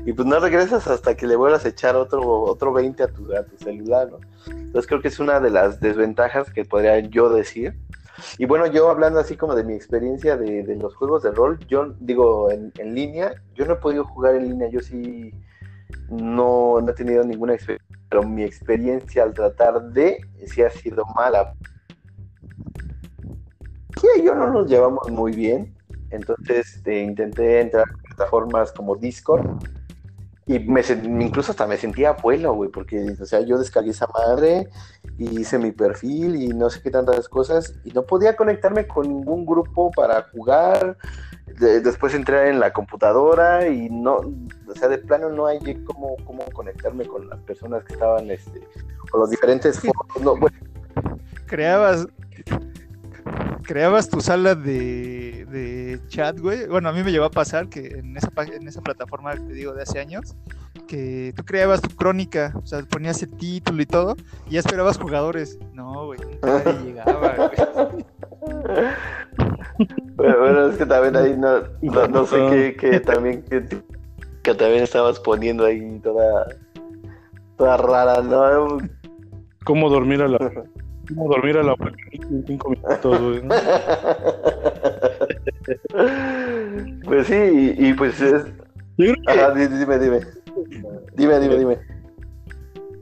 Y 0.05 0.13
pues 0.13 0.29
no 0.29 0.39
regresas 0.39 0.87
hasta 0.87 1.17
que 1.17 1.27
le 1.27 1.37
vuelvas 1.37 1.65
a 1.65 1.69
echar 1.69 1.97
otro, 1.97 2.43
otro 2.43 2.73
20 2.73 3.03
a 3.03 3.09
tu, 3.09 3.35
a 3.35 3.45
tu 3.45 3.57
celular, 3.57 4.11
¿no? 4.11 4.19
Entonces 4.47 4.87
creo 4.87 5.01
que 5.01 5.09
es 5.09 5.19
una 5.19 5.41
de 5.41 5.49
las 5.49 5.81
desventajas 5.81 6.53
que 6.53 6.67
podría 6.67 6.99
yo 7.01 7.31
decir. 7.31 7.75
Y 8.37 8.45
bueno, 8.45 8.67
yo 8.67 8.91
hablando 8.91 9.19
así 9.21 9.37
como 9.37 9.55
de 9.55 9.65
mi 9.65 9.73
experiencia 9.73 10.37
de, 10.37 10.65
de 10.65 10.77
los 10.77 10.95
juegos 10.95 11.23
de 11.23 11.31
rol, 11.31 11.59
yo 11.67 11.95
digo 11.99 12.51
en, 12.51 12.73
en 12.77 12.95
línea, 12.95 13.35
yo 13.55 13.65
no 13.65 13.73
he 13.73 13.77
podido 13.77 14.05
jugar 14.05 14.35
en 14.35 14.51
línea, 14.51 14.69
yo 14.69 14.81
sí 14.81 15.33
no, 16.13 16.81
no 16.81 16.91
he 16.91 16.95
tenido 16.95 17.25
ninguna 17.25 17.55
experiencia, 17.55 17.99
pero 18.09 18.23
mi 18.23 18.43
experiencia 18.43 19.23
al 19.23 19.33
tratar 19.33 19.83
de 19.91 20.19
sí 20.47 20.63
ha 20.63 20.71
sido 20.71 21.05
mala. 21.17 21.55
Sí, 24.01 24.23
yo 24.25 24.35
no 24.35 24.51
nos 24.51 24.69
llevamos 24.69 25.11
muy 25.11 25.33
bien, 25.33 25.75
entonces 26.11 26.77
este, 26.77 27.03
intenté 27.03 27.61
entrar 27.61 27.85
a 27.89 28.03
plataformas 28.09 28.73
como 28.73 28.97
Discord 28.97 29.47
y 30.45 30.59
me, 30.59 30.83
incluso 31.21 31.53
hasta 31.53 31.67
me 31.67 31.77
sentía 31.77 32.11
abuelo, 32.11 32.55
güey, 32.55 32.71
porque, 32.71 33.15
o 33.21 33.25
sea, 33.25 33.41
yo 33.41 33.59
descargué 33.59 33.91
esa 33.91 34.09
madre 34.09 34.69
y 35.17 35.41
hice 35.41 35.57
mi 35.59 35.71
perfil 35.71 36.35
y 36.35 36.49
no 36.49 36.69
sé 36.69 36.83
qué 36.83 36.91
tantas 36.91 37.29
cosas 37.29 37.75
y 37.85 37.91
no 37.93 38.03
podía 38.03 38.35
conectarme 38.35 38.89
con 38.89 39.09
ningún 39.09 39.47
grupo 39.47 39.93
para 39.93 40.23
jugar. 40.33 40.97
después 41.47 42.15
entré 42.15 42.49
en 42.49 42.59
la 42.59 42.73
computadora 42.73 43.69
y 43.69 43.89
no, 43.89 44.17
o 44.17 44.75
sea, 44.75 44.89
de 44.89 44.99
plano 44.99 45.29
no 45.31 45.47
hay 45.47 45.61
cómo, 45.85 46.17
cómo 46.25 46.45
conectarme 46.53 47.07
con 47.07 47.29
las 47.29 47.39
personas 47.41 47.85
que 47.85 47.93
estaban, 47.93 48.29
este, 48.29 48.67
con 49.11 49.21
los 49.21 49.31
diferentes 49.31 49.79
foros. 49.79 50.07
No, 50.21 50.37
bueno. 50.37 50.59
Creabas, 51.47 52.09
creabas 53.63 54.09
tu 54.09 54.21
sala 54.21 54.55
de, 54.55 55.47
de, 55.51 56.01
chat, 56.09 56.39
güey. 56.39 56.67
Bueno, 56.67 56.89
a 56.89 56.93
mí 56.93 57.03
me 57.03 57.13
llevó 57.13 57.27
a 57.27 57.31
pasar 57.31 57.69
que 57.69 57.99
en 57.99 58.17
esa, 58.17 58.31
en 58.53 58.69
esa 58.69 58.81
plataforma 58.81 59.35
te 59.35 59.53
digo 59.53 59.73
de 59.73 59.83
hace 59.83 60.01
años, 60.01 60.37
que 60.87 61.33
tú 61.37 61.45
creabas 61.45 61.81
tu 61.81 61.95
crónica, 61.95 62.53
o 62.63 62.67
sea, 62.67 62.83
ponías 62.83 63.23
el 63.23 63.31
título 63.31 63.83
y 63.83 63.87
todo, 63.87 64.17
y 64.49 64.53
ya 64.53 64.61
esperabas 64.61 64.99
jugadores. 64.99 65.59
No, 65.73 66.07
güey, 66.07 66.21
nadie 66.43 66.81
llegaba, 66.85 67.35
güey. 67.37 68.05
Bueno, 70.17 70.67
es 70.69 70.77
que 70.77 70.87
también 70.87 71.17
ahí 71.17 71.37
no, 71.37 71.63
no, 72.09 72.27
sé 72.27 72.37
qué, 72.51 72.77
qué 72.79 73.01
también 73.01 73.43
que, 73.43 73.65
que, 74.43 74.55
también 74.55 74.83
estabas 74.83 75.21
poniendo 75.21 75.65
ahí 75.65 76.01
toda 76.03 76.49
toda 77.57 77.77
rara, 77.77 78.23
¿no? 78.23 78.79
¿Cómo 79.65 79.89
dormir 79.89 80.23
a 80.23 80.29
la 80.29 80.39
¿Cómo 81.15 81.29
dormir 81.29 81.59
a 81.59 81.63
la 81.63 81.77
en 82.13 82.47
cinco 82.47 82.71
minutos, 82.71 83.21
güey? 83.21 83.43
pues 87.05 87.27
sí, 87.27 87.75
y, 87.79 87.93
pues 87.95 88.21
es. 88.21 88.45
Yo 88.97 89.15
creo 89.25 89.55
que... 89.55 89.69
dime, 89.69 89.99
dime. 89.99 90.21
Dime, 91.17 91.41
dime, 91.41 91.59
dime. 91.59 91.79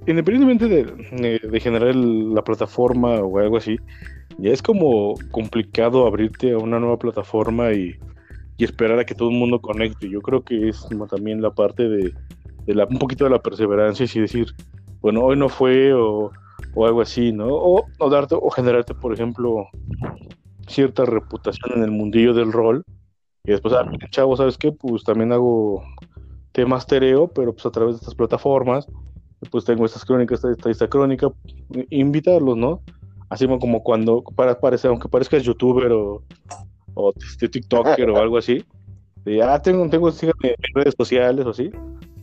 Independientemente 0.07 0.68
de, 0.68 1.38
de, 1.38 1.61
generar 1.61 1.94
la 1.94 2.42
plataforma 2.42 3.20
o 3.20 3.38
algo 3.38 3.59
así, 3.59 3.79
ya 4.38 4.51
es 4.51 4.62
como 4.62 5.14
complicado 5.31 6.07
abrirte 6.07 6.53
a 6.53 6.59
una 6.59 6.81
nueva 6.81 6.99
plataforma 6.99 7.73
y, 7.73 7.96
y 8.57 8.64
esperar 8.64 8.99
a 8.99 9.05
que 9.05 9.14
todo 9.14 9.29
el 9.31 9.37
mundo 9.37 9.61
conecte. 9.61 10.09
Yo 10.09 10.23
creo 10.23 10.42
que 10.42 10.68
es 10.68 10.81
como 10.81 11.07
también 11.07 11.42
la 11.42 11.51
parte 11.51 11.88
de, 11.88 12.14
de 12.66 12.75
la, 12.75 12.87
un 12.87 12.99
poquito 12.99 13.25
de 13.25 13.31
la 13.31 13.42
perseverancia 13.42 14.07
y 14.12 14.20
decir, 14.20 14.53
bueno, 15.01 15.23
hoy 15.23 15.37
no 15.37 15.49
fue 15.49 15.92
o 15.92 16.33
o 16.75 16.87
algo 16.87 17.01
así, 17.01 17.33
¿no? 17.33 17.49
O, 17.49 18.11
darte 18.11 18.35
o 18.35 18.51
generarte, 18.51 18.94
por 18.94 19.12
ejemplo, 19.12 19.68
cierta 20.68 21.05
reputación 21.05 21.73
en 21.77 21.83
el 21.83 21.90
mundillo 21.90 22.35
del 22.35 22.53
rol. 22.53 22.85
Y 23.44 23.53
después, 23.53 23.75
ah, 23.75 23.90
chavo, 24.11 24.37
¿sabes 24.37 24.59
qué? 24.59 24.73
Pues 24.73 25.05
también 25.05 25.33
hago 25.33 25.83
temas 26.53 26.87
tereo, 26.87 27.29
pero 27.29 27.53
pues 27.53 27.66
a 27.66 27.70
través 27.70 27.94
de 27.94 27.99
estas 28.01 28.14
plataformas, 28.14 28.87
pues 29.51 29.64
tengo 29.64 29.87
estas 29.87 30.05
crónicas, 30.05 30.44
esta, 30.44 30.70
esta, 30.70 30.88
crónica, 30.88 31.29
invitarlos, 31.88 32.57
¿no? 32.57 32.83
Así 33.29 33.46
como 33.46 33.83
cuando, 33.83 34.23
para, 34.23 34.59
parece, 34.59 34.88
aunque 34.88 35.09
parezcas 35.09 35.42
youtuber 35.42 35.90
o, 35.92 36.23
o 36.94 37.12
este, 37.16 37.49
tiktoker 37.49 38.11
o 38.11 38.18
algo 38.18 38.37
así, 38.37 38.64
de, 39.25 39.42
ah, 39.42 39.61
tengo, 39.62 39.88
tengo 39.88 40.11
redes 40.75 40.94
sociales 40.99 41.46
o 41.46 41.51
así, 41.51 41.70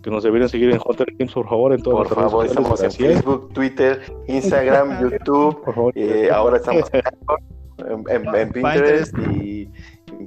que 0.07 0.11
nos 0.11 0.23
deberían 0.23 0.47
seguir 0.47 0.69
en 0.71 0.79
Hunter 0.85 1.05
Games, 1.19 1.33
por 1.33 1.49
favor, 1.49 1.73
en 1.73 1.83
todas 1.83 2.07
por 2.07 2.15
favor, 2.15 2.45
estamos 2.45 2.81
en 2.81 2.91
Facebook, 2.93 3.51
Twitter, 3.51 4.01
Instagram, 4.29 5.01
YouTube, 5.11 5.91
eh, 5.95 6.29
ahora 6.31 6.55
estamos 6.55 6.89
en, 7.79 8.33
en, 8.33 8.51
Pinterest 8.53 9.13
y, 9.17 9.69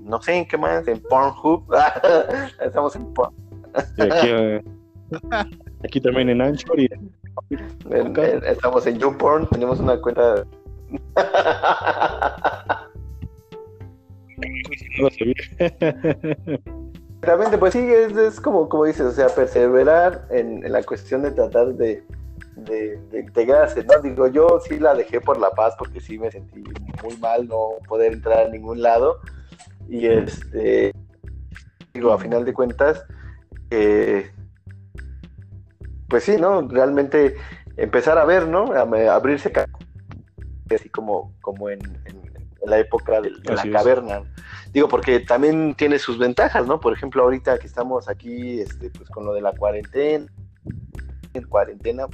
no 0.03 0.21
sé 0.21 0.37
en 0.37 0.47
qué 0.47 0.59
más, 0.59 0.87
en 0.87 1.01
Pornhub, 1.01 1.64
estamos 2.62 2.95
en 2.95 3.11
Pornhub. 3.14 3.35
Aquí, 3.75 4.29
eh, 4.29 4.62
aquí, 5.83 5.99
también 5.99 6.29
en 6.29 6.43
Anchor 6.43 6.79
y 6.79 6.87
estamos 8.45 8.87
en 8.87 8.99
YouPorn, 8.99 9.49
tenemos 9.49 9.81
una 9.81 9.99
cuenta 9.99 10.45
Exactamente, 17.22 17.59
pues 17.59 17.74
sí, 17.74 17.80
es, 17.80 18.40
como, 18.40 18.66
como 18.70 18.87
dices, 18.87 19.02
o 19.02 19.12
sea, 19.12 19.28
perseverar 19.28 20.26
en, 20.30 20.72
la 20.72 20.83
cuestión 20.83 21.20
de 21.20 21.30
tratar 21.33 21.74
de, 21.74 22.02
integrarse, 23.12 23.85
¿no? 23.85 24.00
Digo, 24.00 24.26
yo 24.28 24.59
sí 24.66 24.78
la 24.78 24.94
dejé 24.94 25.20
por 25.20 25.38
la 25.38 25.50
paz 25.50 25.74
porque 25.78 26.00
sí 26.00 26.18
me 26.18 26.30
sentí 26.30 26.64
muy 27.02 27.16
mal 27.18 27.46
no 27.46 27.72
poder 27.87 28.14
entrar 28.14 28.46
a 28.46 28.48
ningún 28.48 28.80
lado. 28.80 29.20
Y 29.87 30.06
este, 30.06 30.92
digo, 31.92 32.11
a 32.11 32.18
final 32.18 32.46
de 32.46 32.54
cuentas, 32.54 33.04
eh, 33.70 34.30
pues 36.09 36.24
sí, 36.24 36.38
¿no? 36.38 36.62
Realmente 36.62 37.37
empezar 37.76 38.16
a 38.16 38.24
ver, 38.24 38.46
¿no? 38.48 38.72
A, 38.72 39.14
abrirse 39.14 39.52
así 40.74 40.88
como, 40.88 41.35
como 41.42 41.68
en, 41.68 41.80
la 42.66 42.79
época 42.79 43.20
de, 43.20 43.31
la 43.44 43.70
caverna. 43.70 44.23
Digo, 44.73 44.88
porque 44.88 45.21
también 45.21 45.75
tiene 45.75 45.98
sus 45.98 46.19
ventajas, 46.19 46.67
¿no? 46.67 46.81
Por 46.81 46.92
ejemplo, 46.92 47.23
ahorita 47.23 47.58
que 47.58 47.67
estamos 47.67 48.08
aquí, 48.08 48.61
este, 48.61 48.90
pues 48.90 49.08
con 49.11 49.25
lo 49.25 49.33
de 49.33 49.40
la 49.40 49.52
cuarentena, 49.52 50.27
en 51.35 51.44
cuarentena, 51.44 52.06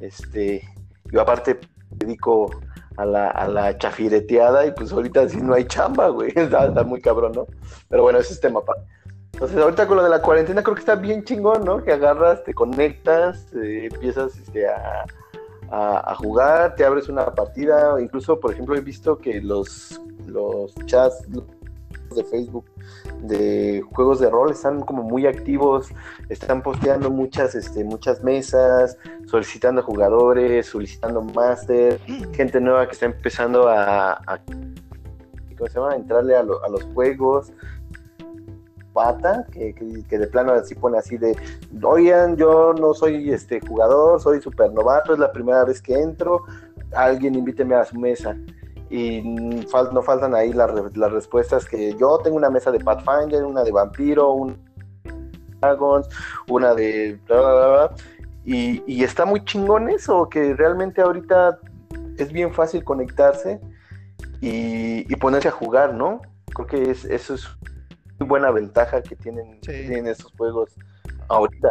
este, 0.00 0.62
yo 1.10 1.20
aparte 1.20 1.58
dedico 1.90 2.50
a 2.96 3.04
la, 3.04 3.28
a 3.28 3.48
la 3.48 3.76
chafireteada 3.76 4.66
y 4.66 4.72
pues 4.72 4.92
ahorita 4.92 5.28
sí 5.28 5.38
no 5.40 5.54
hay 5.54 5.64
chamba, 5.64 6.08
güey, 6.08 6.32
está, 6.36 6.68
muy 6.84 7.00
cabrón, 7.00 7.32
¿no? 7.32 7.46
Pero 7.88 8.02
bueno, 8.02 8.18
ese 8.18 8.34
es 8.34 8.40
tema, 8.40 8.64
pa. 8.64 8.74
Entonces, 9.32 9.58
ahorita 9.58 9.86
con 9.86 9.98
lo 9.98 10.02
de 10.02 10.08
la 10.08 10.22
cuarentena 10.22 10.62
creo 10.62 10.74
que 10.74 10.80
está 10.80 10.94
bien 10.94 11.22
chingón, 11.22 11.62
¿no? 11.62 11.82
Que 11.84 11.92
agarras, 11.92 12.42
te 12.42 12.54
conectas, 12.54 13.52
eh, 13.54 13.88
empiezas 13.92 14.34
este, 14.38 14.66
a, 14.66 15.04
a, 15.70 16.12
a, 16.12 16.14
jugar, 16.16 16.74
te 16.74 16.84
abres 16.84 17.08
una 17.08 17.26
partida, 17.34 18.00
incluso, 18.00 18.38
por 18.38 18.52
ejemplo, 18.52 18.76
he 18.76 18.80
visto 18.80 19.18
que 19.18 19.40
los, 19.40 20.00
los 20.26 20.74
chats, 20.86 21.26
de 22.14 22.24
Facebook 22.24 22.64
de 23.22 23.82
juegos 23.92 24.20
de 24.20 24.30
rol 24.30 24.50
están 24.50 24.80
como 24.80 25.02
muy 25.02 25.26
activos, 25.26 25.88
están 26.28 26.62
posteando 26.62 27.10
muchas, 27.10 27.54
este, 27.54 27.84
muchas 27.84 28.22
mesas, 28.22 28.98
solicitando 29.26 29.82
jugadores, 29.82 30.66
solicitando 30.66 31.22
máster, 31.22 32.00
gente 32.32 32.60
nueva 32.60 32.86
que 32.86 32.92
está 32.92 33.06
empezando 33.06 33.68
a, 33.68 34.40
¿cómo 35.56 35.68
se 35.68 35.78
llama? 35.78 35.96
entrarle 35.96 36.36
a, 36.36 36.42
los 36.42 36.84
juegos. 36.94 37.52
Psicópata 38.96 39.44
que, 39.52 39.74
que, 39.74 40.04
que 40.08 40.18
de 40.18 40.26
plano 40.26 40.52
así 40.52 40.74
pone 40.74 40.98
así 40.98 41.16
de, 41.16 41.36
oigan, 41.82 42.36
yo 42.36 42.72
no 42.74 42.94
soy 42.94 43.30
este 43.30 43.60
jugador, 43.60 44.20
soy 44.20 44.40
super 44.40 44.72
novato, 44.72 45.12
es 45.12 45.18
la 45.18 45.32
primera 45.32 45.64
vez 45.64 45.80
que 45.82 45.94
entro, 45.94 46.44
alguien 46.94 47.34
invíteme 47.34 47.74
a 47.74 47.84
su 47.84 47.98
mesa. 47.98 48.36
Y 48.88 49.20
fal- 49.66 49.92
no 49.92 50.00
faltan 50.00 50.34
ahí 50.34 50.52
las, 50.52 50.70
las 50.96 51.12
respuestas 51.12 51.66
que 51.66 51.94
yo 51.96 52.18
tengo 52.22 52.36
una 52.36 52.50
mesa 52.50 52.70
de 52.70 52.78
Pathfinder, 52.78 53.44
una 53.44 53.64
de 53.64 53.72
vampiro, 53.72 54.30
un 54.32 54.56
dragons, 55.60 56.08
una 56.48 56.72
de 56.74 57.18
bla, 57.26 57.40
bla, 57.40 57.68
bla. 57.68 57.90
Y, 58.44 58.82
y 58.86 59.02
está 59.02 59.24
muy 59.26 59.44
chingón 59.44 59.90
eso, 59.90 60.28
que 60.28 60.54
realmente 60.54 61.02
ahorita 61.02 61.58
es 62.16 62.32
bien 62.32 62.54
fácil 62.54 62.84
conectarse 62.84 63.60
y, 64.40 65.12
y 65.12 65.16
ponerse 65.16 65.48
a 65.48 65.52
jugar, 65.52 65.92
¿no? 65.92 66.20
Creo 66.54 66.66
que 66.68 66.90
es, 66.92 67.04
eso 67.04 67.34
es 67.34 67.48
buena 68.18 68.50
ventaja 68.50 69.02
que 69.02 69.16
tienen, 69.16 69.54
Sí. 69.62 69.72
que 69.72 69.80
tienen 69.82 70.08
estos 70.08 70.32
juegos 70.36 70.70
ahorita. 71.28 71.68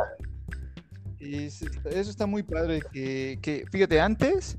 Es- 1.19 1.61
eso 1.85 2.09
está 2.09 2.25
muy 2.27 2.43
padre. 2.43 2.81
Que, 2.91 3.39
que 3.41 3.65
fíjate, 3.71 3.99
antes, 3.99 4.57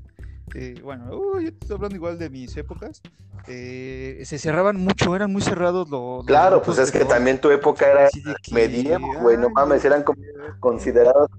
eh, 0.55 0.75
bueno, 0.83 1.15
uh, 1.15 1.39
yo 1.39 1.51
te 1.53 1.57
estoy 1.61 1.75
hablando 1.75 1.95
igual 1.95 2.19
de 2.19 2.29
mis 2.29 2.55
épocas, 2.57 3.01
eh, 3.47 4.21
se 4.25 4.37
cerraban 4.37 4.75
mucho, 4.77 5.15
eran 5.15 5.31
muy 5.31 5.41
cerrados 5.41 5.89
los. 5.89 6.17
los 6.17 6.25
Claro, 6.25 6.61
pues 6.61 6.77
es 6.79 6.91
que 6.91 7.05
también 7.05 7.39
tu 7.39 7.49
época 7.51 7.89
era 7.89 8.09
que, 8.09 8.53
medievo, 8.53 9.07
güey, 9.21 9.37
no 9.37 9.49
mames, 9.49 9.85
eran 9.85 10.03
como 10.03 10.21
este, 10.21 10.59
considerados 10.59 11.29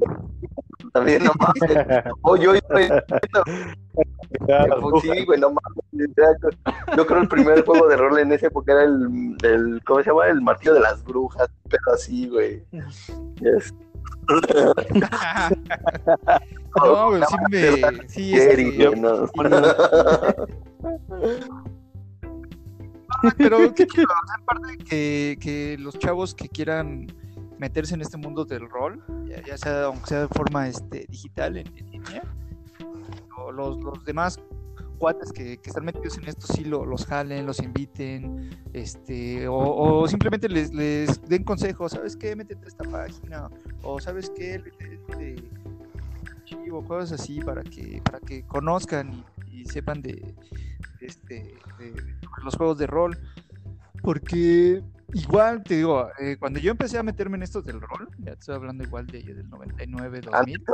también, 0.94 1.24
no 1.24 1.32
mames. 1.38 2.04
Oye, 2.22 2.48
oye, 2.48 2.60
oye, 2.70 2.88
Pues 4.80 5.02
sí, 5.02 5.24
güey, 5.26 5.38
no 5.40 5.48
mames. 5.48 5.76
Yo, 5.76 5.87
yo 5.87 5.87
creo 7.06 7.22
el 7.22 7.28
primer 7.28 7.64
juego 7.64 7.88
de 7.88 7.96
rol 7.96 8.18
en 8.18 8.32
esa 8.32 8.46
época 8.46 8.72
era 8.72 8.84
el, 8.84 9.36
el 9.42 9.82
¿cómo 9.84 10.02
se 10.02 10.10
llama? 10.10 10.26
El 10.26 10.40
martillo 10.40 10.74
de 10.74 10.80
las 10.80 11.04
brujas, 11.04 11.48
pero 11.68 11.82
así, 11.94 12.28
güey. 12.28 12.64
No, 16.76 17.08
güey, 17.08 17.22
sí 17.22 17.36
me. 17.50 18.08
Sí, 18.08 18.34
este, 18.34 18.96
no. 18.96 19.26
Pero 23.36 23.74
qué 23.74 23.86
aparte 24.38 24.76
que, 24.88 25.38
que 25.40 25.76
los 25.78 25.98
chavos 25.98 26.34
que 26.34 26.48
quieran 26.48 27.06
meterse 27.58 27.94
en 27.94 28.02
este 28.02 28.16
mundo 28.16 28.44
del 28.44 28.68
rol, 28.68 29.02
ya, 29.26 29.42
ya 29.42 29.58
sea 29.58 29.84
aunque 29.84 30.06
sea 30.06 30.20
de 30.20 30.28
forma 30.28 30.68
este, 30.68 31.06
digital 31.08 31.56
en, 31.56 31.66
en 31.76 31.90
línea, 31.90 32.22
los, 33.52 33.78
los 33.78 34.04
demás 34.04 34.40
cuates 34.98 35.32
que, 35.32 35.52
están 35.64 35.84
metidos 35.84 36.18
en 36.18 36.28
esto 36.28 36.46
sí 36.52 36.64
lo- 36.64 36.84
los 36.84 37.06
jalen, 37.06 37.46
los 37.46 37.60
inviten, 37.62 38.50
este, 38.72 39.46
o, 39.48 40.06
simplemente 40.08 40.48
les, 40.48 40.70
den 41.28 41.44
consejos, 41.44 41.92
¿sabes 41.92 42.16
qué? 42.16 42.34
Métete 42.36 42.64
a 42.64 42.68
esta 42.68 42.84
página, 42.84 43.48
o 43.82 44.00
¿sabes 44.00 44.30
qué? 44.36 44.58
Léete 44.58 44.94
este 44.94 45.36
archivo, 46.36 46.84
cosas 46.84 47.20
así 47.20 47.40
para 47.40 47.62
que, 47.62 48.02
para 48.04 48.20
que 48.20 48.42
conozcan 48.46 49.24
y, 49.50 49.64
sepan 49.66 50.02
de, 50.02 50.34
este, 51.00 51.54
de- 51.78 52.18
los 52.42 52.54
juegos 52.56 52.78
de 52.78 52.86
rol. 52.86 53.18
Porque 54.02 54.82
igual, 55.14 55.62
te 55.62 55.76
digo, 55.76 56.08
eh, 56.18 56.36
cuando 56.38 56.58
yo 56.60 56.70
empecé 56.70 56.98
a 56.98 57.02
meterme 57.02 57.36
en 57.36 57.42
esto 57.42 57.62
del 57.62 57.80
rol, 57.80 58.08
ya 58.18 58.32
te 58.32 58.40
estoy 58.40 58.54
hablando 58.54 58.84
igual 58.84 59.06
de 59.06 59.22
del 59.22 59.48
99, 59.48 60.20
2000, 60.20 60.64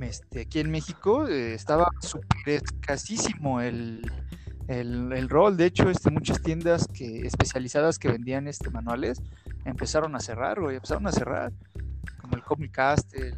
este, 0.00 0.40
aquí 0.42 0.60
en 0.60 0.70
México 0.70 1.26
eh, 1.28 1.54
estaba 1.54 1.88
súper 2.00 2.62
escasísimo 2.64 3.60
el, 3.60 4.10
el, 4.68 5.12
el 5.12 5.28
rol. 5.28 5.56
De 5.56 5.66
hecho, 5.66 5.88
este, 5.90 6.10
muchas 6.10 6.42
tiendas 6.42 6.88
que, 6.88 7.20
especializadas 7.26 7.98
que 7.98 8.08
vendían 8.08 8.48
este, 8.48 8.70
manuales 8.70 9.22
empezaron 9.64 10.14
a 10.16 10.20
cerrar, 10.20 10.60
güey, 10.60 10.76
empezaron 10.76 11.06
a 11.06 11.12
cerrar. 11.12 11.52
Como 12.20 12.36
el 12.36 12.42
Comic 12.42 12.72
Castle. 12.72 13.28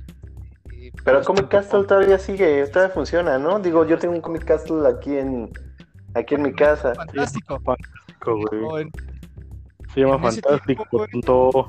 eh, 0.73 0.91
Pero 1.05 1.19
pues, 1.19 1.27
Comic 1.27 1.49
Castle 1.49 1.85
todavía 1.85 2.19
sigue, 2.19 2.67
todavía 2.69 2.95
funciona, 2.95 3.39
¿no? 3.39 3.61
Digo, 3.61 3.87
yo 3.87 3.99
tengo 3.99 4.15
un 4.15 4.21
Comic 4.21 4.45
Castle 4.45 4.87
aquí 4.89 5.17
en, 5.17 5.51
aquí 6.15 6.35
en 6.35 6.43
mi 6.43 6.53
casa. 6.55 6.95
Fantástico. 6.95 7.61
güey. 8.25 8.91
Se 9.95 10.01
llama 10.01 10.19
Fantástico. 10.19 10.87
tiempo, 11.11 11.69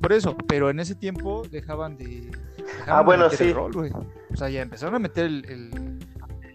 Por 0.00 0.12
eso, 0.12 0.36
pero 0.48 0.70
en 0.70 0.80
ese 0.80 0.94
tiempo 0.94 1.42
dejaban 1.50 1.96
de. 1.96 2.30
dejaban 2.56 2.88
Ah, 2.88 2.98
de 2.98 3.04
bueno, 3.04 3.24
meter 3.24 3.42
el 3.42 3.48
sí. 3.48 3.52
rol, 3.52 3.72
güey. 3.72 3.92
O 4.32 4.36
sea, 4.36 4.48
ya 4.48 4.62
empezaron 4.62 4.94
a 4.94 4.98
meter 4.98 5.26
el, 5.26 5.44
el- 5.46 5.98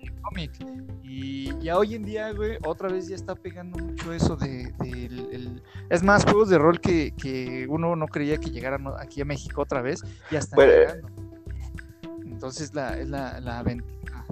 el 0.04 0.22
cómic. 0.22 0.52
Y 1.04 1.58
ya 1.60 1.78
hoy 1.78 1.96
en 1.96 2.04
día, 2.04 2.32
güey, 2.34 2.58
otra 2.66 2.90
vez 2.90 3.08
ya 3.08 3.16
está 3.16 3.34
pegando 3.36 3.80
mucho 3.80 4.12
eso 4.14 4.36
de. 4.36 4.74
del- 4.80 5.30
el- 5.32 5.64
Es 5.90 6.04
más, 6.04 6.26
juegos 6.26 6.50
de 6.50 6.58
rol 6.58 6.80
que, 6.80 7.14
que 7.16 7.66
uno 7.70 7.96
no 7.96 8.08
creía 8.08 8.38
que 8.38 8.50
llegaran 8.50 8.86
aquí 9.00 9.22
a 9.22 9.26
México 9.26 9.62
otra 9.62 9.82
vez, 9.82 10.02
ya 10.32 10.40
están 10.40 10.58
Bueno, 10.58 10.74
llegando. 10.74 11.08
Entonces 12.26 12.74
la, 12.76 12.98
es 13.00 13.08
la, 13.10 13.40
la 13.40 13.64
ventaja. 13.64 14.26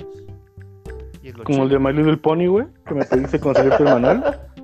Y 1.24 1.30
es 1.30 1.38
lo 1.38 1.44
Como 1.44 1.64
el 1.64 1.70
de 1.70 1.80
My 1.80 1.92
Little 1.94 2.18
Pony, 2.18 2.48
güey, 2.48 2.68
que 2.88 2.94
me 2.94 3.06
pediste 3.06 3.40
conseguirte 3.40 3.78
el 3.84 3.86
manual. 3.86 4.42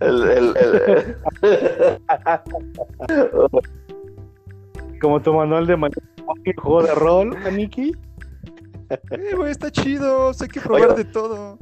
El, 0.00 0.22
el, 0.30 0.56
el- 0.56 1.16
Como 5.00 5.20
tu 5.22 5.32
manual 5.32 5.66
de 5.66 5.76
juego 6.56 6.82
de 6.82 6.94
rol, 6.94 7.36
Aniki. 7.46 7.94
Eh, 8.90 9.34
güey, 9.36 9.52
está 9.52 9.70
chido, 9.70 10.32
hay 10.40 10.48
que 10.48 10.60
probar 10.60 10.90
Oye. 10.90 11.04
de 11.04 11.04
todo. 11.04 11.56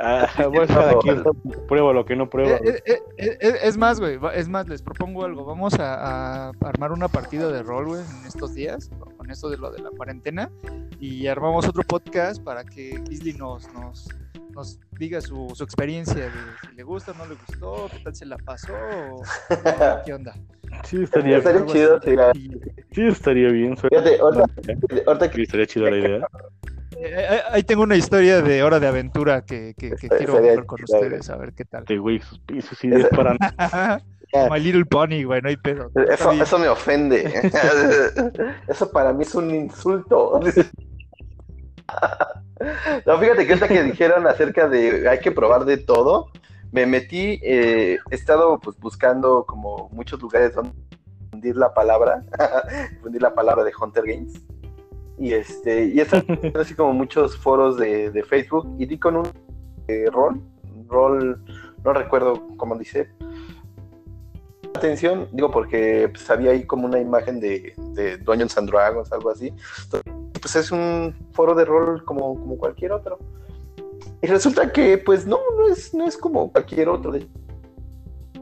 Ah, 0.00 0.26
voy 0.48 0.58
a 0.58 0.62
estar 0.64 0.96
aquí. 0.96 1.08
Prueba 1.68 1.92
lo 1.92 2.04
que 2.04 2.16
no 2.16 2.28
prueba. 2.28 2.56
Eh, 2.56 2.82
eh, 2.86 2.98
eh, 3.18 3.58
es 3.62 3.76
más, 3.76 4.00
güey, 4.00 4.18
es 4.34 4.48
más, 4.48 4.66
les 4.66 4.82
propongo 4.82 5.24
algo. 5.24 5.44
Vamos 5.44 5.74
a, 5.74 6.48
a 6.48 6.52
armar 6.62 6.90
una 6.90 7.06
partida 7.06 7.52
de 7.52 7.62
rol, 7.62 7.86
güey, 7.86 8.00
en 8.00 8.26
estos 8.26 8.52
días, 8.54 8.90
con 9.16 9.30
esto 9.30 9.48
de 9.48 9.58
lo 9.58 9.70
de 9.70 9.80
la 9.80 9.90
cuarentena, 9.90 10.50
y 10.98 11.28
armamos 11.28 11.68
otro 11.68 11.84
podcast 11.84 12.42
para 12.42 12.64
que 12.64 12.98
Grizzly 13.04 13.34
nos, 13.34 13.72
nos, 13.74 14.08
nos 14.50 14.78
diga 14.98 15.20
su, 15.20 15.50
su 15.54 15.64
experiencia 15.64 16.14
de 16.30 16.30
si 16.60 16.74
le 16.74 16.82
gusta 16.82 17.12
o 17.12 17.14
no 17.14 17.26
le 17.26 17.34
gustó, 17.34 17.88
qué 17.90 17.98
tal 18.00 18.14
se 18.14 18.26
la 18.26 18.36
pasó, 18.38 18.72
o, 18.74 19.16
o 19.16 19.22
qué 20.04 20.14
onda. 20.14 20.34
Sí, 20.84 21.02
estaría, 21.02 21.38
Estaría 21.38 21.66
chido, 21.66 22.00
sí. 22.02 22.10
Y, 22.34 22.94
sí, 22.94 23.06
estaría 23.08 23.48
bien. 23.50 23.76
Fíjate, 23.76 24.18
ahorita, 24.20 24.44
ahorita 25.06 25.24
Sí, 25.26 25.30
que 25.32 25.42
estaría 25.42 25.66
chida 25.66 25.90
la 25.90 25.96
idea. 25.98 26.16
eh, 26.96 27.14
eh, 27.36 27.40
ahí 27.50 27.62
tengo 27.64 27.82
una 27.82 27.96
historia 27.96 28.40
de 28.40 28.62
hora 28.62 28.78
de 28.78 28.86
aventura 28.86 29.42
que, 29.44 29.74
que, 29.76 29.90
que 29.96 30.08
quiero 30.08 30.36
hablar 30.36 30.64
con 30.66 30.78
güey. 30.86 31.02
ustedes, 31.02 31.28
a 31.30 31.36
ver 31.36 31.52
qué 31.54 31.64
tal. 31.64 31.80
Este 31.82 31.98
güey, 31.98 32.20
sus 32.20 32.38
pisos 32.40 32.82
ideas 32.84 33.08
para 33.08 33.34
My 34.50 34.60
Little 34.60 34.84
Pony, 34.84 35.24
güey, 35.24 35.42
no 35.42 35.48
hay 35.48 35.56
pedo. 35.56 35.90
Eso, 36.08 36.30
eso 36.30 36.58
me 36.58 36.68
ofende. 36.68 37.50
Eso 38.68 38.90
para 38.92 39.12
mí 39.12 39.22
es 39.22 39.34
un 39.34 39.52
insulto. 39.52 40.40
No, 43.06 43.18
fíjate 43.18 43.46
que 43.46 43.52
esta 43.54 43.68
que 43.68 43.82
dijeron 43.82 44.26
acerca 44.26 44.68
de 44.68 45.08
hay 45.08 45.20
que 45.20 45.32
probar 45.32 45.64
de 45.64 45.78
todo, 45.78 46.30
me 46.72 46.86
metí, 46.86 47.40
eh, 47.42 47.98
he 48.10 48.14
estado 48.14 48.58
pues 48.60 48.78
buscando 48.78 49.44
como 49.46 49.88
muchos 49.92 50.20
lugares 50.20 50.54
donde 50.54 50.72
difundir 51.18 51.56
la 51.56 51.72
palabra, 51.72 52.22
difundir 52.90 53.22
la 53.22 53.34
palabra 53.34 53.64
de 53.64 53.72
Hunter 53.80 54.04
Games. 54.06 54.40
Y 55.18 55.32
este, 55.32 55.86
y 55.86 56.00
está 56.00 56.22
así 56.60 56.74
como 56.74 56.92
muchos 56.92 57.36
foros 57.36 57.76
de, 57.76 58.10
de 58.10 58.22
Facebook 58.22 58.74
y 58.78 58.86
di 58.86 58.98
con 58.98 59.16
un 59.16 59.28
eh, 59.88 60.06
rol, 60.10 60.40
rol, 60.88 61.42
no 61.84 61.92
recuerdo 61.92 62.46
cómo 62.56 62.76
dice, 62.76 63.10
atención, 64.74 65.28
digo 65.32 65.50
porque 65.50 66.08
pues, 66.10 66.28
había 66.30 66.52
ahí 66.52 66.64
como 66.64 66.86
una 66.86 66.98
imagen 66.98 67.40
de, 67.40 67.74
de 67.94 68.16
Dungeons 68.18 68.56
and 68.56 68.70
Dragons, 68.70 69.12
algo 69.12 69.30
así. 69.30 69.52
Entonces, 69.84 70.19
pues 70.40 70.56
es 70.56 70.70
un 70.70 71.14
foro 71.32 71.54
de 71.54 71.64
rol 71.64 72.04
como, 72.04 72.34
como 72.38 72.56
cualquier 72.56 72.92
otro. 72.92 73.18
Y 74.22 74.26
resulta 74.26 74.72
que, 74.72 74.98
pues 74.98 75.26
no, 75.26 75.38
no 75.56 75.68
es, 75.68 75.94
no 75.94 76.06
es 76.06 76.16
como 76.16 76.50
cualquier 76.52 76.88
otro, 76.88 77.12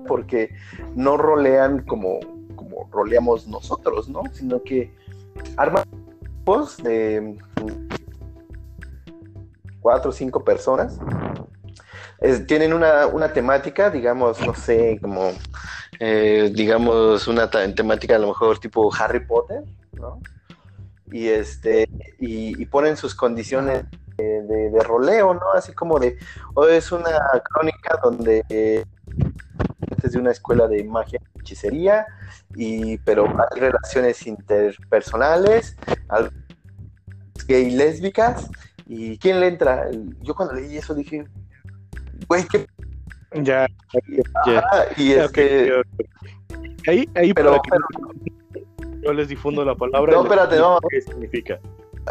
porque 0.06 0.54
no 0.94 1.16
rolean 1.16 1.84
como, 1.84 2.18
como 2.56 2.88
roleamos 2.90 3.46
nosotros, 3.46 4.08
¿no? 4.08 4.22
Sino 4.32 4.62
que 4.62 4.94
arman 5.56 5.84
grupos 6.20 6.76
de 6.78 7.38
cuatro 9.80 10.10
o 10.10 10.12
cinco 10.12 10.44
personas. 10.44 10.98
Tienen 12.48 12.72
una, 12.72 13.06
una 13.06 13.32
temática, 13.32 13.90
digamos, 13.90 14.44
no 14.44 14.52
sé, 14.54 14.98
como 15.00 15.30
eh, 16.00 16.50
digamos, 16.54 17.26
una 17.26 17.50
temática 17.50 18.16
a 18.16 18.18
lo 18.18 18.28
mejor 18.28 18.58
tipo 18.58 18.90
Harry 18.94 19.24
Potter, 19.26 19.64
¿no? 19.92 20.20
Y 21.12 21.28
este, 21.28 21.88
y, 22.18 22.60
y 22.60 22.66
ponen 22.66 22.96
sus 22.96 23.14
condiciones 23.14 23.84
de, 24.16 24.42
de- 24.42 24.70
de 24.70 24.80
roleo, 24.80 25.34
¿no? 25.34 25.52
Así 25.54 25.72
como 25.72 25.98
de, 25.98 26.16
o 26.54 26.66
es 26.66 26.90
una 26.92 27.10
crónica 27.44 27.98
donde 28.02 28.44
eh, 28.48 28.84
es 30.02 30.12
de 30.12 30.18
una 30.18 30.30
escuela 30.32 30.66
de 30.68 30.84
magia 30.84 31.20
y 31.36 31.40
hechicería, 31.40 32.06
y, 32.56 32.98
pero 32.98 33.24
hay 33.26 33.60
relaciones 33.60 34.26
interpersonales, 34.26 35.76
al- 36.08 36.32
gay 37.46 37.70
lésbicas, 37.70 38.50
y 38.86 39.18
¿quién 39.18 39.40
le 39.40 39.48
entra? 39.48 39.86
Yo 40.20 40.34
cuando 40.34 40.54
leí 40.54 40.76
eso 40.76 40.94
dije, 40.94 41.26
güey, 42.26 42.44
qué 42.46 42.66
Ya, 43.42 43.66
ya. 44.46 44.62
Ah, 44.72 44.84
y 44.96 45.12
este, 45.12 45.72
ok, 45.74 45.84
ok. 46.00 46.68
Ahí, 46.88 47.08
ahí 47.14 47.32
Pero- 47.34 47.50
para 47.50 47.62
que 47.62 47.70
no- 47.70 48.37
yo 49.08 49.14
les 49.14 49.28
difundo 49.28 49.64
la 49.64 49.74
palabra. 49.74 50.12
No, 50.12 50.22
espérate, 50.22 50.58
no. 50.58 50.78
¿Qué 50.88 51.00
significa? 51.00 51.58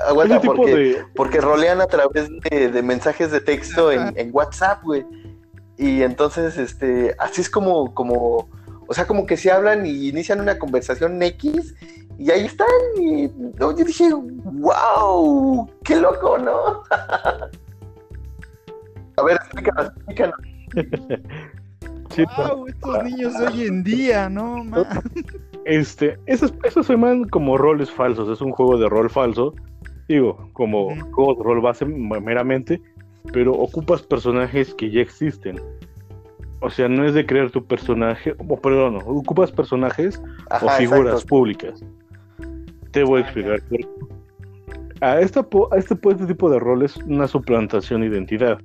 aguanta, 0.07 0.39
porque, 0.41 0.75
de. 0.75 1.05
porque 1.15 1.41
rolean 1.41 1.81
a 1.81 1.87
través 1.87 2.29
de, 2.49 2.69
de 2.69 2.81
mensajes 2.83 3.31
de 3.31 3.41
texto 3.41 3.91
en, 3.91 4.13
en 4.17 4.29
WhatsApp, 4.31 4.83
güey. 4.83 5.05
Y 5.77 6.01
entonces, 6.01 6.57
este, 6.57 7.15
así 7.19 7.41
es 7.41 7.49
como, 7.49 7.93
como, 7.93 8.49
o 8.87 8.93
sea, 8.93 9.05
como 9.05 9.25
que 9.25 9.37
se 9.37 9.51
hablan 9.51 9.85
y 9.85 10.09
inician 10.09 10.39
una 10.41 10.57
conversación 10.57 11.21
X 11.21 11.75
y 12.17 12.31
ahí 12.31 12.45
están. 12.45 12.67
Y 12.99 13.27
no, 13.59 13.77
yo 13.77 13.85
dije, 13.85 14.09
wow, 14.13 15.69
qué 15.83 15.97
loco, 15.97 16.37
¿no? 16.39 16.83
a 19.17 19.23
ver, 19.23 19.35
explícanos, 19.35 19.91
explícanos. 19.97 20.37
Sí, 22.15 22.23
Wow, 22.37 22.67
estos 22.67 23.03
niños 23.03 23.37
de 23.37 23.47
hoy 23.47 23.63
en 23.63 23.83
día, 23.83 24.29
¿no? 24.29 24.63
ma? 24.63 24.87
Este, 25.67 26.17
esos, 26.27 26.53
esos 26.63 26.85
se 26.85 26.93
llaman 26.93 27.25
como 27.25 27.57
roles 27.57 27.91
falsos, 27.91 28.29
es 28.29 28.39
un 28.39 28.51
juego 28.51 28.77
de 28.77 28.87
rol 28.87 29.09
falso, 29.09 29.53
digo, 30.07 30.49
como 30.53 30.87
Ujú. 30.87 31.11
juego 31.11 31.35
de 31.35 31.43
rol 31.43 31.61
base 31.61 31.83
meramente, 31.85 32.81
pero 33.33 33.51
ocupas 33.51 34.01
personajes 34.01 34.73
que 34.75 34.89
ya 34.89 35.01
existen. 35.01 35.59
O 36.61 36.69
sea, 36.69 36.87
no 36.87 37.05
es 37.05 37.13
de 37.13 37.25
crear 37.25 37.51
tu 37.51 37.65
personaje, 37.65 38.33
o 38.37 38.59
perdón, 38.59 38.93
no, 38.93 38.99
ocupas 38.99 39.51
personajes 39.51 40.21
o 40.61 40.69
figuras 40.69 41.15
exacto. 41.15 41.27
públicas. 41.27 41.83
Te 42.91 43.03
voy 43.03 43.21
a 43.21 43.23
explicar. 43.25 43.59
A, 45.01 45.19
esta, 45.19 45.43
po- 45.43 45.67
a 45.73 45.77
este, 45.77 45.95
po- 45.95 46.11
este 46.11 46.25
tipo 46.27 46.49
de 46.49 46.59
rol 46.59 46.81
es 46.83 46.95
una 46.97 47.27
suplantación 47.27 48.01
de 48.01 48.07
identidad, 48.07 48.57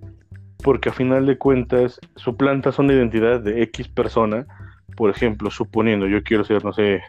porque 0.62 0.88
a 0.88 0.92
final 0.92 1.26
de 1.26 1.36
cuentas 1.36 1.98
suplantas 2.14 2.78
una 2.78 2.92
identidad 2.94 3.40
de 3.40 3.62
X 3.64 3.88
persona, 3.88 4.46
por 4.96 5.10
ejemplo, 5.10 5.50
suponiendo 5.50 6.06
yo 6.06 6.22
quiero 6.22 6.44
ser, 6.44 6.64
no 6.64 6.72
sé, 6.72 7.00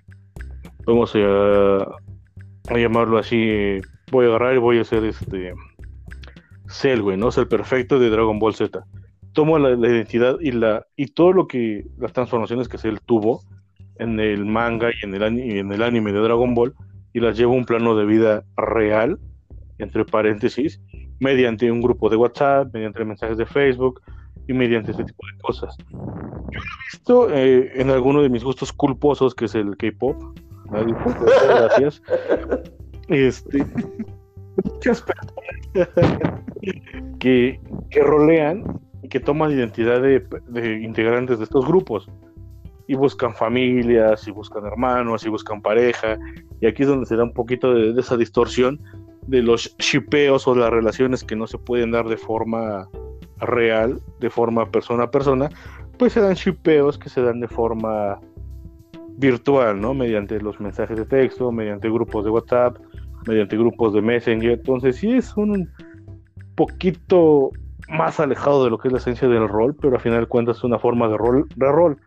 vamos 0.86 1.14
a, 1.16 2.76
llamarlo 2.76 3.18
así, 3.18 3.80
voy 4.12 4.26
a 4.26 4.30
agarrar 4.30 4.56
y 4.56 4.60
voy 4.60 4.80
a 4.80 4.84
ser 4.84 5.04
este 5.04 5.54
Cell, 6.70 7.02
¿no? 7.18 7.30
Es 7.30 7.38
el 7.38 7.48
perfecto 7.48 8.00
de 8.00 8.10
Dragon 8.10 8.40
Ball 8.40 8.56
Z. 8.56 8.84
Tomo 9.34 9.58
la, 9.60 9.72
identidad 9.88 10.38
y 10.40 10.52
la 10.52 10.86
y 10.96 11.08
todo 11.08 11.34
lo 11.34 11.48
que 11.48 11.86
las 11.98 12.14
transformaciones 12.14 12.68
que 12.68 12.78
Cell 12.78 12.98
tuvo 13.06 13.42
en 13.98 14.20
el 14.20 14.46
manga 14.46 14.90
y 14.90 15.06
en 15.06 15.16
el, 15.16 15.40
y 15.40 15.60
en 15.60 15.72
el 15.72 15.84
anime 15.84 16.12
de 16.14 16.20
Dragon 16.20 16.54
Ball 16.54 16.74
y 17.14 17.20
las 17.20 17.38
llevo 17.38 17.54
a 17.54 17.58
un 17.58 17.66
plano 17.66 17.96
de 17.96 18.06
vida 18.06 18.44
real, 18.58 19.20
entre 19.78 20.06
paréntesis, 20.06 20.82
mediante 21.20 21.72
un 21.72 21.82
grupo 21.82 22.10
de 22.10 22.16
WhatsApp, 22.16 22.74
mediante 22.74 23.06
mensajes 23.06 23.38
de 23.38 23.46
Facebook 23.46 24.02
y 24.48 24.54
mediante 24.54 24.92
este 24.92 25.04
tipo 25.04 25.26
de 25.32 25.42
cosas. 25.42 25.78
Yo 25.90 25.98
lo 26.52 26.60
he 26.60 26.92
visto 26.92 27.30
eh, 27.34 27.72
en 27.76 27.90
alguno 27.90 28.22
de 28.22 28.30
mis 28.30 28.44
gustos 28.44 28.74
culposos, 28.74 29.34
que 29.36 29.46
es 29.46 29.56
el 29.56 29.78
K-pop. 29.78 30.38
Gracias. 30.72 32.02
Este, 33.08 33.66
muchas 34.64 35.02
personas 35.02 35.90
que, 37.20 37.60
que 37.90 38.00
rolean 38.02 38.80
y 39.02 39.10
que 39.10 39.20
toman 39.20 39.52
identidad 39.52 40.02
de, 40.02 40.26
de 40.48 40.82
integrantes 40.82 41.38
de 41.38 41.44
estos 41.44 41.66
grupos 41.68 42.10
y 42.88 42.96
buscan 42.96 43.34
familias, 43.34 44.28
y 44.28 44.32
buscan 44.32 44.66
hermanos, 44.66 45.26
y 45.26 45.30
buscan 45.30 45.62
pareja, 45.62 46.18
y 46.60 46.68
aquí 46.68 46.84
es 46.84 46.90
donde 46.90 47.06
se 47.06 47.16
da 47.16 47.24
un 47.24 47.34
poquito 47.34 47.74
de, 47.74 47.94
de 47.94 48.02
esa 48.02 48.18
distorsión 48.18 48.82
de 49.28 49.42
los 49.42 49.76
shipeos 49.78 50.48
o 50.48 50.56
las 50.56 50.70
relaciones 50.70 51.24
que 51.24 51.36
no 51.36 51.48
se 51.48 51.58
pueden 51.58 51.92
dar 51.92 52.08
de 52.10 52.18
forma 52.18 52.90
real, 53.40 54.02
de 54.20 54.30
forma 54.30 54.66
persona 54.70 55.04
a 55.04 55.12
persona, 55.12 55.50
pues 55.98 56.14
se 56.14 56.22
dan 56.22 56.34
shipeos 56.34 56.98
que 56.98 57.10
se 57.10 57.22
dan 57.22 57.40
de 57.40 57.48
forma 57.48 58.20
virtual, 59.18 59.80
¿no? 59.80 59.94
Mediante 59.94 60.40
los 60.40 60.60
mensajes 60.60 60.98
de 60.98 61.06
texto, 61.06 61.52
mediante 61.52 61.90
grupos 61.90 62.26
de 62.26 62.32
WhatsApp, 62.32 62.78
mediante 63.28 63.58
grupos 63.58 63.94
de 63.94 64.02
Messenger. 64.02 64.52
Entonces 64.52 64.98
sí 64.98 65.12
es 65.14 65.36
un 65.38 65.70
poquito 66.56 67.52
más 67.90 68.20
alejado 68.20 68.64
de 68.64 68.70
lo 68.70 68.78
que 68.78 68.88
es 68.88 68.92
la 68.92 69.00
esencia 69.00 69.28
del 69.28 69.48
rol, 69.48 69.76
pero 69.80 69.96
al 69.96 70.02
final 70.02 70.22
de 70.22 70.28
cuentas 70.28 70.58
es 70.58 70.64
una 70.64 70.80
forma 70.80 71.08
de 71.08 71.18
rol, 71.18 71.48
de 71.56 71.72
rol, 71.72 71.98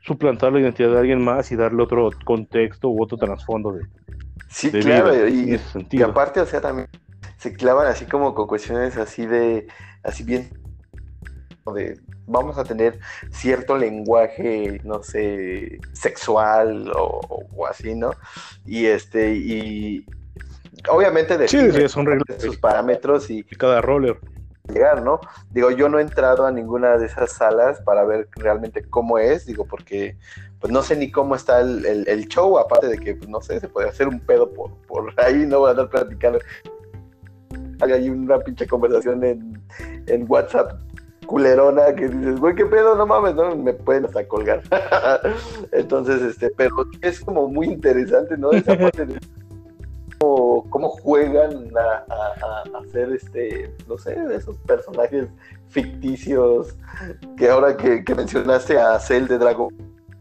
suplantar 0.00 0.52
la 0.52 0.60
identidad 0.60 0.92
de 0.92 0.98
alguien 0.98 1.22
más 1.22 1.50
y 1.52 1.56
darle 1.56 1.82
otro 1.82 2.10
contexto 2.24 2.88
u 2.88 3.02
otro 3.02 3.18
trasfondo 3.18 3.72
de, 3.72 3.82
Sí, 4.48 4.70
de 4.70 4.80
claro, 4.80 5.12
vida, 5.12 5.26
en 5.26 5.60
y, 5.90 5.96
y 5.96 6.02
aparte, 6.02 6.40
o 6.40 6.46
sea, 6.46 6.60
también 6.60 6.88
se 7.36 7.52
clavan 7.52 7.88
así 7.88 8.06
como 8.06 8.34
con 8.34 8.46
cuestiones 8.46 8.96
así 8.96 9.26
de, 9.26 9.66
así 10.02 10.24
bien, 10.24 10.48
de, 11.72 11.98
vamos 12.26 12.58
a 12.58 12.64
tener 12.64 12.98
cierto 13.30 13.76
lenguaje, 13.76 14.80
no 14.84 15.02
sé, 15.02 15.78
sexual 15.92 16.90
o, 16.96 17.20
o 17.54 17.66
así, 17.66 17.94
¿no? 17.94 18.10
Y 18.64 18.86
este, 18.86 19.34
y 19.34 20.04
obviamente 20.90 21.34
Sí, 21.46 21.56
define 21.58 21.82
sí, 21.82 21.88
son 21.88 22.06
reglas 22.06 22.42
sus 22.42 22.56
parámetros 22.56 23.30
y 23.30 23.42
de 23.42 23.56
cada 23.56 23.80
roller. 23.80 24.18
llegar, 24.68 25.02
¿no? 25.02 25.20
Digo, 25.50 25.70
yo 25.70 25.88
no 25.88 25.98
he 25.98 26.02
entrado 26.02 26.44
a 26.46 26.50
ninguna 26.52 26.98
de 26.98 27.06
esas 27.06 27.32
salas 27.32 27.80
para 27.82 28.04
ver 28.04 28.28
realmente 28.36 28.82
cómo 28.88 29.18
es, 29.18 29.46
digo, 29.46 29.64
porque 29.64 30.16
pues 30.60 30.72
no 30.72 30.82
sé 30.82 30.96
ni 30.96 31.10
cómo 31.10 31.34
está 31.36 31.60
el, 31.60 31.84
el- 31.86 32.08
el 32.08 32.26
show, 32.28 32.58
aparte 32.58 32.88
de 32.88 32.98
que, 32.98 33.14
pues, 33.14 33.28
no 33.28 33.40
sé, 33.42 33.60
se 33.60 33.68
puede 33.68 33.88
hacer 33.90 34.08
un 34.08 34.18
pedo 34.20 34.52
por, 34.52 34.72
por 34.88 35.12
ahí, 35.20 35.46
no 35.46 35.60
voy 35.60 35.68
a 35.68 35.70
andar 35.72 35.88
platicando. 35.90 36.38
Hay 37.80 38.08
una 38.08 38.38
pinche 38.38 38.66
conversación 38.66 39.22
en, 39.22 39.62
en 40.06 40.24
WhatsApp 40.28 40.80
culerona 41.26 41.94
que 41.94 42.08
dices, 42.08 42.38
güey, 42.40 42.54
qué 42.54 42.64
pedo, 42.66 42.94
no 42.96 43.06
mames, 43.06 43.34
no, 43.34 43.54
me 43.56 43.72
pueden 43.74 44.04
hasta 44.06 44.26
colgar. 44.26 44.62
Entonces, 45.72 46.22
este, 46.22 46.50
pero 46.50 46.74
es 47.02 47.20
como 47.20 47.48
muy 47.48 47.66
interesante, 47.66 48.36
¿no? 48.38 48.52
Esa 48.52 48.76
parte 48.78 49.06
de 49.06 49.18
cómo, 50.18 50.64
cómo 50.70 50.88
juegan 50.88 51.68
a, 51.76 52.14
a- 52.14 52.62
a 52.74 52.78
hacer 52.80 53.12
este, 53.12 53.74
no 53.88 53.98
sé, 53.98 54.16
esos 54.32 54.56
personajes 54.58 55.28
ficticios 55.68 56.76
que 57.36 57.50
ahora 57.50 57.76
que, 57.76 58.04
que 58.04 58.14
mencionaste 58.14 58.78
a 58.78 58.98
Cell 58.98 59.26
de 59.26 59.38
Dragon, 59.38 59.68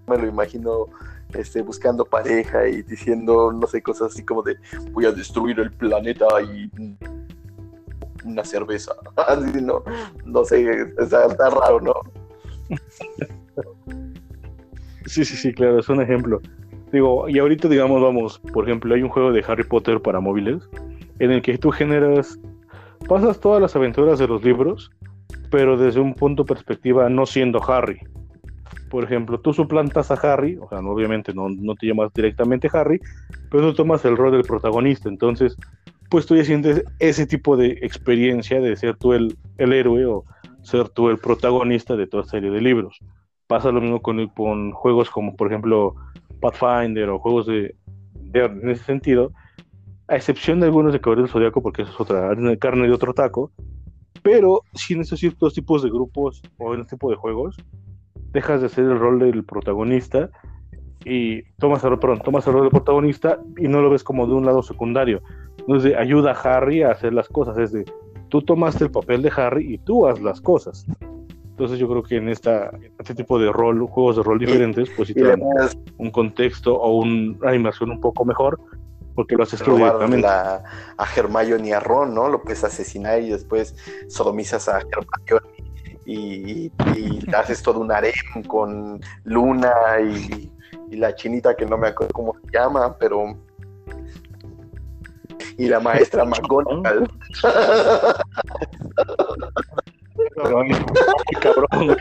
me 0.07 0.17
lo 0.17 0.27
imagino 0.27 0.87
este, 1.33 1.61
buscando 1.61 2.05
pareja 2.05 2.67
y 2.67 2.81
diciendo, 2.83 3.51
no 3.51 3.67
sé, 3.67 3.81
cosas 3.81 4.11
así 4.13 4.23
como 4.23 4.41
de 4.43 4.55
voy 4.91 5.05
a 5.05 5.11
destruir 5.11 5.59
el 5.59 5.71
planeta 5.71 6.25
y 6.41 6.69
una 8.25 8.43
cerveza. 8.43 8.93
Así, 9.15 9.61
¿no? 9.61 9.83
No 10.25 10.43
sé, 10.43 10.65
está, 10.99 11.25
está 11.25 11.49
raro, 11.49 11.79
¿no? 11.81 11.93
Sí, 15.05 15.23
sí, 15.23 15.35
sí, 15.35 15.53
claro, 15.53 15.79
es 15.79 15.89
un 15.89 16.01
ejemplo. 16.01 16.41
Digo, 16.91 17.29
y 17.29 17.39
ahorita, 17.39 17.67
digamos, 17.67 18.01
vamos, 18.01 18.39
por 18.53 18.65
ejemplo, 18.65 18.95
hay 18.95 19.03
un 19.03 19.09
juego 19.09 19.31
de 19.31 19.43
Harry 19.47 19.63
Potter 19.63 20.01
para 20.01 20.19
móviles 20.19 20.63
en 21.19 21.31
el 21.31 21.41
que 21.41 21.57
tú 21.57 21.71
generas, 21.71 22.39
pasas 23.07 23.39
todas 23.39 23.61
las 23.61 23.75
aventuras 23.75 24.19
de 24.19 24.27
los 24.27 24.43
libros, 24.43 24.91
pero 25.51 25.77
desde 25.77 25.99
un 25.99 26.13
punto 26.13 26.43
de 26.43 26.53
perspectiva 26.53 27.09
no 27.09 27.25
siendo 27.25 27.63
Harry. 27.69 27.99
Por 28.89 29.03
ejemplo, 29.03 29.39
tú 29.39 29.53
suplantas 29.53 30.11
a 30.11 30.15
Harry, 30.15 30.57
o 30.57 30.67
sea, 30.69 30.81
no, 30.81 30.91
obviamente 30.91 31.33
no, 31.33 31.49
no 31.49 31.75
te 31.75 31.87
llamas 31.87 32.13
directamente 32.13 32.69
Harry, 32.71 32.99
pero 33.49 33.69
tú 33.69 33.73
tomas 33.73 34.03
el 34.05 34.17
rol 34.17 34.31
del 34.31 34.43
protagonista. 34.43 35.09
Entonces, 35.09 35.57
pues 36.09 36.25
tú 36.25 36.35
ya 36.35 36.43
sientes 36.43 36.83
ese 36.99 37.25
tipo 37.25 37.57
de 37.57 37.79
experiencia 37.81 38.59
de 38.61 38.75
ser 38.75 38.95
tú 38.95 39.13
el, 39.13 39.37
el 39.57 39.73
héroe 39.73 40.05
o 40.05 40.25
ser 40.61 40.89
tú 40.89 41.09
el 41.09 41.17
protagonista 41.17 41.95
de 41.95 42.07
toda 42.07 42.23
serie 42.23 42.51
de 42.51 42.61
libros. 42.61 42.99
Pasa 43.47 43.71
lo 43.71 43.81
mismo 43.81 44.01
con, 44.01 44.27
con 44.29 44.71
juegos 44.71 45.09
como, 45.09 45.35
por 45.35 45.47
ejemplo, 45.47 45.95
Pathfinder 46.41 47.09
o 47.09 47.19
juegos 47.19 47.45
de, 47.47 47.75
de- 48.15 48.45
en 48.45 48.69
ese 48.69 48.83
sentido, 48.83 49.31
a 50.07 50.15
excepción 50.15 50.59
de 50.59 50.67
algunos 50.67 50.93
de 50.93 50.99
Caballero 51.01 51.23
del 51.23 51.31
Zodiaco, 51.31 51.61
porque 51.61 51.83
eso 51.83 51.91
es 51.91 51.99
otra 51.99 52.29
carne 52.59 52.87
de 52.87 52.93
otro 52.93 53.13
taco, 53.13 53.51
pero 54.21 54.61
si 54.73 54.93
en 54.93 55.01
esos 55.01 55.19
ciertos 55.19 55.53
tipos 55.53 55.83
de 55.83 55.89
grupos 55.89 56.41
o 56.57 56.73
en 56.73 56.81
este 56.81 56.95
tipo 56.95 57.09
de 57.09 57.15
juegos, 57.15 57.55
dejas 58.31 58.61
de 58.61 58.69
ser 58.69 58.85
el 58.85 58.99
rol 58.99 59.19
del 59.19 59.43
protagonista 59.43 60.29
y 61.05 61.43
tomas 61.59 61.83
el, 61.83 61.97
perdón, 61.99 62.19
tomas 62.21 62.45
el 62.47 62.53
rol 62.53 62.63
del 62.63 62.71
protagonista 62.71 63.39
y 63.57 63.67
no 63.67 63.79
lo 63.81 63.89
ves 63.91 64.03
como 64.03 64.25
de 64.27 64.33
un 64.33 64.45
lado 64.45 64.63
secundario. 64.63 65.21
Entonces 65.59 65.95
ayuda 65.95 66.31
a 66.31 66.57
Harry 66.57 66.81
a 66.83 66.91
hacer 66.91 67.13
las 67.13 67.29
cosas, 67.29 67.57
es 67.59 67.71
de 67.71 67.85
tú 68.29 68.41
tomaste 68.41 68.83
el 68.85 68.91
papel 68.91 69.21
de 69.21 69.31
Harry 69.35 69.73
y 69.75 69.77
tú 69.77 70.07
haz 70.07 70.19
las 70.19 70.41
cosas. 70.41 70.85
Entonces 71.51 71.79
yo 71.79 71.87
creo 71.87 72.03
que 72.03 72.17
en 72.17 72.27
esta, 72.27 72.71
este 72.99 73.15
tipo 73.15 73.39
de 73.39 73.51
rol, 73.51 73.85
juegos 73.87 74.17
de 74.17 74.23
rol 74.23 74.39
diferentes, 74.39 74.89
pues 74.89 75.07
sí 75.07 75.13
Y 75.15 75.21
te 75.21 75.27
dan 75.27 75.39
un 75.97 76.11
contexto 76.11 76.75
o 76.75 76.97
un- 76.97 77.37
una 77.39 77.51
animación 77.51 77.91
un 77.91 78.01
poco 78.01 78.25
mejor, 78.25 78.59
porque 79.13 79.35
lo 79.37 79.43
haces 79.43 79.61
tú 79.61 79.75
directamente. 79.77 80.21
la- 80.27 80.63
a 80.97 81.05
Hermione 81.15 81.69
y 81.69 81.71
a 81.71 81.79
Ron, 81.79 82.13
¿no? 82.13 82.27
Lo 82.27 82.41
puedes 82.41 82.63
asesinar 82.65 83.21
y 83.21 83.29
después 83.29 83.73
sodomizas 84.09 84.67
a 84.67 84.79
Hermione 84.79 85.47
y, 86.05 86.71
y 86.95 87.19
haces 87.33 87.63
todo 87.63 87.79
un 87.79 87.91
harem 87.91 88.11
con 88.47 88.99
Luna 89.23 89.71
y, 90.01 90.51
y 90.89 90.97
la 90.97 91.15
chinita 91.15 91.55
que 91.55 91.65
no 91.65 91.77
me 91.77 91.89
acuerdo 91.89 92.13
cómo 92.13 92.35
se 92.39 92.51
llama, 92.51 92.95
pero... 92.97 93.37
Y 95.57 95.67
la 95.67 95.79
maestra 95.79 96.25
McGonagall. 96.25 97.09
Cabrón. 101.41 101.97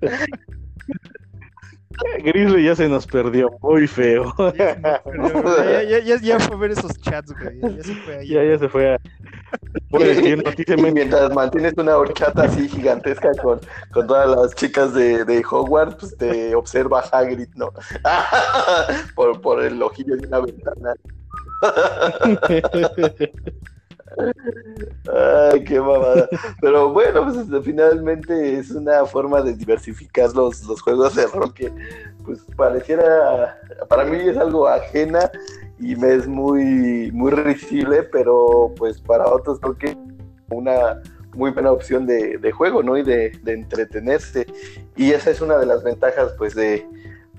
Grizzly 2.22 2.64
ya 2.64 2.74
se 2.74 2.88
nos 2.88 3.06
perdió 3.06 3.50
muy 3.62 3.86
feo. 3.86 4.34
Ya, 4.56 5.82
ya, 5.82 5.98
ya, 6.00 6.20
ya 6.20 6.40
fue 6.40 6.56
a 6.56 6.58
ver 6.58 6.70
esos 6.72 6.92
chats, 7.00 7.32
güey. 7.32 7.60
Ya, 7.60 7.68
ya 7.70 7.82
se 7.82 7.94
fue 7.94 8.16
ahí. 8.18 8.28
ya, 8.28 8.44
ya 8.44 8.58
se 8.58 8.68
fue 8.68 8.94
a. 8.94 9.00
Decir 9.98 10.44
Y 10.78 10.92
mientras 10.92 11.32
mantienes 11.32 11.74
una 11.76 11.96
horchata 11.96 12.44
así 12.44 12.68
gigantesca 12.68 13.30
con, 13.42 13.60
con 13.92 14.06
todas 14.06 14.28
las 14.28 14.54
chicas 14.54 14.94
de, 14.94 15.24
de 15.24 15.44
Hogwarts, 15.48 15.96
pues 15.96 16.16
te 16.16 16.54
observa 16.54 17.00
Hagrid, 17.00 17.48
¿no? 17.54 17.72
por, 19.14 19.40
por 19.40 19.62
el 19.62 19.82
ojillo 19.82 20.16
de 20.16 20.26
una 20.26 20.40
ventana. 20.40 20.94
Ay, 25.12 25.64
qué 25.64 25.80
mamada. 25.80 26.28
Pero 26.60 26.92
bueno, 26.92 27.24
pues 27.24 27.36
este, 27.36 27.60
finalmente 27.62 28.58
es 28.58 28.70
una 28.70 29.04
forma 29.04 29.42
de 29.42 29.54
diversificar 29.54 30.32
los, 30.32 30.64
los 30.64 30.80
juegos 30.80 31.14
de 31.14 31.26
rol 31.26 31.52
que 31.54 31.72
pues 32.24 32.40
pareciera, 32.56 33.58
para 33.88 34.04
mí 34.04 34.18
es 34.18 34.36
algo 34.36 34.66
ajena 34.66 35.30
y 35.78 35.94
me 35.96 36.14
es 36.14 36.26
muy, 36.26 37.10
muy 37.12 37.30
risible, 37.30 38.02
pero 38.04 38.72
pues 38.76 39.00
para 39.00 39.26
otros 39.26 39.60
creo 39.60 39.78
que 39.78 39.96
una 40.50 41.00
muy 41.36 41.50
buena 41.50 41.70
opción 41.70 42.06
de, 42.06 42.38
de 42.38 42.52
juego, 42.52 42.82
¿no? 42.82 42.96
Y 42.96 43.02
de, 43.02 43.30
de, 43.42 43.52
entretenerse. 43.52 44.46
Y 44.96 45.12
esa 45.12 45.30
es 45.30 45.40
una 45.40 45.58
de 45.58 45.66
las 45.66 45.84
ventajas, 45.84 46.32
pues, 46.38 46.54
de 46.54 46.86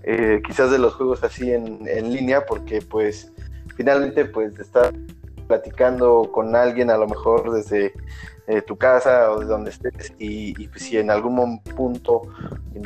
eh, 0.04 0.42
quizás 0.46 0.72
de 0.72 0.78
los 0.78 0.94
juegos 0.94 1.24
así 1.24 1.52
en, 1.52 1.80
en 1.88 2.14
línea, 2.14 2.46
porque 2.46 2.82
pues 2.82 3.32
finalmente, 3.76 4.26
pues, 4.26 4.58
estar 4.60 4.94
platicando 5.48 6.30
con 6.32 6.56
alguien 6.56 6.90
a 6.90 6.98
lo 6.98 7.08
mejor 7.08 7.52
desde 7.52 7.94
eh, 8.48 8.62
tu 8.62 8.78
casa 8.78 9.32
o 9.32 9.40
de 9.40 9.46
donde 9.46 9.72
estés 9.72 10.14
y, 10.18 10.68
pues, 10.68 10.84
si 10.84 10.98
en 10.98 11.10
algún 11.12 11.62
punto 11.62 12.22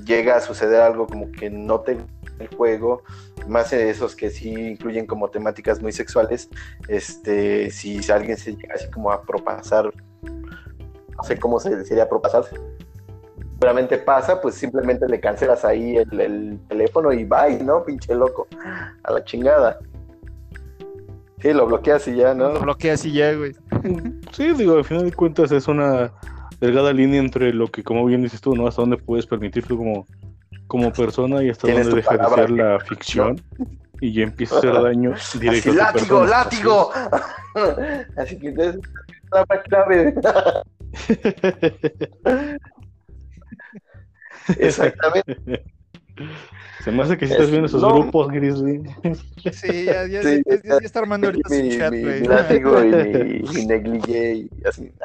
llega 0.05 0.35
a 0.37 0.41
suceder 0.41 0.81
algo 0.81 1.07
como 1.07 1.31
que 1.31 1.49
no 1.49 1.81
te 1.81 1.97
el 2.39 2.47
juego, 2.55 3.03
más 3.47 3.71
esos 3.73 4.15
que 4.15 4.29
sí 4.29 4.49
incluyen 4.49 5.05
como 5.05 5.29
temáticas 5.29 5.81
muy 5.81 5.91
sexuales, 5.91 6.49
este, 6.87 7.69
si 7.69 7.99
alguien 8.11 8.37
se 8.37 8.55
llega 8.55 8.73
así 8.73 8.89
como 8.89 9.11
a 9.11 9.21
propasar, 9.21 9.91
no 10.23 11.23
sé 11.23 11.37
cómo 11.37 11.59
se 11.59 11.85
sería 11.85 12.09
propasar, 12.09 12.45
seguramente 13.53 13.99
pasa, 13.99 14.41
pues 14.41 14.55
simplemente 14.55 15.07
le 15.07 15.19
cancelas 15.19 15.63
ahí 15.63 15.97
el, 15.97 16.19
el 16.19 16.59
teléfono 16.67 17.13
y 17.13 17.23
bye, 17.25 17.63
¿no? 17.63 17.83
Pinche 17.83 18.15
loco, 18.15 18.47
a 19.03 19.11
la 19.11 19.23
chingada. 19.23 19.77
Sí, 21.41 21.53
lo 21.53 21.65
bloqueas 21.65 22.07
y 22.07 22.15
ya, 22.15 22.33
¿no? 22.33 22.53
Lo 22.53 22.59
bloqueas 22.59 23.03
y 23.05 23.13
ya, 23.13 23.33
güey. 23.33 23.53
Sí, 24.31 24.53
digo, 24.53 24.77
al 24.77 24.85
final 24.85 25.05
de 25.05 25.13
cuentas 25.13 25.51
es 25.51 25.67
una 25.67 26.11
delgada 26.59 26.93
línea 26.93 27.19
entre 27.19 27.51
lo 27.53 27.67
que, 27.67 27.83
como 27.83 28.05
bien 28.05 28.21
dices 28.21 28.39
tú, 28.41 28.55
¿no? 28.55 28.67
Hasta 28.67 28.81
dónde 28.81 28.97
puedes 28.97 29.25
permitirlo 29.25 29.77
como, 29.77 30.05
como 30.67 30.93
persona 30.93 31.43
y 31.43 31.49
hasta 31.49 31.67
dónde 31.71 31.95
deja 31.95 32.17
de 32.17 32.35
ser 32.35 32.49
la 32.51 32.79
ficción 32.79 33.41
y 33.99 34.13
ya 34.13 34.23
empieza 34.23 34.55
a 34.55 34.57
hacer 34.59 34.73
daño 34.81 35.13
directo 35.39 35.71
Así, 35.71 35.79
a 35.79 35.93
tu 35.93 36.25
látigo, 36.25 36.91
persona. 36.91 37.09
látigo. 37.09 38.11
Así 38.17 38.37
que 38.39 38.47
entonces, 38.49 38.81
palabra 39.29 39.63
clave. 39.63 40.13
Exactamente. 44.57 45.63
Se 46.83 46.91
me 46.91 47.03
hace 47.03 47.17
que 47.17 47.27
si 47.27 47.33
estás 47.33 47.49
viendo 47.49 47.67
esos 47.67 47.81
No. 47.81 47.93
grupos, 47.93 48.29
Grizzly. 48.29 48.81
Sí, 49.53 49.85
ya, 49.85 50.05
ya, 50.07 50.21
Sí, 50.23 50.41
ya, 50.45 50.55
ya- 50.55 50.79
ya 50.79 50.85
está 50.85 50.99
armando 50.99 51.27
ahorita 51.27 51.49
su 51.49 51.55
mi, 51.55 51.77
chat, 51.77 51.91
mi, 51.91 52.01
güey. 52.01 52.21
mi 52.21 52.27
látigo 52.27 52.83
y 52.83 52.89
mi, 52.91 53.39
mi 53.53 53.65
negligé 53.65 54.33
y 54.35 54.49
así. 54.67 54.91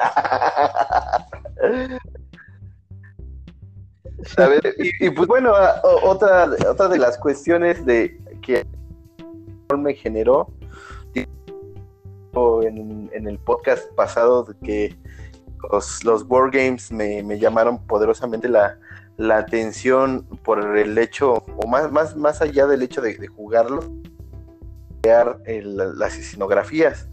A 4.37 4.47
ver, 4.47 4.75
y, 4.79 5.05
y, 5.05 5.09
pues 5.11 5.27
bueno, 5.27 5.53
a- 5.55 5.79
o- 5.83 6.09
otra, 6.09 6.49
otra 6.69 6.87
de 6.87 6.97
las 6.97 7.17
cuestiones 7.17 7.85
de 7.85 8.19
que 8.41 8.65
me 9.77 9.93
generó 9.93 10.51
en, 12.63 13.09
en 13.13 13.27
el 13.27 13.37
podcast 13.39 13.91
pasado 13.93 14.43
de 14.43 14.55
que 14.65 14.95
los, 15.71 16.03
los 16.03 16.23
War 16.27 16.49
Games 16.51 16.91
me, 16.91 17.21
me 17.23 17.39
llamaron 17.39 17.79
poderosamente 17.85 18.47
la, 18.49 18.77
la 19.17 19.37
atención 19.39 20.25
por 20.43 20.77
el 20.77 20.97
hecho, 20.97 21.43
o 21.57 21.67
más, 21.67 21.91
más, 21.91 22.15
más 22.15 22.41
allá 22.41 22.67
del 22.67 22.83
hecho 22.83 23.01
de, 23.01 23.17
de 23.17 23.27
jugarlo, 23.27 23.81
crear 25.01 25.39
el- 25.45 25.97
las 25.97 26.17
escenografías. 26.17 27.09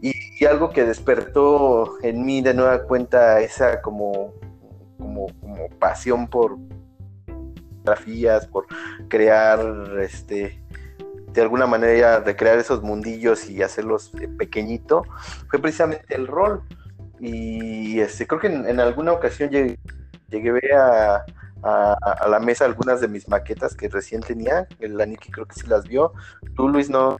Y, 0.00 0.12
y 0.38 0.44
algo 0.44 0.70
que 0.70 0.84
despertó 0.84 1.98
en 2.02 2.24
mí 2.24 2.42
de 2.42 2.54
nueva 2.54 2.82
cuenta 2.84 3.40
esa 3.40 3.80
como, 3.82 4.34
como, 4.98 5.26
como 5.40 5.68
pasión 5.78 6.28
por 6.28 6.56
fotografías, 7.78 8.46
por 8.46 8.66
crear 9.08 9.60
este 10.00 10.62
de 11.32 11.42
alguna 11.42 11.66
manera 11.66 12.20
recrear 12.20 12.58
esos 12.58 12.82
mundillos 12.82 13.50
y 13.50 13.62
hacerlos 13.62 14.10
eh, 14.20 14.26
pequeñito, 14.26 15.02
fue 15.50 15.58
precisamente 15.60 16.14
el 16.14 16.26
rol. 16.26 16.62
Y 17.20 18.00
este, 18.00 18.26
creo 18.26 18.40
que 18.40 18.46
en, 18.46 18.66
en 18.66 18.80
alguna 18.80 19.12
ocasión 19.12 19.50
llegué, 19.50 19.78
llegué 20.30 20.72
a, 20.74 21.24
a, 21.62 21.92
a 21.92 22.28
la 22.28 22.40
mesa 22.40 22.64
algunas 22.64 23.00
de 23.00 23.08
mis 23.08 23.28
maquetas 23.28 23.74
que 23.74 23.88
recién 23.88 24.20
tenía. 24.20 24.66
El 24.78 25.00
Aniki 25.00 25.30
creo 25.30 25.46
que 25.46 25.54
sí 25.54 25.66
las 25.66 25.86
vio. 25.86 26.12
Tú, 26.54 26.68
Luis, 26.68 26.90
no. 26.90 27.16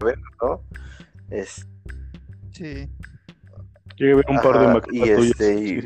A 0.00 0.04
ver, 0.04 0.18
¿no? 0.42 0.62
Es, 1.30 1.66
Sí. 2.52 2.88
Llegué 3.96 4.12
a 4.12 4.16
ver 4.16 4.24
un 4.28 4.40
par 4.40 4.58
de 4.60 4.66
maquetas 4.66 4.94
y, 4.94 5.00
tuyas. 5.14 5.40
este, 5.40 5.54
y, 5.54 5.82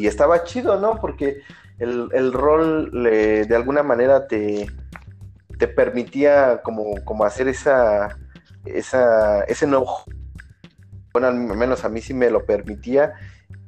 sí 0.00 0.06
estaba 0.06 0.44
chido, 0.44 0.80
¿no? 0.80 1.00
Porque 1.00 1.42
el, 1.78 2.08
el 2.12 2.32
rol 2.32 2.90
le- 2.92 3.44
de 3.44 3.56
alguna 3.56 3.82
manera 3.82 4.26
te, 4.26 4.68
te 5.58 5.68
permitía 5.68 6.60
como, 6.62 6.94
como 7.04 7.24
hacer 7.24 7.48
esa, 7.48 8.16
esa, 8.64 9.42
ese 9.44 9.64
enojo. 9.64 10.04
Bueno, 11.12 11.28
al 11.28 11.34
menos 11.34 11.84
a 11.84 11.88
mí 11.88 12.00
sí 12.00 12.14
me 12.14 12.30
lo 12.30 12.44
permitía 12.44 13.14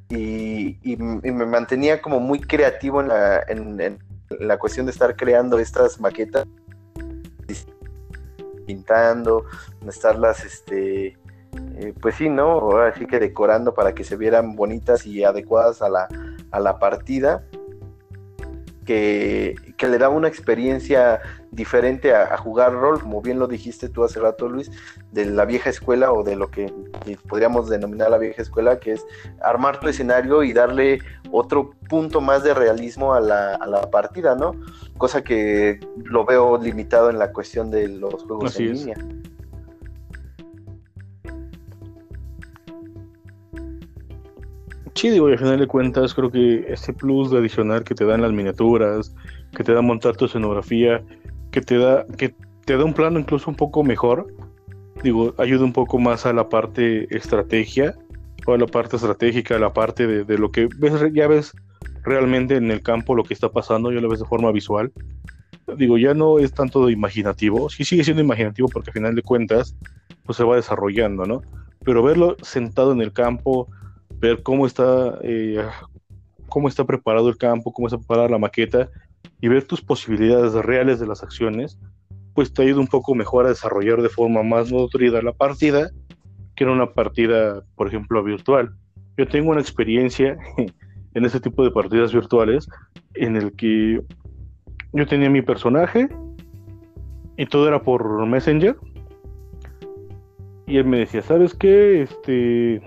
y, 0.08 0.78
y- 0.82 0.92
y 0.92 1.30
me 1.32 1.46
mantenía 1.46 2.00
como 2.02 2.20
muy 2.20 2.40
creativo 2.40 3.00
en 3.00 3.08
la, 3.08 3.42
en, 3.48 3.98
la 4.40 4.58
cuestión 4.58 4.86
de 4.86 4.92
estar 4.92 5.16
creando 5.16 5.58
estas 5.58 6.00
maquetas, 6.00 6.46
pintando, 8.66 9.44
estarlas, 9.86 10.44
este, 10.44 11.18
eh, 11.76 11.94
pues 12.00 12.14
sí, 12.16 12.28
¿no? 12.28 12.44
Ahora 12.52 12.94
sí 12.94 13.06
que 13.06 13.18
decorando 13.18 13.74
para 13.74 13.94
que 13.94 14.04
se 14.04 14.16
vieran 14.16 14.56
bonitas 14.56 15.06
y 15.06 15.24
adecuadas 15.24 15.82
a 15.82 15.88
la, 15.88 16.08
a 16.50 16.60
la 16.60 16.78
partida, 16.78 17.44
que, 18.84 19.56
que 19.76 19.88
le 19.88 19.98
daba 19.98 20.14
una 20.14 20.28
experiencia 20.28 21.20
diferente 21.50 22.14
a, 22.14 22.34
a 22.34 22.36
jugar 22.36 22.72
rol, 22.72 23.00
como 23.00 23.22
bien 23.22 23.38
lo 23.38 23.46
dijiste 23.46 23.88
tú 23.88 24.04
hace 24.04 24.20
rato, 24.20 24.48
Luis, 24.48 24.70
de 25.12 25.26
la 25.26 25.44
vieja 25.44 25.70
escuela 25.70 26.12
o 26.12 26.22
de 26.22 26.36
lo 26.36 26.50
que 26.50 26.72
podríamos 27.28 27.68
denominar 27.68 28.10
la 28.10 28.18
vieja 28.18 28.42
escuela, 28.42 28.78
que 28.78 28.92
es 28.92 29.04
armar 29.40 29.80
tu 29.80 29.88
escenario 29.88 30.42
y 30.42 30.52
darle 30.52 30.98
otro 31.30 31.72
punto 31.88 32.20
más 32.20 32.44
de 32.44 32.54
realismo 32.54 33.14
a 33.14 33.20
la, 33.20 33.54
a 33.54 33.66
la 33.66 33.90
partida, 33.90 34.34
¿no? 34.34 34.52
Cosa 34.98 35.22
que 35.22 35.80
lo 36.04 36.24
veo 36.24 36.58
limitado 36.58 37.10
en 37.10 37.18
la 37.18 37.32
cuestión 37.32 37.70
de 37.70 37.88
los 37.88 38.22
juegos 38.24 38.54
Así 38.54 38.64
en 38.64 38.72
es. 38.72 38.78
línea. 38.80 38.96
Sí, 44.94 45.10
digo, 45.10 45.28
y 45.28 45.32
al 45.32 45.38
final 45.38 45.58
de 45.58 45.66
cuentas, 45.66 46.14
creo 46.14 46.30
que 46.30 46.64
ese 46.68 46.92
plus 46.92 47.32
adicional 47.32 47.82
que 47.82 47.94
te 47.94 48.04
dan 48.04 48.22
las 48.22 48.32
miniaturas, 48.32 49.14
que 49.56 49.64
te 49.64 49.74
da 49.74 49.82
montar 49.82 50.16
tu 50.16 50.26
escenografía, 50.26 51.02
que 51.50 51.60
te 51.60 51.78
da, 51.78 52.06
que 52.16 52.34
te 52.64 52.76
da 52.76 52.84
un 52.84 52.94
plano 52.94 53.18
incluso 53.18 53.50
un 53.50 53.56
poco 53.56 53.82
mejor, 53.82 54.32
digo, 55.02 55.34
ayuda 55.38 55.64
un 55.64 55.72
poco 55.72 55.98
más 55.98 56.26
a 56.26 56.32
la 56.32 56.48
parte 56.48 57.14
estrategia, 57.14 57.96
o 58.46 58.52
a 58.52 58.58
la 58.58 58.66
parte 58.66 58.96
estratégica, 58.96 59.56
a 59.56 59.58
la 59.58 59.72
parte 59.72 60.06
de, 60.06 60.24
de 60.24 60.38
lo 60.38 60.50
que 60.50 60.68
ves, 60.78 60.92
ya 61.12 61.26
ves 61.26 61.52
realmente 62.02 62.56
en 62.56 62.70
el 62.70 62.82
campo 62.82 63.14
lo 63.14 63.24
que 63.24 63.34
está 63.34 63.48
pasando, 63.50 63.90
ya 63.90 64.00
lo 64.00 64.08
ves 64.08 64.20
de 64.20 64.26
forma 64.26 64.52
visual. 64.52 64.92
Digo, 65.78 65.96
ya 65.96 66.12
no 66.12 66.38
es 66.38 66.52
tanto 66.52 66.86
de 66.86 66.92
imaginativo, 66.92 67.70
sí 67.70 67.84
sigue 67.84 68.04
siendo 68.04 68.22
imaginativo 68.22 68.68
porque 68.68 68.90
al 68.90 68.94
final 68.94 69.14
de 69.14 69.22
cuentas, 69.22 69.76
pues 70.24 70.36
se 70.36 70.44
va 70.44 70.56
desarrollando, 70.56 71.24
¿no? 71.24 71.42
Pero 71.84 72.02
verlo 72.02 72.36
sentado 72.42 72.92
en 72.92 73.00
el 73.00 73.12
campo, 73.12 73.68
ver 74.28 74.42
cómo 74.42 74.66
está, 74.66 75.18
eh, 75.22 75.64
cómo 76.48 76.68
está 76.68 76.84
preparado 76.84 77.28
el 77.28 77.36
campo, 77.36 77.72
cómo 77.72 77.88
está 77.88 77.98
preparada 77.98 78.28
la 78.28 78.38
maqueta 78.38 78.88
y 79.40 79.48
ver 79.48 79.64
tus 79.64 79.82
posibilidades 79.82 80.52
reales 80.54 81.00
de 81.00 81.06
las 81.06 81.22
acciones, 81.22 81.78
pues 82.34 82.52
te 82.52 82.62
ayuda 82.62 82.80
un 82.80 82.86
poco 82.86 83.14
mejor 83.14 83.46
a 83.46 83.50
desarrollar 83.50 84.02
de 84.02 84.08
forma 84.08 84.42
más 84.42 84.72
nutrida 84.72 85.22
la 85.22 85.32
partida 85.32 85.90
que 86.56 86.64
en 86.64 86.70
una 86.70 86.92
partida, 86.92 87.64
por 87.74 87.88
ejemplo, 87.88 88.22
virtual. 88.22 88.74
Yo 89.16 89.26
tengo 89.26 89.50
una 89.50 89.60
experiencia 89.60 90.38
en 91.14 91.24
ese 91.24 91.40
tipo 91.40 91.64
de 91.64 91.70
partidas 91.70 92.12
virtuales 92.12 92.68
en 93.14 93.36
el 93.36 93.52
que 93.52 94.02
yo 94.92 95.06
tenía 95.06 95.30
mi 95.30 95.42
personaje 95.42 96.08
y 97.36 97.46
todo 97.46 97.68
era 97.68 97.82
por 97.82 98.26
Messenger. 98.26 98.76
Y 100.66 100.78
él 100.78 100.86
me 100.86 100.98
decía, 100.98 101.20
¿sabes 101.22 101.54
qué? 101.54 102.02
Este, 102.02 102.80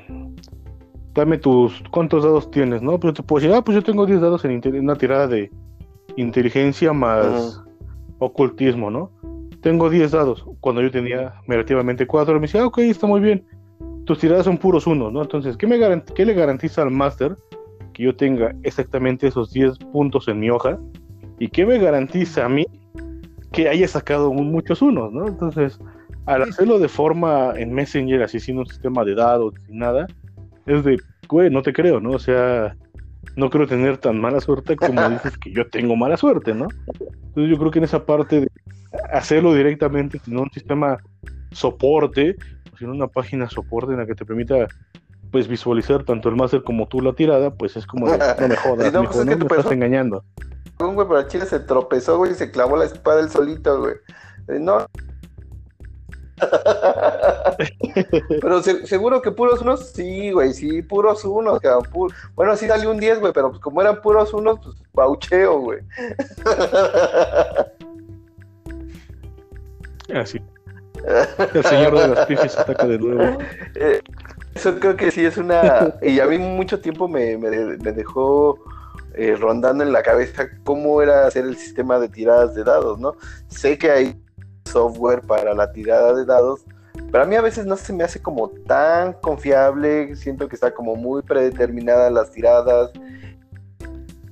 dame 1.18 1.39
tus, 1.39 1.84
¿cuántos 1.89 2.24
dados 2.24 2.51
tienes? 2.51 2.84
¿No? 2.84 2.99
Pero 2.99 3.11
te 3.11 3.24
puedo 3.24 3.41
decir, 3.41 3.55
ah, 3.55 3.63
pues 3.63 3.76
yo 3.76 3.84
tengo 3.84 4.05
10 4.05 4.22
dados 4.22 4.45
en, 4.45 4.61
una 4.80 4.95
tirada 4.95 5.28
de 5.28 5.49
inteligencia 6.15 6.93
más 6.93 7.59
ocultismo, 8.20 8.91
¿no? 8.91 9.11
Tengo 9.61 9.89
10 9.89 10.11
dados, 10.11 10.45
cuando 10.59 10.84
yo 10.84 10.91
tenía 10.91 11.34
relativamente 11.47 12.05
4, 12.05 12.36
me 12.36 12.41
decía, 12.41 12.61
ah, 12.61 12.68
ok, 12.68 12.78
está 12.80 13.07
muy 13.07 13.20
bien. 13.20 13.43
Tus 14.05 14.20
tiradas 14.20 14.45
son 14.45 14.59
puros 14.59 14.86
unos, 14.86 15.11
¿no? 15.11 15.24
Entonces, 15.24 15.57
¿qué, 15.57 15.65
me 15.65 16.03
qué 16.13 16.24
le 16.24 16.34
garantiza 16.36 16.84
al 16.84 16.91
máster 16.91 17.36
que 17.93 18.03
yo 18.03 18.15
tenga 18.15 18.53
exactamente 18.61 19.28
esos 19.28 19.51
10 19.51 19.80
puntos 19.91 20.28
en 20.28 20.39
mi 20.39 20.51
hoja? 20.51 20.78
¿Y 21.39 21.49
qué 21.49 21.65
me 21.65 21.80
garantiza 21.80 22.45
a 22.45 22.49
mí 22.49 22.65
que 23.51 23.68
haya 23.68 23.88
sacado 23.88 24.32
muchos 24.32 24.84
unos, 24.84 25.11
¿no? 25.11 25.28
Entonces, 25.28 25.80
al 26.28 26.43
hacerlo 26.43 26.78
de 26.78 26.88
forma 26.88 27.53
en 27.57 27.74
Messenger, 27.74 28.22
así 28.22 28.39
sin 28.39 28.59
un 28.59 28.68
sistema 28.68 29.03
de 29.03 29.15
dados, 29.15 29.55
sin 29.65 29.80
nada, 29.80 30.05
es 30.68 30.84
de, 30.84 31.01
güey, 31.28 31.49
no 31.49 31.61
te 31.61 31.74
creo, 31.74 31.99
¿no? 31.99 32.11
O 32.11 32.20
sea, 32.20 32.76
no 33.36 33.49
creo 33.49 33.68
tener 33.68 33.97
tan 33.97 34.20
mala 34.20 34.39
suerte 34.39 34.76
como 34.76 35.09
dices 35.09 35.38
que 35.38 35.51
yo 35.51 35.68
tengo 35.70 35.95
mala 35.95 36.18
suerte, 36.18 36.53
¿no? 36.53 36.68
Entonces 36.99 37.49
yo 37.49 37.57
creo 37.57 37.72
que 37.72 37.80
en 37.80 37.86
esa 37.86 38.05
parte 38.05 38.41
de 38.41 38.51
hacerlo 39.11 39.53
directamente 39.53 40.20
sin 40.20 40.38
un 40.38 40.49
sistema 40.51 40.97
soporte, 41.51 42.36
sin 42.78 42.89
una 42.89 43.07
página 43.07 43.49
soporte 43.49 43.93
en 43.93 43.99
la 43.99 44.05
que 44.05 44.15
te 44.15 44.26
permita 44.26 44.68
pues 45.32 45.47
visualizar 45.47 46.03
tanto 46.03 46.30
el 46.30 46.36
máster 46.36 46.63
como 46.63 46.88
tú 46.88 47.01
la 47.01 47.13
tirada, 47.13 47.53
pues 47.53 47.76
es 47.76 47.86
como 47.86 48.09
de, 48.09 48.18
no 48.18 48.47
me 48.47 48.55
jodas, 48.55 48.93
no, 48.93 49.01
mijo, 49.01 49.13
pues 49.13 49.20
es 49.20 49.26
no 49.26 49.32
que 49.32 49.43
me 49.43 49.49
tu 49.49 49.55
estás 49.55 49.72
engañando. 49.72 50.24
Un 50.80 50.95
güey, 50.95 51.07
pero 51.07 51.28
chile 51.28 51.45
se 51.45 51.59
tropezó, 51.59 52.18
güey, 52.18 52.32
y 52.32 52.36
se 52.36 52.51
clavó 52.51 52.78
la 52.78 52.86
espada 52.86 53.20
él 53.22 53.30
solito, 53.30 53.80
güey. 53.80 53.95
Eh, 54.47 54.59
No. 54.59 54.86
pero 58.41 58.61
se- 58.61 58.85
seguro 58.85 59.21
que 59.21 59.31
puros 59.31 59.61
unos, 59.61 59.89
sí, 59.91 60.31
güey, 60.31 60.53
sí, 60.53 60.81
puros 60.81 61.23
unos, 61.25 61.59
cabrón, 61.59 61.83
Bueno, 62.35 62.55
sí 62.55 62.67
salió 62.67 62.91
un 62.91 62.99
10, 62.99 63.19
güey, 63.19 63.33
pero 63.33 63.49
pues 63.49 63.61
como 63.61 63.81
eran 63.81 64.01
puros 64.01 64.33
unos, 64.33 64.59
pues 64.59 64.75
baucheo, 64.93 65.59
güey. 65.59 65.79
Así. 70.13 70.41
El 71.53 71.63
señor 71.65 71.97
de 71.99 72.07
las 72.09 72.25
pifias 72.25 72.57
ataca 72.57 72.88
de 72.88 72.97
nuevo. 72.97 73.38
Eh, 73.75 74.01
Eso 74.55 74.79
creo 74.79 74.95
que 74.95 75.11
sí 75.11 75.25
es 75.25 75.38
una... 75.38 75.93
Y 76.01 76.19
a 76.19 76.25
mí 76.25 76.38
mucho 76.38 76.79
tiempo 76.79 77.07
me, 77.07 77.38
me, 77.38 77.49
me 77.77 77.91
dejó 77.91 78.57
eh, 79.13 79.35
rondando 79.35 79.83
en 79.83 79.91
la 79.91 80.01
cabeza 80.01 80.47
cómo 80.63 81.01
era 81.01 81.27
hacer 81.27 81.45
el 81.45 81.57
sistema 81.57 81.99
de 81.99 82.09
tiradas 82.09 82.55
de 82.55 82.63
dados, 82.63 82.99
¿no? 82.99 83.15
Sé 83.47 83.77
que 83.77 83.91
hay 83.91 84.16
software 84.68 85.22
para 85.22 85.53
la 85.53 85.72
tirada 85.72 86.13
de 86.13 86.26
dados, 86.26 86.65
pero 87.11 87.24
a 87.24 87.26
mí 87.26 87.36
a 87.36 87.41
veces 87.41 87.65
no 87.65 87.76
se 87.78 87.93
me 87.93 88.03
hace 88.03 88.22
como 88.22 88.49
tan 88.49 89.13
confiable, 89.13 90.15
siento 90.15 90.47
que 90.47 90.55
está 90.55 90.74
como 90.74 90.95
muy 90.95 91.22
predeterminadas 91.22 92.11
las 92.11 92.32
tiradas, 92.32 92.91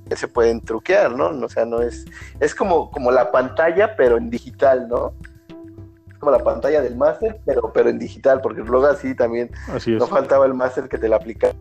que 0.08 0.16
se 0.16 0.28
pueden 0.28 0.60
truquear, 0.60 1.12
¿no? 1.12 1.28
O 1.44 1.48
sea, 1.48 1.64
no 1.64 1.82
es... 1.82 2.04
Es 2.38 2.54
como, 2.54 2.90
como 2.90 3.10
la 3.10 3.32
pantalla, 3.32 3.96
pero 3.96 4.16
en 4.16 4.30
digital, 4.30 4.88
¿no? 4.88 5.14
Es 6.08 6.18
como 6.18 6.30
la 6.30 6.44
pantalla 6.44 6.80
del 6.80 6.96
máster, 6.96 7.40
pero, 7.44 7.72
pero 7.72 7.88
en 7.88 7.98
digital, 7.98 8.40
porque 8.40 8.62
luego 8.62 8.86
así 8.86 9.14
también 9.14 9.50
Así 9.68 9.92
no 9.92 10.06
faltaba 10.06 10.46
el 10.46 10.54
máster 10.54 10.88
que 10.88 10.98
te 10.98 11.08
la 11.08 11.16
aplicara 11.16 11.54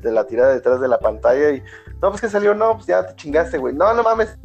de 0.00 0.10
la 0.10 0.26
tirada 0.26 0.52
detrás 0.52 0.80
de 0.80 0.88
la 0.88 0.98
pantalla 0.98 1.50
y 1.50 1.62
no, 2.02 2.10
pues 2.10 2.20
que 2.20 2.28
salió, 2.28 2.54
no, 2.54 2.74
pues 2.74 2.86
ya 2.86 3.06
te 3.06 3.14
chingaste, 3.14 3.58
güey. 3.58 3.74
No, 3.74 3.94
no 3.94 4.02
mames, 4.02 4.36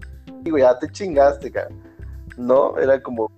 güey, 0.46 0.64
ya 0.64 0.78
te 0.78 0.88
chingaste, 0.90 1.52
cara. 1.52 1.70
No, 2.38 2.78
era 2.78 3.02
como. 3.02 3.32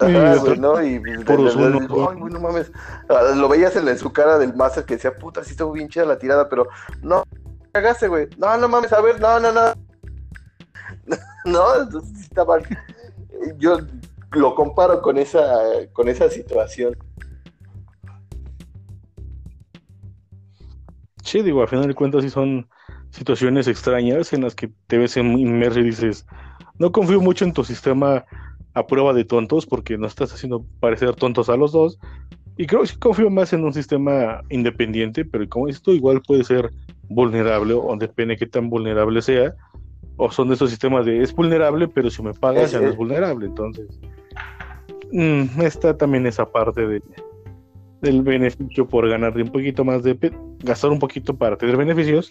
Ajá, 0.00 0.36
güey, 0.38 0.58
¿no? 0.58 0.82
Y 0.82 0.98
pues, 0.98 1.18
de- 1.18 1.24
puros 1.24 1.56
de- 1.56 1.62
de- 1.62 1.76
unos, 1.76 1.82
ay, 1.82 1.88
¿no? 1.88 2.20
güey, 2.20 2.32
no 2.32 2.40
mames. 2.40 2.72
Ah, 3.08 3.32
Lo 3.36 3.48
veías 3.48 3.76
en, 3.76 3.84
la- 3.84 3.92
en 3.92 3.98
su 3.98 4.12
cara 4.12 4.38
del 4.38 4.54
máster 4.54 4.84
que 4.84 4.94
decía, 4.94 5.16
puta, 5.16 5.44
sí 5.44 5.52
estuvo 5.52 5.72
bien 5.72 5.88
chida 5.88 6.04
la 6.04 6.18
tirada, 6.18 6.48
pero 6.48 6.68
no, 7.02 7.22
cagaste, 7.72 8.08
güey. 8.08 8.28
No, 8.36 8.56
no 8.58 8.68
mames, 8.68 8.92
a 8.92 9.00
ver, 9.00 9.20
no, 9.20 9.38
no, 9.38 9.52
no. 9.52 9.60
no, 11.44 11.82
entonces 11.82 12.22
estaba. 12.22 12.58
Yo 13.58 13.78
lo 14.32 14.54
comparo 14.56 15.00
con 15.00 15.16
esa, 15.16 15.46
con 15.92 16.08
esa 16.08 16.28
situación. 16.28 16.96
Sí, 21.22 21.42
digo, 21.42 21.62
al 21.62 21.68
final 21.68 21.86
de 21.86 21.94
cuentas 21.94 22.22
sí 22.22 22.30
son 22.30 22.68
situaciones 23.10 23.68
extrañas 23.68 24.32
en 24.32 24.42
las 24.42 24.54
que 24.54 24.70
te 24.86 24.98
ves 24.98 25.16
inmerso 25.16 25.80
y 25.80 25.84
dices, 25.84 26.26
no 26.78 26.92
confío 26.92 27.20
mucho 27.20 27.44
en 27.44 27.52
tu 27.52 27.64
sistema 27.64 28.24
a 28.74 28.86
prueba 28.86 29.12
de 29.12 29.24
tontos 29.24 29.66
porque 29.66 29.96
nos 29.96 30.12
estás 30.12 30.32
haciendo 30.34 30.64
parecer 30.80 31.14
tontos 31.14 31.48
a 31.48 31.56
los 31.56 31.72
dos. 31.72 31.98
Y 32.56 32.66
creo 32.66 32.82
que 32.82 32.88
sí 32.88 32.96
confío 32.96 33.30
más 33.30 33.52
en 33.52 33.64
un 33.64 33.72
sistema 33.72 34.40
independiente, 34.48 35.24
pero 35.24 35.48
como 35.48 35.68
esto 35.68 35.92
igual 35.92 36.22
puede 36.22 36.44
ser 36.44 36.70
vulnerable 37.08 37.74
o 37.74 37.96
depende 37.96 38.34
de 38.34 38.38
qué 38.38 38.46
tan 38.46 38.70
vulnerable 38.70 39.22
sea. 39.22 39.54
O 40.16 40.30
son 40.30 40.48
de 40.48 40.54
esos 40.54 40.70
sistemas 40.70 41.04
de 41.04 41.22
es 41.22 41.34
vulnerable, 41.34 41.88
pero 41.88 42.10
si 42.10 42.22
me 42.22 42.32
pagas 42.32 42.64
Es- 42.64 42.72
ya 42.72 42.78
no 42.80 42.86
es 42.86 42.92
es- 42.92 42.96
vulnerable. 42.96 43.46
Entonces, 43.46 43.86
mm, 45.12 45.60
está 45.62 45.96
también 45.96 46.26
esa 46.26 46.50
parte 46.50 46.86
de, 46.86 47.02
del 48.04 48.22
beneficio 48.22 48.86
por 48.88 49.08
ganar 49.08 49.36
un 49.36 49.50
poquito 49.50 49.84
más 49.84 50.02
de 50.02 50.16
gastar 50.60 50.90
un 50.90 50.98
poquito 51.00 51.36
para 51.36 51.56
tener 51.58 51.76
beneficios, 51.76 52.30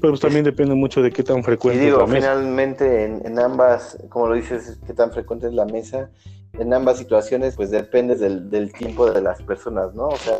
pero 0.00 0.12
pues 0.12 0.20
también 0.20 0.44
depende 0.44 0.74
mucho 0.74 1.02
de 1.02 1.10
qué 1.12 1.22
tan 1.22 1.40
Y 1.40 1.42
frecuente 1.42 1.88
es 1.90 1.94
digo, 1.94 1.98
la 1.98 2.06
mesa. 2.06 2.34
finalmente 2.34 3.04
en, 3.04 3.26
en 3.26 3.38
ambas, 3.38 3.98
como 4.08 4.26
lo 4.28 4.34
dices, 4.34 4.78
qué 4.86 4.92
tan 4.94 5.12
frecuente 5.12 5.46
es 5.46 5.54
la 5.54 5.64
mesa, 5.64 6.10
en 6.54 6.72
ambas 6.74 6.98
situaciones 6.98 7.56
pues 7.56 7.70
depende 7.70 8.16
del, 8.16 8.50
del 8.50 8.72
tiempo 8.72 9.10
de 9.10 9.20
las 9.20 9.42
personas, 9.42 9.94
¿no? 9.94 10.08
O 10.08 10.16
sea, 10.16 10.38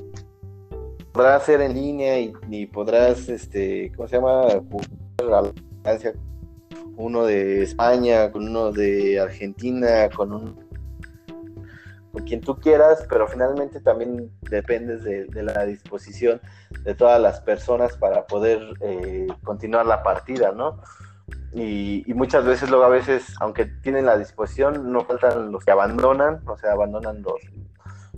podrás 1.12 1.44
ser 1.44 1.60
en 1.60 1.74
línea 1.74 2.18
y, 2.18 2.32
y 2.50 2.66
podrás, 2.66 3.28
este, 3.28 3.92
¿cómo 3.96 4.08
se 4.08 4.16
llama? 4.16 4.48
Jugar 4.70 5.44
a 5.84 5.92
la 5.92 6.12
uno 6.96 7.24
de 7.24 7.62
España, 7.62 8.30
con 8.30 8.48
uno 8.48 8.72
de 8.72 9.18
Argentina, 9.20 10.08
con 10.14 10.32
un 10.32 10.61
quien 12.20 12.40
tú 12.40 12.58
quieras, 12.60 13.06
pero 13.08 13.26
finalmente 13.26 13.80
también 13.80 14.30
dependes 14.42 15.02
de, 15.02 15.26
la 15.42 15.64
disposición 15.64 16.40
de 16.84 16.94
todas 16.94 17.20
las 17.20 17.40
personas 17.40 17.96
para 17.96 18.26
poder 18.26 18.60
eh, 18.80 19.26
continuar 19.42 19.86
la 19.86 20.02
partida, 20.02 20.52
¿no? 20.52 20.80
Y, 21.54 22.04
muchas 22.14 22.44
veces 22.44 22.70
luego 22.70 22.84
a 22.84 22.88
veces, 22.88 23.34
aunque 23.40 23.66
tienen 23.66 24.06
la 24.06 24.16
disposición, 24.16 24.92
no 24.92 25.04
faltan 25.04 25.50
los 25.52 25.64
que 25.64 25.70
abandonan, 25.70 26.40
o 26.46 26.56
sea, 26.56 26.72
abandonan 26.72 27.22
los, 27.22 27.40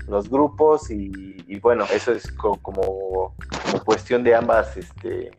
los 0.08 0.28
grupos 0.28 0.90
y, 0.90 1.36
y 1.46 1.58
bueno, 1.60 1.84
eso 1.92 2.12
es 2.12 2.30
co- 2.32 2.58
como, 2.62 3.34
como 3.64 3.84
cuestión 3.84 4.22
de 4.22 4.34
ambas, 4.34 4.76
este, 4.76 5.30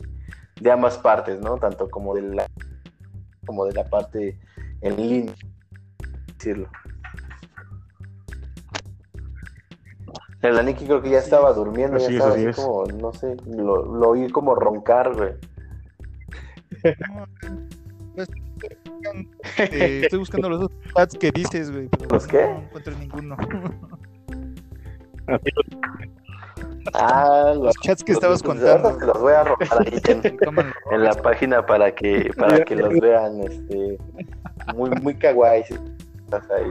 de 0.59 0.71
ambas 0.71 0.97
partes, 0.97 1.39
¿no? 1.39 1.57
Tanto 1.57 1.89
como 1.89 2.15
de 2.15 2.21
la, 2.21 2.47
como 3.45 3.65
de 3.65 3.73
la 3.73 3.85
parte 3.89 4.39
en 4.81 4.95
línea, 4.95 5.33
decirlo. 6.37 6.69
El 10.47 10.59
Aniki 10.59 10.85
creo 10.85 11.01
que 11.01 11.09
ya 11.09 11.19
estaba 11.19 11.51
durmiendo, 11.53 11.97
ya 11.97 12.05
es, 12.07 12.11
estaba 12.13 12.31
así 12.31 12.41
así 12.41 12.49
es. 12.49 12.55
como, 12.65 12.85
no 12.85 13.13
sé, 13.13 13.35
lo, 13.47 13.85
lo 13.85 14.09
oí 14.09 14.29
como 14.29 14.55
roncar, 14.55 15.13
güey. 15.15 15.33
No, 17.09 17.25
pues, 18.15 18.29
eh, 19.57 20.01
estoy 20.03 20.19
buscando 20.19 20.49
los 20.49 20.59
dos 20.61 20.71
chats 20.95 21.17
que 21.17 21.31
dices, 21.31 21.71
güey. 21.71 21.87
pero 21.89 22.07
¿Los 22.11 22.27
qué? 22.27 22.43
No 22.43 22.59
encuentro 22.59 22.93
ninguno. 22.97 23.37
Ah, 26.93 27.51
los, 27.55 27.65
Los 27.65 27.75
chats 27.81 28.03
que 28.03 28.11
estabas 28.11 28.43
los- 28.43 28.43
contando. 28.43 28.87
ahorita 28.89 28.99
te 28.99 29.05
los 29.07 29.19
voy 29.21 29.33
a 29.33 29.41
arrojar 29.41 29.81
ahí 29.87 29.99
en, 30.91 31.03
la 31.03 31.13
página 31.15 31.65
para 31.65 31.93
que 31.93 32.31
para 32.37 32.63
que 32.63 32.75
los 32.75 32.93
vean, 32.99 33.41
este, 33.41 33.97
muy 34.75 34.89
muy 35.01 35.15
kawaii 35.15 35.63
si 35.63 35.73
estás 36.25 36.49
ahí. 36.51 36.69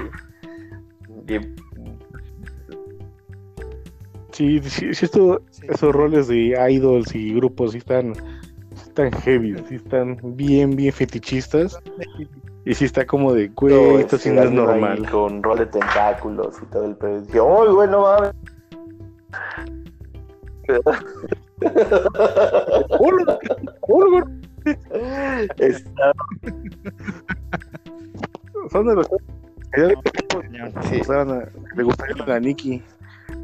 Y- 1.29 1.63
Sí, 4.35 4.61
sí, 4.64 4.93
sí, 4.93 5.05
esto, 5.05 5.43
Sí. 5.51 5.66
esos 5.68 5.95
roles 5.95 6.26
de 6.26 6.57
idols 6.70 7.14
y 7.14 7.32
grupos 7.35 7.70
sí 7.70 7.78
están, 7.78 8.14
sí 8.74 8.82
están 8.89 9.12
heavy, 9.12 9.55
sí 9.68 9.76
están 9.76 10.18
bien, 10.24 10.74
bien 10.74 10.93
fetichistas. 10.93 11.78
Y 12.64 12.74
sí 12.74 12.85
está 12.85 13.07
como 13.07 13.32
de, 13.32 13.47
güey, 13.49 13.74
todo, 13.74 13.99
esto 14.01 14.18
sí 14.18 14.30
este, 14.30 14.41
no 14.41 14.47
es 14.49 14.51
normal. 14.51 15.09
Con 15.09 15.41
rol 15.41 15.59
de 15.59 15.66
tentáculos 15.66 16.57
y 16.61 16.66
todo 16.66 16.85
el 16.85 16.97
pedo. 16.97 17.20
Dije, 17.20 17.39
¡ay, 17.39 17.72
güey, 17.72 17.89
no 17.89 18.01
mames! 18.03 18.32
Son 28.72 28.87
de 28.87 28.95
los 28.97 29.09
que 29.09 29.16
ya 29.76 29.87
le 29.87 29.95
sí, 30.89 31.01
le 31.76 31.82
gustaría 31.85 32.26
la 32.26 32.41
Nikki. 32.41 32.82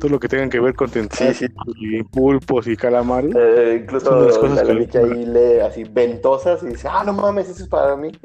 Todo 0.01 0.12
lo 0.12 0.18
que 0.18 0.28
tengan 0.28 0.48
que 0.48 0.61
ver 0.61 0.74
con 0.74 0.90
tentáculos 0.90 1.36
sí. 1.36 1.46
y 1.78 2.03
pulpos 2.03 2.66
y 2.66 2.74
calamares. 2.76 3.34
Eh, 3.36 3.66
Son 3.66 3.76
incluso 3.82 4.26
las 4.26 4.38
cosas 4.38 4.57
la 4.57 4.64
Lalicha 4.64 5.01
ahí 5.01 5.26
lee 5.26 5.61
así 5.61 5.84
ventosas 5.84 6.62
y 6.62 6.68
dice, 6.68 6.88
ah, 6.90 7.05
no 7.05 7.12
mames, 7.12 7.51
eso 7.51 7.64
es 7.64 7.68
para 7.68 7.96
mí. 7.96 8.11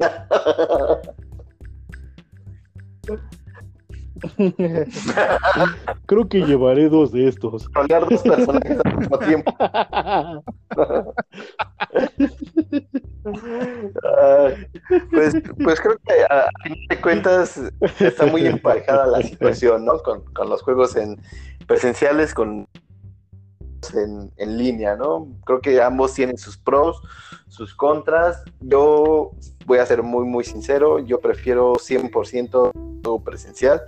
Creo 6.06 6.26
que 6.28 6.40
llevaré 6.40 6.88
dos 6.88 7.12
de 7.12 7.28
estos. 7.28 7.68
Dos 8.10 8.22
personajes 8.22 8.78
al 8.82 8.96
mismo 8.96 9.18
tiempo. 9.18 9.54
Pues, 15.10 15.34
pues 15.62 15.80
creo 15.80 15.98
que 16.06 16.22
a 16.30 16.48
fin 16.62 16.76
de 16.88 17.00
cuentas 17.00 17.60
está 17.98 18.26
muy 18.26 18.46
emparejada 18.46 19.06
la 19.06 19.22
situación, 19.22 19.84
¿no? 19.84 19.98
Con, 20.02 20.24
con 20.32 20.48
los 20.48 20.62
juegos 20.62 20.96
en 20.96 21.20
presenciales, 21.66 22.34
con 22.34 22.68
en, 23.94 24.32
en 24.36 24.58
línea, 24.58 24.96
¿no? 24.96 25.28
Creo 25.44 25.60
que 25.60 25.80
ambos 25.80 26.14
tienen 26.14 26.38
sus 26.38 26.56
pros, 26.56 27.00
sus 27.48 27.74
contras. 27.74 28.42
Yo 28.60 29.32
voy 29.66 29.78
a 29.78 29.86
ser 29.86 30.02
muy, 30.02 30.24
muy 30.24 30.44
sincero, 30.44 30.98
yo 30.98 31.20
prefiero 31.20 31.74
100% 31.74 32.72
presencial. 33.24 33.82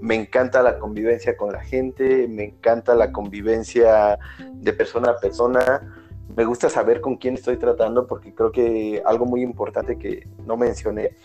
Me 0.00 0.14
encanta 0.14 0.62
la 0.62 0.78
convivencia 0.78 1.36
con 1.36 1.52
la 1.52 1.60
gente, 1.60 2.28
me 2.28 2.44
encanta 2.44 2.94
la 2.94 3.12
convivencia 3.12 4.18
de 4.52 4.72
persona 4.72 5.10
a 5.10 5.16
persona. 5.18 5.99
Me 6.36 6.44
gusta 6.44 6.68
saber 6.68 7.00
con 7.00 7.16
quién 7.16 7.34
estoy 7.34 7.56
tratando 7.56 8.06
porque 8.06 8.34
creo 8.34 8.52
que 8.52 9.02
algo 9.04 9.26
muy 9.26 9.42
importante 9.42 9.98
que 9.98 10.28
no 10.46 10.56
mencioné 10.56 11.16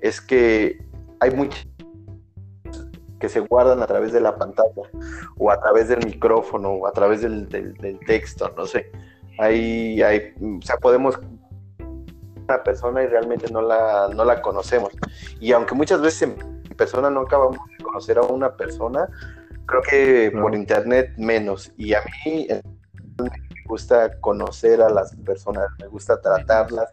es 0.00 0.20
que 0.20 0.78
hay 1.20 1.30
muchas 1.30 1.66
que 3.18 3.28
se 3.28 3.40
guardan 3.40 3.82
a 3.82 3.86
través 3.86 4.12
de 4.12 4.20
la 4.20 4.36
pantalla 4.36 4.82
o 5.38 5.50
a 5.50 5.58
través 5.60 5.88
del 5.88 6.04
micrófono 6.04 6.70
o 6.70 6.86
a 6.86 6.92
través 6.92 7.22
del, 7.22 7.48
del, 7.48 7.74
del 7.74 7.98
texto, 8.00 8.52
no 8.56 8.66
sé. 8.66 8.90
Ahí, 9.38 10.02
hay, 10.02 10.34
o 10.40 10.62
sea, 10.62 10.76
podemos 10.76 11.18
una 12.48 12.62
persona 12.62 13.02
y 13.02 13.06
realmente 13.06 13.50
no 13.50 13.62
la, 13.62 14.08
no 14.14 14.24
la 14.24 14.40
conocemos. 14.40 14.92
Y 15.40 15.52
aunque 15.52 15.74
muchas 15.74 16.00
veces 16.00 16.22
en 16.22 16.76
persona 16.76 17.10
no 17.10 17.20
acabamos 17.20 17.58
de 17.78 17.84
conocer 17.84 18.18
a 18.18 18.22
una 18.22 18.56
persona, 18.56 19.08
creo 19.66 19.82
que 19.82 20.30
por 20.30 20.54
internet 20.54 21.12
menos. 21.16 21.72
Y 21.76 21.94
a 21.94 22.02
mí 22.24 22.48
gusta 23.66 24.18
conocer 24.20 24.80
a 24.80 24.88
las 24.88 25.14
personas, 25.16 25.66
me 25.78 25.86
gusta 25.88 26.20
tratarlas, 26.20 26.88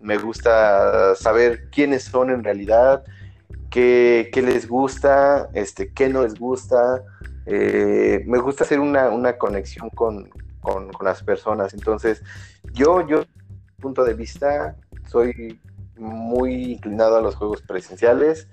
me 0.00 0.16
gusta 0.16 1.14
saber 1.14 1.68
quiénes 1.70 2.04
son 2.04 2.30
en 2.30 2.42
realidad, 2.42 3.04
qué, 3.70 4.30
les 4.34 4.68
gusta, 4.68 5.48
este, 5.52 5.92
qué 5.92 6.08
no 6.08 6.22
les 6.22 6.38
gusta. 6.38 7.02
Eh, 7.46 8.22
me 8.26 8.38
gusta 8.38 8.64
hacer 8.64 8.80
una, 8.80 9.36
conexión 9.36 9.90
con, 9.90 10.30
con, 10.60 10.90
con, 10.92 11.06
las 11.06 11.22
personas. 11.22 11.74
Entonces, 11.74 12.22
yo, 12.72 13.06
yo, 13.06 13.24
punto 13.80 14.04
de 14.04 14.14
vista, 14.14 14.76
soy 15.08 15.60
muy 15.96 16.72
inclinado 16.72 17.16
a 17.16 17.20
los 17.20 17.36
juegos 17.36 17.62
presenciales. 17.62 18.48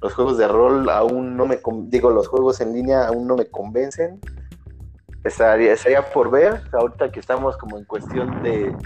Los 0.00 0.14
juegos 0.14 0.38
de 0.38 0.48
rol 0.48 0.88
aún 0.90 1.36
no 1.36 1.46
me, 1.46 1.60
digo, 1.84 2.10
los 2.10 2.28
juegos 2.28 2.60
en 2.60 2.72
línea 2.72 3.06
aún 3.06 3.26
no 3.26 3.36
me 3.36 3.46
convencen. 3.46 4.20
Estaría, 5.24 5.72
estaría 5.72 6.02
por 6.02 6.30
ver, 6.30 6.60
ahorita 6.72 7.10
que 7.10 7.18
estamos 7.18 7.56
como 7.56 7.78
en 7.78 7.84
cuestión 7.84 8.42
de, 8.42 8.76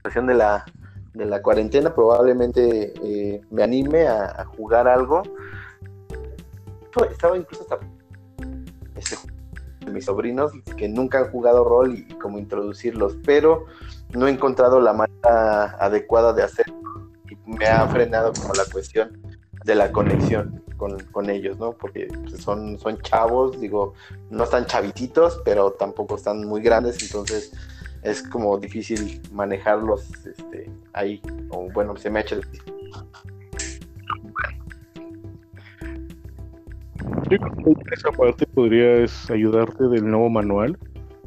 cuestión 0.00 0.26
de 0.26 0.34
la, 0.34 0.64
de 1.12 1.26
la 1.26 1.42
cuarentena, 1.42 1.94
probablemente 1.94 2.94
eh, 3.02 3.42
me 3.50 3.62
anime 3.62 4.08
a, 4.08 4.46
jugar 4.56 4.88
algo. 4.88 5.22
Estaba 7.10 7.36
incluso 7.36 7.62
hasta 7.62 7.78
este, 8.96 9.16
mis 9.90 10.06
sobrinos 10.06 10.52
que 10.76 10.88
nunca 10.88 11.18
han 11.18 11.30
jugado 11.30 11.64
rol 11.64 11.94
y 11.94 12.04
como 12.14 12.38
introducirlos, 12.38 13.16
pero 13.24 13.66
no 14.16 14.26
he 14.26 14.30
encontrado 14.30 14.80
la 14.80 14.94
manera 14.94 15.76
adecuada 15.78 16.32
de 16.32 16.42
hacerlo 16.42 16.74
y 17.30 17.36
me 17.50 17.66
ha 17.66 17.86
frenado 17.88 18.32
como 18.32 18.54
la 18.54 18.64
cuestión 18.72 19.20
de 19.64 19.74
la 19.74 19.92
conexión 19.92 20.62
con, 20.78 21.30
ellos, 21.30 21.58
¿no? 21.58 21.72
Porque 21.72 22.08
son, 22.38 22.78
son 22.78 22.98
chavos, 23.02 23.60
digo, 23.60 23.94
no 24.30 24.44
están 24.44 24.64
chavititos, 24.64 25.42
pero 25.44 25.72
tampoco 25.72 26.16
están 26.16 26.46
muy 26.46 26.62
grandes, 26.62 27.02
entonces 27.02 27.52
es 28.02 28.22
como 28.22 28.56
difícil 28.58 29.20
manejarlos 29.32 30.08
este, 30.24 30.70
ahí, 30.92 31.20
o 31.50 31.68
bueno, 31.74 31.96
se 31.96 32.08
me 32.08 32.20
ha 32.20 32.22
hecho 32.22 32.36
difícil. 32.36 32.74
Yo 37.30 37.38
creo 37.38 37.74
que 37.74 37.94
esa 37.94 38.10
parte 38.12 38.46
podría 38.46 39.04
es 39.04 39.30
ayudarte 39.30 39.84
del 39.88 40.08
nuevo 40.08 40.30
manual 40.30 40.78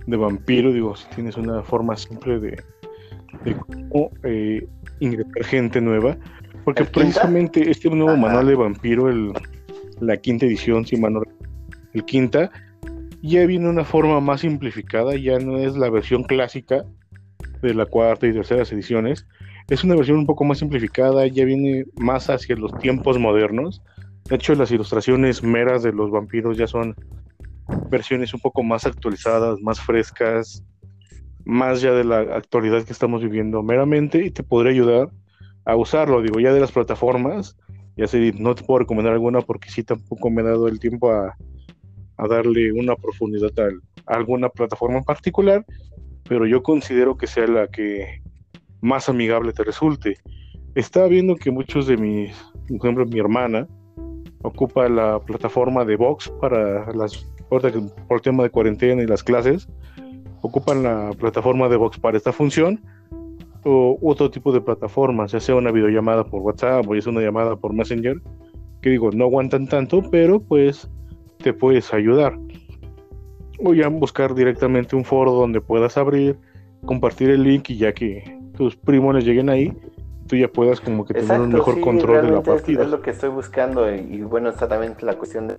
de 0.08 0.18
vampiro, 0.18 0.72
digo, 0.72 0.96
si 0.96 1.08
tienes 1.10 1.38
una 1.38 1.62
forma 1.62 1.96
simple 1.96 2.40
de, 2.40 2.64
de 3.44 3.56
cómo 3.90 4.10
eh, 4.24 4.68
ingresar 5.00 5.44
gente 5.44 5.82
nueva, 5.82 6.18
porque 6.64 6.86
precisamente 6.86 7.70
este 7.70 7.90
nuevo 7.90 8.12
Ajá. 8.12 8.22
manual 8.22 8.48
de 8.48 8.56
vampiro, 8.56 9.10
el, 9.10 9.34
la 10.00 10.18
quinta 10.18 10.46
edición, 10.46 10.86
si 10.86 10.98
mano, 10.98 11.22
el 11.94 12.06
quinta, 12.06 12.52
ya 13.22 13.46
viene 13.46 13.70
una 13.70 13.84
forma 13.84 14.20
más 14.20 14.42
simplificada, 14.42 15.16
ya 15.16 15.40
no 15.40 15.58
es 15.58 15.76
la 15.76 15.90
versión 15.90 16.24
clásica 16.24 16.84
de 17.62 17.74
la 17.74 17.86
cuarta 17.86 18.28
y 18.28 18.34
terceras 18.34 18.72
ediciones, 18.72 19.28
es 19.70 19.84
una 19.84 19.96
versión 19.96 20.18
un 20.18 20.26
poco 20.26 20.44
más 20.44 20.60
simplificada, 20.60 21.28
ya 21.28 21.46
viene 21.46 21.86
más 21.98 22.30
hacia 22.30 22.56
los 22.56 22.78
tiempos 22.80 23.18
modernos. 23.20 23.82
De 24.28 24.36
hecho, 24.36 24.56
las 24.56 24.72
ilustraciones 24.72 25.44
meras 25.44 25.84
de 25.84 25.94
los 25.94 26.12
vampiros 26.12 26.58
ya 26.58 26.68
son 26.68 26.96
versiones 27.90 28.34
un 28.34 28.40
poco 28.40 28.64
más 28.64 28.86
actualizadas, 28.86 29.60
más 29.62 29.80
frescas, 29.80 30.64
más 31.46 31.82
ya 31.82 31.92
de 31.92 32.04
la 32.04 32.20
actualidad 32.20 32.84
que 32.84 32.94
estamos 32.94 33.22
viviendo 33.22 33.64
meramente 33.64 34.26
y 34.26 34.32
te 34.32 34.44
podría 34.44 34.74
ayudar 34.74 35.10
a 35.66 35.76
usarlo. 35.76 36.22
Digo, 36.22 36.40
ya 36.40 36.54
de 36.54 36.60
las 36.60 36.72
plataformas, 36.72 37.58
ya 37.98 38.08
sé, 38.08 38.34
no 38.38 38.56
te 38.56 38.64
puedo 38.64 38.80
recomendar 38.80 39.14
alguna 39.14 39.42
porque 39.42 39.70
sí 39.70 39.84
tampoco 39.84 40.30
me 40.30 40.42
he 40.42 40.46
dado 40.46 40.68
el 40.68 40.80
tiempo 40.80 41.12
a, 41.12 41.36
a 42.18 42.28
darle 42.28 42.72
una 42.72 42.96
profundidad 42.96 43.52
a, 43.60 44.12
a, 44.12 44.18
alguna 44.18 44.50
plataforma 44.50 44.98
en 44.98 45.04
particular, 45.04 45.66
pero 46.28 46.46
yo 46.46 46.64
considero 46.64 47.18
que 47.18 47.28
sea 47.28 47.48
la 47.48 47.68
que 47.68 48.22
más 48.82 49.10
amigable 49.10 49.54
te 49.54 49.64
resulte. 49.64 50.16
Estaba 50.76 51.08
viendo 51.08 51.36
que 51.36 51.52
muchos 51.52 51.88
de 51.88 51.98
mis, 51.98 52.36
por 52.68 52.78
ejemplo, 52.78 53.06
mi 53.06 53.20
hermana 53.20 53.68
ocupa 54.44 54.88
la 54.90 55.20
plataforma 55.20 55.86
de 55.86 55.96
Vox 55.98 56.30
para 56.40 56.92
las 56.94 57.28
por 57.52 57.66
el 57.66 58.22
tema 58.22 58.44
de 58.44 58.50
cuarentena 58.50 59.04
y 59.04 59.08
las 59.08 59.24
clases, 59.24 59.68
ocupan 60.42 60.84
la 60.84 61.12
plataforma 61.20 61.68
de 61.68 61.76
Vox 61.76 62.00
para 62.00 62.16
esta 62.16 62.32
función 62.32 62.82
o 63.64 63.98
otro 64.02 64.32
tipo 64.32 64.52
de 64.52 64.62
plataformas, 64.62 65.32
ya 65.32 65.40
sea 65.40 65.56
una 65.56 65.72
videollamada 65.72 66.24
por 66.24 66.42
WhatsApp 66.42 66.88
o 66.88 66.96
es 66.96 67.08
una 67.08 67.22
llamada 67.22 67.56
por 67.56 67.74
Messenger, 67.74 68.18
que 68.82 68.90
digo, 68.90 69.12
no 69.12 69.26
aguantan 69.26 69.68
tanto, 69.68 70.02
pero 70.10 70.40
pues 70.40 70.90
te 71.38 71.54
puedes 71.54 71.94
ayudar. 71.94 72.38
O 73.64 73.74
ya 73.74 73.88
buscar 73.90 74.34
directamente 74.34 74.96
un 74.96 75.06
foro 75.06 75.32
donde 75.32 75.62
puedas 75.62 75.98
abrir, 75.98 76.38
compartir 76.86 77.30
el 77.30 77.44
link 77.44 77.70
y 77.70 77.78
ya 77.78 77.94
que 77.94 78.40
tus 78.58 78.76
primos 78.76 79.14
les 79.14 79.26
lleguen 79.26 79.50
ahí, 79.50 79.76
tú 80.28 80.36
ya 80.36 80.48
puedas 80.48 80.82
como 80.82 81.06
que 81.06 81.14
Exacto, 81.14 81.34
tener 81.34 81.48
un 81.48 81.54
mejor 81.54 81.76
sí, 81.76 81.82
control 81.82 82.26
de 82.26 82.32
la 82.32 82.42
partida. 82.42 82.82
Es, 82.82 82.86
es, 82.86 82.92
lo 82.92 83.02
que 83.02 83.12
estoy 83.12 83.30
buscando 83.30 83.94
y, 83.94 84.00
y 84.00 84.22
bueno, 84.22 84.50
está 84.50 84.68
también 84.68 84.96
la 85.02 85.16
cuestión 85.18 85.48
de, 85.48 85.58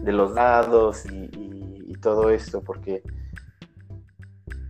de 0.00 0.12
los 0.12 0.34
dados 0.34 1.06
y, 1.06 1.30
y, 1.38 1.84
y, 1.88 1.94
todo 2.00 2.30
esto, 2.30 2.62
porque 2.62 3.02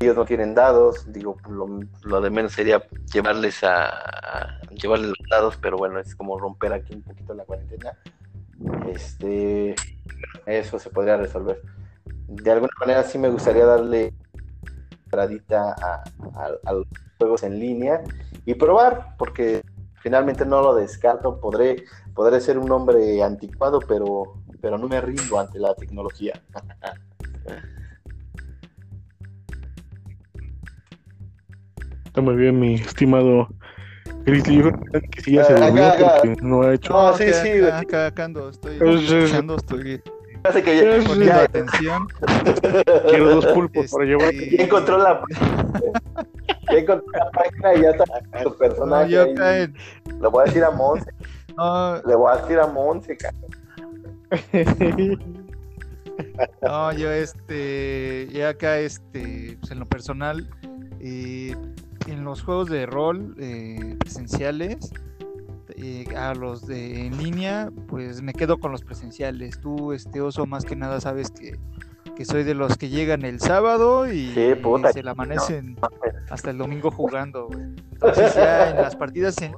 ellos 0.00 0.16
no 0.16 0.24
tienen 0.24 0.54
dados, 0.54 1.10
digo, 1.12 1.36
lo, 1.48 1.80
lo 2.02 2.20
de 2.20 2.30
menos 2.30 2.52
sería 2.52 2.82
llevarles 3.12 3.62
a, 3.64 4.60
llevarles 4.70 5.08
los 5.08 5.28
dados, 5.30 5.58
pero 5.60 5.76
bueno, 5.76 5.98
es 5.98 6.14
como 6.14 6.38
romper 6.38 6.72
aquí 6.72 6.94
un 6.94 7.02
poquito 7.02 7.34
la 7.34 7.44
cuarentena. 7.44 7.96
Este, 8.88 9.74
eso 10.46 10.78
se 10.78 10.90
podría 10.90 11.16
resolver. 11.16 11.60
De 12.26 12.50
alguna 12.50 12.72
manera 12.80 13.02
sí 13.04 13.18
me 13.18 13.28
gustaría 13.28 13.64
darle 13.64 14.12
entradita 15.04 15.74
a, 15.80 16.02
a, 16.34 16.50
a 16.64 16.72
los 16.72 16.86
juegos 17.18 17.42
en 17.42 17.58
línea 17.58 18.02
y 18.44 18.54
probar, 18.54 19.16
porque 19.16 19.62
finalmente 20.00 20.44
no 20.44 20.60
lo 20.60 20.74
descarto, 20.74 21.40
podré, 21.40 21.84
podré 22.14 22.40
ser 22.40 22.58
un 22.58 22.70
hombre 22.72 23.22
anticuado, 23.22 23.80
pero, 23.80 24.34
pero 24.60 24.76
no 24.76 24.88
me 24.88 25.00
rindo 25.00 25.38
ante 25.38 25.58
la 25.58 25.74
tecnología. 25.74 26.40
Está 32.14 32.22
muy 32.22 32.36
bien, 32.36 32.60
mi 32.60 32.76
estimado 32.76 33.48
Grizzly, 34.24 34.62
que 35.10 35.20
sí 35.20 35.32
ya 35.32 35.42
se 35.46 35.54
durmió 35.54 35.92
porque 35.98 36.36
no 36.42 36.62
ha 36.62 36.74
hecho. 36.74 36.92
No, 36.92 37.12
sí, 37.16 37.24
sí, 37.32 37.50
acá, 37.60 37.78
acá, 37.80 38.06
acá 38.06 38.24
ando, 38.26 38.50
estoy 38.50 38.76
escuchando, 38.78 39.56
estoy 39.56 40.00
Hace 40.44 40.62
que 40.62 40.76
ya, 40.76 41.04
poniendo 41.04 41.26
ya, 41.26 41.42
atención. 41.42 42.06
Quiero 43.08 43.34
dos 43.34 43.46
pulpos 43.46 43.86
Este, 43.86 43.96
para 43.96 44.04
llevar. 44.08 44.32
ya 44.32 44.62
encontró 44.62 44.98
la 44.98 45.24
ya 46.70 46.78
encontró 46.78 47.04
la 47.18 47.30
página 47.32 47.74
y 47.74 47.82
ya 47.82 47.90
está 47.90 48.04
su 48.44 48.48
No, 48.50 48.54
personaje. 48.58 49.10
yo 49.10 49.22
acá 49.22 49.58
en- 49.58 49.74
Le 50.20 50.28
voy 50.28 50.42
a 50.42 50.44
decir 50.44 50.62
a 50.62 50.70
Monse, 50.70 51.10
no, 51.56 51.96
le 51.96 52.14
voy 52.14 52.32
a 52.32 52.36
decir 52.42 52.60
a 52.60 52.66
Monse, 52.68 53.16
cara. 53.16 53.34
no, 56.62 56.92
yo 56.92 57.10
este, 57.10 58.28
ya 58.30 58.50
acá 58.50 58.78
este, 58.78 59.56
pues 59.58 59.72
en 59.72 59.80
lo 59.80 59.86
personal, 59.86 60.48
eh, 61.00 61.56
en 62.06 62.24
los 62.24 62.42
juegos 62.42 62.68
de 62.68 62.86
rol 62.86 63.34
eh, 63.38 63.96
presenciales, 63.98 64.92
eh, 65.76 66.04
a 66.16 66.34
los 66.34 66.66
de 66.66 67.06
en 67.06 67.18
línea, 67.18 67.70
pues 67.88 68.22
me 68.22 68.32
quedo 68.32 68.58
con 68.58 68.72
los 68.72 68.82
presenciales. 68.82 69.60
Tú, 69.60 69.92
este 69.92 70.20
oso, 70.20 70.46
más 70.46 70.64
que 70.64 70.76
nada 70.76 71.00
sabes 71.00 71.30
que, 71.30 71.58
que 72.14 72.24
soy 72.24 72.44
de 72.44 72.54
los 72.54 72.76
que 72.76 72.88
llegan 72.88 73.24
el 73.24 73.40
sábado 73.40 74.10
y, 74.10 74.32
Sí, 74.34 74.54
puta, 74.62 74.92
se 74.92 75.02
la 75.02 75.12
amanecen 75.12 75.76
hasta 76.30 76.50
el 76.50 76.58
domingo 76.58 76.90
jugando, 76.92 77.48
güey. 77.48 77.64
Entonces 77.92 78.34
ya 78.34 78.70
en 78.70 78.76
las 78.76 78.94
partidas 78.94 79.40
en, 79.42 79.54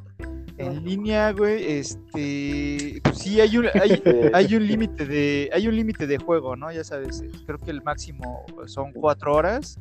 en 0.58 0.84
línea, 0.84 1.32
güey, 1.32 1.78
este, 1.78 3.00
pues 3.02 3.18
sí 3.18 3.40
hay 3.40 3.58
un 3.58 3.66
hay, 3.74 4.02
hay 4.32 4.54
un 4.54 4.66
límite 4.66 5.04
de 5.04 5.50
hay 5.52 5.68
un 5.68 5.76
límite 5.76 6.06
de 6.06 6.18
juego, 6.18 6.56
¿no? 6.56 6.72
Ya 6.72 6.84
sabes, 6.84 7.24
creo 7.44 7.58
que 7.58 7.70
el 7.70 7.82
máximo 7.82 8.44
son 8.66 8.92
cuatro 8.92 9.34
horas 9.34 9.78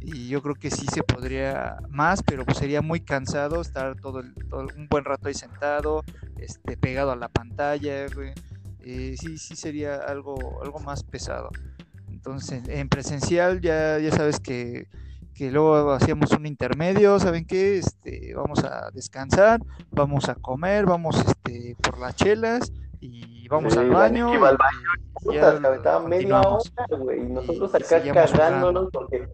y 0.00 0.28
yo 0.28 0.42
creo 0.42 0.54
que 0.54 0.70
sí 0.70 0.86
se 0.92 1.02
podría 1.02 1.78
más, 1.88 2.22
pero 2.22 2.44
pues 2.44 2.58
sería 2.58 2.82
muy 2.82 3.00
cansado 3.00 3.60
estar 3.60 3.96
todo, 3.96 4.20
el- 4.20 4.34
todo 4.48 4.66
un 4.76 4.86
buen 4.88 5.04
rato 5.04 5.28
ahí 5.28 5.34
sentado, 5.34 6.02
este, 6.38 6.76
pegado 6.76 7.10
a 7.12 7.16
la 7.16 7.28
pantalla, 7.28 8.06
güey. 8.14 8.32
Eh, 8.80 9.16
sí, 9.18 9.36
sí 9.38 9.56
sería 9.56 9.96
algo, 9.96 10.62
algo 10.62 10.78
más 10.80 11.02
pesado. 11.02 11.50
Entonces, 12.08 12.68
en 12.68 12.88
presencial 12.88 13.60
ya, 13.60 13.98
ya 13.98 14.10
sabes 14.12 14.38
que, 14.40 14.88
que 15.34 15.50
luego 15.50 15.92
hacíamos 15.92 16.30
un 16.32 16.46
intermedio, 16.46 17.18
¿saben 17.18 17.44
qué? 17.44 17.78
Este, 17.78 18.32
vamos 18.34 18.64
a 18.64 18.90
descansar, 18.92 19.60
vamos 19.90 20.28
a 20.28 20.34
comer, 20.34 20.86
vamos 20.86 21.16
este, 21.18 21.76
por 21.82 21.98
las 21.98 22.14
chelas 22.16 22.72
y 23.00 23.46
vamos 23.48 23.74
Sí, 23.74 23.78
al 23.80 23.90
baño. 23.90 24.26
neta 24.26 24.36
iba 24.38 24.48
al 24.50 24.56
y 24.56 25.24
Puta, 25.24 25.34
ya 25.54 25.60
se 25.60 25.66
aventaba 25.66 26.00
media 26.08 26.28
continuamos. 26.40 26.72
hora, 26.76 27.02
güey, 27.02 27.20
y 27.20 27.26
nosotros 27.26 27.74
acá 27.74 28.02
cagándonos 28.12 28.88
porque 28.92 29.28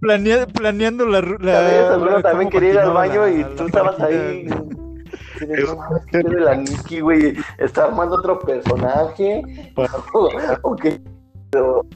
Planea- 0.00 0.46
planeando 0.46 1.06
la, 1.06 1.20
la, 1.22 1.96
la- 1.96 2.22
también 2.22 2.50
quería 2.50 2.70
ir 2.72 2.78
al 2.78 2.92
baño 2.92 3.22
la- 3.22 3.30
y 3.30 3.38
la 3.42 3.54
tú 3.54 3.66
estabas 3.66 3.98
ahí. 4.00 4.46
güey. 4.46 4.58
así 5.36 5.46
de, 5.46 5.62
"No 5.64 5.76
mames, 5.76 6.02
¿qué 6.06 6.18
de 6.18 6.40
la 6.40 6.54
Nikki, 6.56 7.00
güey? 7.00 7.36
Está 7.58 7.84
armando 7.84 8.16
otro 8.16 8.38
personaje. 8.40 9.42
o, 10.12 10.28
o 10.62 10.76
qué? 10.76 11.00
Pero- 11.50 11.86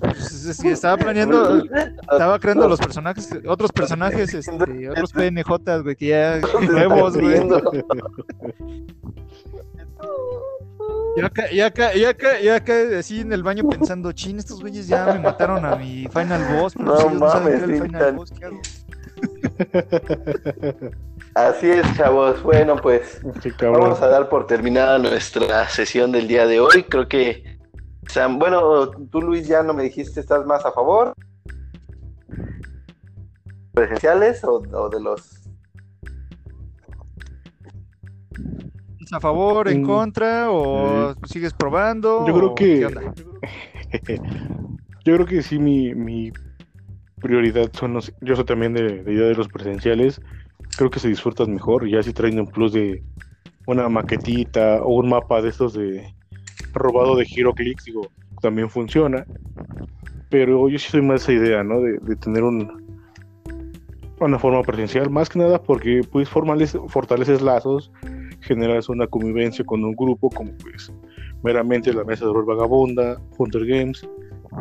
Pues, 0.00 0.44
es 0.46 0.60
que 0.62 0.70
estaba 0.70 0.96
planeando, 0.96 1.62
estaba 2.12 2.38
creando 2.38 2.68
los 2.68 2.78
personajes, 2.78 3.28
otros 3.46 3.72
personajes, 3.72 4.32
este, 4.32 4.88
otros 4.90 5.12
PNJs, 5.12 5.82
güey, 5.82 5.96
que 5.96 6.06
ya 6.06 6.40
nuevos, 6.60 7.16
güey. 7.18 7.40
Ya 11.18 11.26
acá, 11.26 11.50
ya 11.50 11.66
acá, 11.66 11.94
ya 11.94 12.08
acá, 12.10 12.40
ya 12.40 12.54
acá, 12.56 12.74
así 12.98 13.20
en 13.20 13.32
el 13.32 13.42
baño 13.42 13.68
pensando, 13.68 14.12
chin, 14.12 14.38
estos 14.38 14.60
güeyes 14.60 14.86
ya 14.88 15.06
me 15.06 15.18
mataron 15.20 15.64
a 15.64 15.74
mi 15.76 16.06
final 16.12 16.44
boss, 16.44 16.74
pero 16.74 16.86
No 16.86 17.08
si 17.10 17.14
mames, 17.16 17.54
era 17.54 17.64
el 17.64 17.82
final 17.82 18.00
tan- 18.00 18.16
boss, 18.16 18.32
¿qué 18.32 18.44
hago? 18.44 18.60
Así 21.34 21.70
es, 21.70 21.86
chavos. 21.96 22.42
Bueno, 22.42 22.76
pues 22.76 23.20
vamos 23.60 24.00
a 24.00 24.08
dar 24.08 24.28
por 24.28 24.46
terminada 24.46 24.98
nuestra 24.98 25.68
sesión 25.68 26.12
del 26.12 26.26
día 26.28 26.46
de 26.46 26.60
hoy. 26.60 26.84
Creo 26.84 27.08
que, 27.08 27.58
o 28.08 28.10
sea, 28.12 28.26
bueno, 28.28 28.90
tú 29.10 29.20
Luis 29.22 29.46
ya 29.46 29.62
no 29.62 29.72
me 29.74 29.82
dijiste, 29.84 30.20
¿estás 30.20 30.44
más 30.46 30.64
a 30.66 30.72
favor? 30.72 31.14
¿Presenciales 33.72 34.42
o, 34.44 34.54
o 34.72 34.88
de 34.88 35.00
los 35.00 35.37
¿A 39.12 39.20
favor, 39.20 39.68
en 39.68 39.82
Mm. 39.82 39.86
contra, 39.86 40.50
o 40.50 41.14
sigues 41.24 41.52
probando? 41.54 42.26
Yo 42.26 42.34
creo 42.34 42.54
que-. 42.54 43.12
Yo 45.04 45.14
creo 45.14 45.26
que 45.26 45.42
sí, 45.42 45.58
mi, 45.58 45.94
mi 45.94 46.30
prioridad 47.20 47.70
son 47.72 47.94
los. 47.94 48.12
Yo 48.20 48.36
soy 48.36 48.44
también 48.44 48.74
de, 48.74 49.02
de 49.02 49.12
idea 49.12 49.26
de 49.26 49.34
los 49.34 49.48
presenciales. 49.48 50.20
Creo 50.76 50.90
que 50.90 51.00
se 51.00 51.08
disfrutan 51.08 51.52
mejor. 51.52 51.88
Ya 51.88 52.02
si 52.02 52.12
traen 52.12 52.38
un 52.38 52.46
plus 52.46 52.72
de 52.72 53.02
una 53.66 53.88
maquetita 53.88 54.82
o 54.82 54.94
un 54.96 55.08
mapa 55.08 55.40
de 55.40 55.48
estos 55.48 55.72
de 55.74 56.14
robado 56.74 57.16
de 57.16 57.26
Heroclix, 57.34 57.84
digo, 57.84 58.10
también 58.40 58.68
funciona. 58.68 59.26
Pero 60.28 60.68
yo 60.68 60.78
sí 60.78 60.88
soy 60.90 61.00
más 61.02 61.22
esa 61.22 61.32
idea, 61.32 61.64
¿no? 61.64 61.80
De, 61.80 61.98
de 61.98 62.16
tener 62.16 62.42
un, 62.42 62.86
una 64.20 64.38
forma 64.38 64.62
presencial, 64.62 65.10
más 65.10 65.28
que 65.28 65.38
nada 65.38 65.62
porque 65.62 66.02
pues 66.10 66.28
formales, 66.28 66.76
fortaleces 66.88 67.40
lazos, 67.40 67.90
generas 68.40 68.88
una 68.88 69.06
convivencia 69.06 69.64
con 69.64 69.84
un 69.84 69.94
grupo 69.94 70.30
como 70.30 70.52
pues 70.62 70.92
meramente 71.42 71.92
la 71.92 72.04
mesa 72.04 72.26
de 72.26 72.32
rol 72.32 72.44
vagabunda, 72.44 73.20
Hunter 73.36 73.64
Games, 73.66 74.08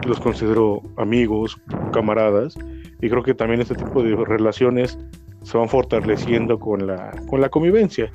los 0.05 0.19
considero 0.19 0.81
amigos, 0.97 1.59
camaradas, 1.91 2.55
y 3.01 3.09
creo 3.09 3.23
que 3.23 3.33
también 3.33 3.61
este 3.61 3.75
tipo 3.75 4.03
de 4.03 4.15
relaciones 4.15 4.97
se 5.43 5.57
van 5.57 5.69
fortaleciendo 5.69 6.59
con 6.59 6.87
la, 6.87 7.11
con 7.29 7.41
la 7.41 7.49
convivencia, 7.49 8.11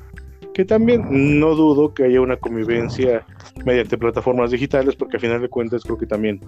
que 0.53 0.65
también 0.65 1.39
no 1.39 1.55
dudo 1.55 1.93
que 1.93 2.03
haya 2.03 2.21
una 2.21 2.37
convivencia 2.37 3.25
mediante 3.65 3.97
plataformas 3.97 4.51
digitales, 4.51 4.95
porque 4.95 5.17
al 5.17 5.21
final 5.21 5.41
de 5.41 5.49
cuentas 5.49 5.83
creo 5.83 5.97
que 5.97 6.05
también 6.05 6.39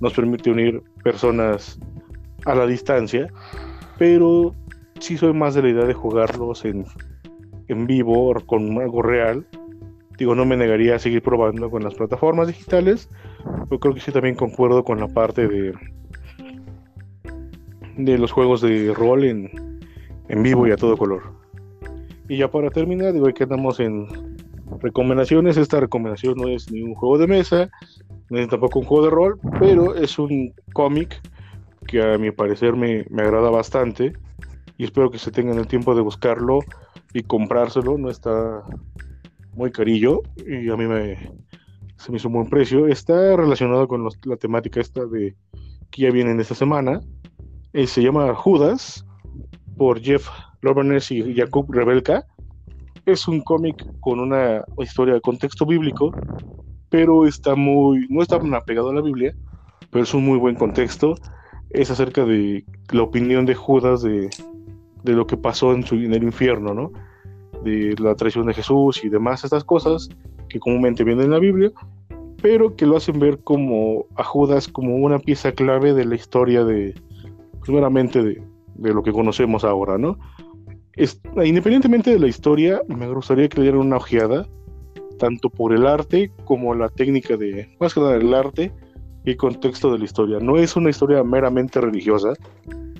nos 0.00 0.12
permite 0.12 0.50
unir 0.50 0.82
personas 1.02 1.78
a 2.44 2.54
la 2.54 2.66
distancia, 2.66 3.28
pero 3.98 4.54
sí 5.00 5.16
soy 5.16 5.32
más 5.32 5.54
de 5.54 5.62
la 5.62 5.68
idea 5.70 5.84
de 5.84 5.94
jugarlos 5.94 6.64
en, 6.64 6.84
en 7.68 7.86
vivo, 7.86 8.34
con 8.46 8.78
algo 8.80 9.02
real. 9.02 9.46
Digo, 10.18 10.34
no 10.34 10.44
me 10.44 10.56
negaría 10.56 10.96
a 10.96 10.98
seguir 10.98 11.22
probando 11.22 11.70
con 11.70 11.82
las 11.82 11.94
plataformas 11.94 12.46
digitales, 12.46 13.08
yo 13.70 13.80
creo 13.80 13.94
que 13.94 14.00
sí 14.00 14.12
también 14.12 14.36
concuerdo 14.36 14.84
con 14.84 15.00
la 15.00 15.08
parte 15.08 15.48
de 15.48 15.74
de 17.96 18.18
los 18.18 18.32
juegos 18.32 18.60
de 18.60 18.92
rol 18.92 19.24
en, 19.24 19.80
en 20.28 20.42
vivo 20.42 20.66
y 20.66 20.72
a 20.72 20.76
todo 20.76 20.96
color. 20.96 21.22
Y 22.28 22.38
ya 22.38 22.50
para 22.50 22.70
terminar, 22.70 23.12
digo 23.12 23.26
que 23.26 23.44
andamos 23.44 23.80
en 23.80 24.06
recomendaciones. 24.80 25.56
Esta 25.56 25.80
recomendación 25.80 26.34
no 26.36 26.48
es 26.48 26.70
ni 26.70 26.82
un 26.82 26.94
juego 26.94 27.18
de 27.18 27.26
mesa, 27.26 27.70
ni 28.30 28.40
es 28.40 28.48
tampoco 28.48 28.80
un 28.80 28.86
juego 28.86 29.04
de 29.04 29.10
rol, 29.10 29.40
pero 29.58 29.94
es 29.94 30.18
un 30.18 30.52
cómic 30.72 31.20
que 31.86 32.02
a 32.02 32.18
mi 32.18 32.30
parecer 32.30 32.74
me, 32.74 33.04
me 33.10 33.22
agrada 33.22 33.50
bastante 33.50 34.14
y 34.78 34.84
espero 34.84 35.10
que 35.10 35.18
se 35.18 35.30
tengan 35.30 35.58
el 35.58 35.66
tiempo 35.66 35.94
de 35.94 36.00
buscarlo 36.00 36.60
y 37.14 37.22
comprárselo. 37.22 37.96
No 37.96 38.10
está 38.10 38.62
muy 39.54 39.70
carillo 39.70 40.20
y 40.36 40.68
a 40.68 40.76
mí 40.76 40.86
me, 40.86 41.16
se 41.96 42.10
me 42.10 42.18
hizo 42.18 42.28
un 42.28 42.34
buen 42.34 42.50
precio. 42.50 42.86
Está 42.86 43.36
relacionado 43.36 43.88
con 43.88 44.06
la 44.24 44.36
temática 44.36 44.80
esta 44.80 45.06
de 45.06 45.34
que 45.90 46.02
ya 46.02 46.10
viene 46.10 46.32
en 46.32 46.40
esta 46.40 46.54
semana. 46.54 47.00
Eh, 47.72 47.86
se 47.86 48.02
llama 48.02 48.34
Judas 48.34 49.06
por 49.76 50.00
Jeff 50.00 50.28
Lobernes 50.60 51.10
y 51.10 51.34
Jakub 51.34 51.72
Rebelka. 51.72 52.26
Es 53.06 53.28
un 53.28 53.40
cómic 53.40 53.86
con 54.00 54.20
una 54.20 54.64
historia 54.78 55.14
de 55.14 55.20
contexto 55.20 55.66
bíblico, 55.66 56.12
pero 56.88 57.26
está 57.26 57.54
muy, 57.54 58.06
no 58.08 58.22
está 58.22 58.38
tan 58.38 58.54
apegado 58.54 58.90
a 58.90 58.94
la 58.94 59.02
Biblia, 59.02 59.34
pero 59.90 60.04
es 60.04 60.14
un 60.14 60.24
muy 60.24 60.38
buen 60.38 60.54
contexto. 60.54 61.14
Es 61.70 61.90
acerca 61.90 62.24
de 62.24 62.64
la 62.92 63.02
opinión 63.02 63.44
de 63.46 63.54
Judas 63.54 64.02
de, 64.02 64.30
de 65.04 65.12
lo 65.12 65.26
que 65.26 65.36
pasó 65.36 65.72
en, 65.72 65.84
su, 65.84 65.94
en 65.94 66.12
el 66.12 66.24
infierno, 66.24 66.74
¿no? 66.74 66.92
De 67.62 67.94
la 67.98 68.14
traición 68.14 68.46
de 68.46 68.54
Jesús 68.54 69.04
y 69.04 69.08
demás, 69.08 69.44
estas 69.44 69.64
cosas 69.64 70.08
que 70.48 70.58
comúnmente 70.58 71.04
vienen 71.04 71.26
en 71.26 71.30
la 71.30 71.38
Biblia, 71.38 71.70
pero 72.42 72.74
que 72.74 72.86
lo 72.86 72.96
hacen 72.96 73.18
ver 73.18 73.38
como 73.38 74.06
a 74.16 74.24
Judas 74.24 74.68
como 74.68 74.96
una 74.96 75.18
pieza 75.18 75.52
clave 75.52 75.92
de 75.92 76.04
la 76.04 76.14
historia 76.14 76.64
de, 76.64 76.94
pues, 77.58 77.70
meramente 77.70 78.22
de, 78.22 78.42
de 78.74 78.94
lo 78.94 79.02
que 79.02 79.12
conocemos 79.12 79.64
ahora, 79.64 79.98
¿no? 79.98 80.18
Independientemente 81.42 82.10
de 82.10 82.18
la 82.18 82.28
historia, 82.28 82.80
me 82.88 83.08
gustaría 83.08 83.48
que 83.48 83.58
le 83.58 83.62
dieran 83.64 83.80
una 83.80 83.96
ojeada, 83.96 84.46
tanto 85.18 85.50
por 85.50 85.72
el 85.72 85.86
arte 85.86 86.30
como 86.44 86.74
la 86.74 86.88
técnica 86.88 87.36
de, 87.36 87.68
más 87.80 87.94
que 87.94 88.00
nada 88.00 88.16
el 88.16 88.32
arte 88.32 88.72
y 89.24 89.36
contexto 89.36 89.92
de 89.92 89.98
la 89.98 90.04
historia. 90.04 90.38
No 90.38 90.56
es 90.56 90.76
una 90.76 90.90
historia 90.90 91.22
meramente 91.22 91.80
religiosa, 91.80 92.34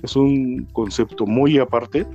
es 0.01 0.15
un 0.15 0.65
concepto 0.73 1.25
muy 1.25 1.57
aparte 1.59 2.05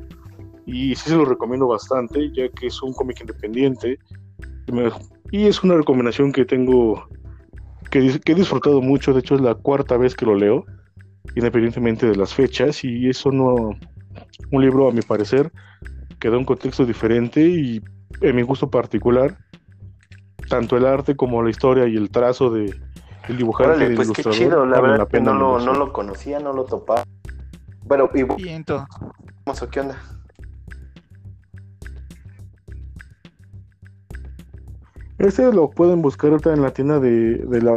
y 0.67 0.95
sí 0.95 1.11
se 1.11 1.17
lo 1.17 1.25
recomiendo 1.25 1.67
bastante, 1.67 2.31
ya 2.33 2.49
que 2.49 2.67
es 2.67 2.83
un 2.83 2.93
cómic 2.93 3.21
independiente 3.21 3.99
y 5.31 5.47
es 5.47 5.63
una 5.63 5.77
recomendación 5.77 6.33
que 6.33 6.45
tengo, 6.45 7.07
que, 7.91 8.21
que 8.25 8.33
he 8.33 8.35
disfrutado 8.35 8.81
mucho, 8.81 9.13
de 9.13 9.21
hecho 9.21 9.35
es 9.35 9.41
la 9.41 9.55
cuarta 9.55 9.97
vez 9.97 10.15
que 10.15 10.27
lo 10.27 10.35
leo, 10.35 10.65
independientemente 11.35 12.07
de 12.07 12.17
las 12.17 12.35
fechas, 12.35 12.85
y 12.85 13.09
eso 13.09 13.31
no, 13.31 13.55
un 14.53 14.63
libro 14.63 14.89
a 14.89 14.93
mi 14.93 15.03
parecer, 15.03 15.51
que 16.19 16.31
da 16.31 16.37
un 16.37 16.45
contexto 16.45 16.85
diferente 16.85 17.41
y 17.49 17.81
en 18.21 18.37
mi 18.37 18.43
gusto 18.43 18.71
particular, 18.71 19.39
tanto 20.49 20.77
el 20.77 20.85
arte 20.85 21.17
como 21.17 21.43
la 21.43 21.51
historia 21.51 21.87
y 21.87 21.97
el 21.97 22.11
trazo 22.11 22.51
de 22.51 22.75
el 23.29 23.37
dibujante 23.37 23.73
y 23.73 23.77
Órale, 23.77 23.87
el 23.87 23.95
pues 23.97 24.11
qué 24.11 24.23
ilustrador 24.23 24.39
chido, 24.39 24.67
la 24.67 24.81
verdad 24.81 25.07
que 25.09 25.19
pena 25.19 25.33
no 25.33 25.39
lo, 25.39 25.41
no 25.41 25.59
inversión. 25.59 25.79
lo 25.79 25.93
conocía, 25.93 26.41
no 26.41 26.53
lo 26.53 26.65
topaba. 26.65 27.05
Bueno, 27.85 28.09
y 28.15 28.23
vamos, 28.23 29.67
¿qué 29.71 29.81
onda? 29.81 29.97
Ese 35.19 35.53
lo 35.53 35.71
pueden 35.71 36.01
buscar 36.01 36.31
ahorita 36.31 36.53
en 36.55 36.63
la 36.63 36.71
tienda 36.73 36.99
de, 36.99 37.37
de 37.37 37.63
la, 37.63 37.77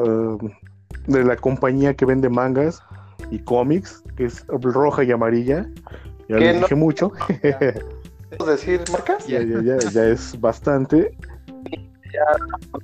de 1.08 1.24
la 1.24 1.36
compañía 1.36 1.94
que 1.94 2.06
vende 2.06 2.30
mangas, 2.30 2.82
y 3.32 3.40
cómics, 3.40 4.04
que 4.16 4.26
es 4.26 4.46
roja 4.48 5.04
y 5.04 5.12
amarilla. 5.12 5.68
Ya 6.30 6.38
¿Qué 6.38 6.46
les 6.46 6.56
no? 6.56 6.62
dije 6.62 6.76
mucho. 6.76 7.12
¿Puedes 8.38 8.66
decir 8.66 8.82
marcas? 8.92 9.28
ya, 9.28 9.42
ya, 9.42 9.62
ya, 9.62 9.78
ya 9.92 10.06
es 10.06 10.40
bastante. 10.40 11.16
Ah, 12.16 12.78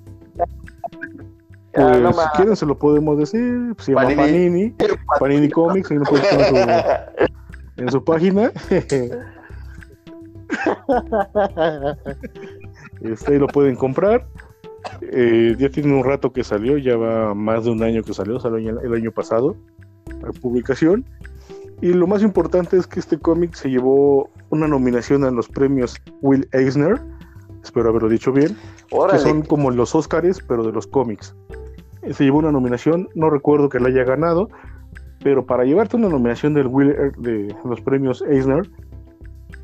Pues, 1.73 2.01
no 2.01 2.13
si 2.13 2.19
quieren 2.35 2.55
se 2.55 2.65
lo 2.65 2.77
podemos 2.77 3.17
decir. 3.17 3.75
Se 3.77 3.91
llama 3.93 4.07
Panini. 4.15 4.71
Panini. 4.71 4.95
Panini 5.19 5.49
Comics. 5.49 5.91
Ahí 5.91 5.97
lo 5.97 6.05
pueden 6.05 6.37
buscar 6.37 6.55
en 6.55 7.19
su, 7.77 7.81
en 7.83 7.91
su 7.91 8.03
página. 8.03 8.51
Este, 13.01 13.33
ahí 13.33 13.39
lo 13.39 13.47
pueden 13.47 13.75
comprar. 13.75 14.27
Eh, 15.01 15.55
ya 15.57 15.69
tiene 15.69 15.93
un 15.93 16.03
rato 16.03 16.31
que 16.31 16.43
salió, 16.43 16.77
ya 16.77 16.97
va 16.97 17.33
más 17.33 17.65
de 17.65 17.71
un 17.71 17.83
año 17.83 18.03
que 18.03 18.13
salió, 18.13 18.39
salió 18.39 18.57
el, 18.57 18.93
año 18.93 19.11
pasado 19.11 19.55
a 20.27 20.31
publicación. 20.41 21.05
Y 21.81 21.93
lo 21.93 22.07
más 22.07 22.23
importante 22.23 22.77
es 22.77 22.87
que 22.87 22.99
este 22.99 23.17
cómic 23.17 23.55
se 23.55 23.69
llevó 23.69 24.29
una 24.49 24.67
nominación 24.67 25.23
a 25.23 25.31
los 25.31 25.47
premios 25.47 25.95
Will 26.21 26.47
Eisner, 26.51 26.99
espero 27.63 27.89
haberlo 27.89 28.09
dicho 28.09 28.31
bien, 28.31 28.55
que 29.11 29.17
son 29.19 29.41
como 29.43 29.71
los 29.71 29.95
Oscars, 29.95 30.43
pero 30.47 30.63
de 30.63 30.71
los 30.71 30.87
cómics. 30.87 31.35
Eh, 32.01 32.13
Se 32.13 32.23
llevó 32.23 32.39
una 32.39 32.51
nominación, 32.51 33.09
no 33.15 33.29
recuerdo 33.29 33.69
que 33.69 33.79
la 33.79 33.89
haya 33.89 34.03
ganado, 34.03 34.49
pero 35.23 35.45
para 35.45 35.65
llevarte 35.65 35.97
una 35.97 36.09
nominación 36.09 36.53
del 36.53 36.67
Will, 36.67 36.91
Er- 36.91 37.15
de 37.17 37.53
los 37.65 37.81
premios 37.81 38.21
Eisner, 38.21 38.69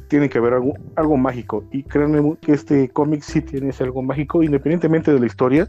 tiene 0.08 0.30
que 0.30 0.38
haber 0.38 0.54
algo, 0.54 0.74
algo 0.96 1.18
mágico. 1.18 1.64
Y 1.72 1.84
créanme 1.84 2.38
que 2.42 2.54
este 2.54 2.90
cómic 2.90 3.22
sí 3.22 3.42
tiene 3.42 3.70
ese 3.70 3.84
algo 3.84 4.02
mágico, 4.02 4.44
independientemente 4.44 5.12
de 5.14 5.20
la 5.20 5.26
historia, 5.26 5.68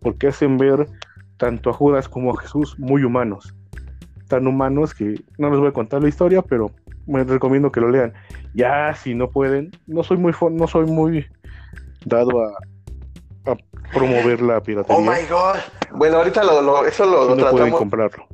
porque 0.00 0.26
hacen 0.26 0.58
ver 0.58 0.86
tanto 1.38 1.70
a 1.70 1.72
Judas 1.72 2.08
como 2.08 2.32
a 2.32 2.40
Jesús 2.40 2.78
muy 2.78 3.04
humanos. 3.04 3.54
Tan 4.28 4.46
humanos 4.46 4.94
que 4.94 5.14
no 5.38 5.50
les 5.50 5.58
voy 5.58 5.68
a 5.68 5.72
contar 5.72 6.02
la 6.02 6.08
historia, 6.08 6.42
pero 6.42 6.70
me 7.06 7.24
recomiendo 7.24 7.70
que 7.72 7.80
lo 7.80 7.90
lean. 7.90 8.12
Ya, 8.54 8.94
si 8.94 9.14
no 9.14 9.30
pueden, 9.30 9.70
no 9.86 10.02
soy 10.02 10.18
muy, 10.18 10.32
no 10.52 10.66
soy 10.66 10.86
muy 10.86 11.26
dado 12.04 12.44
a, 12.44 13.50
a 13.50 13.56
promover 13.92 14.40
la 14.42 14.60
piratería. 14.62 14.96
Oh 14.96 15.00
my 15.00 15.26
god. 15.28 15.56
Bueno, 15.92 16.18
ahorita 16.18 16.42
lo, 16.44 16.60
lo- 16.62 16.84
eso 16.86 17.04
lo, 17.04 17.24
lo 17.28 17.36
no 17.36 17.50
pueden 17.50 17.72
comprarlo. 17.72 18.26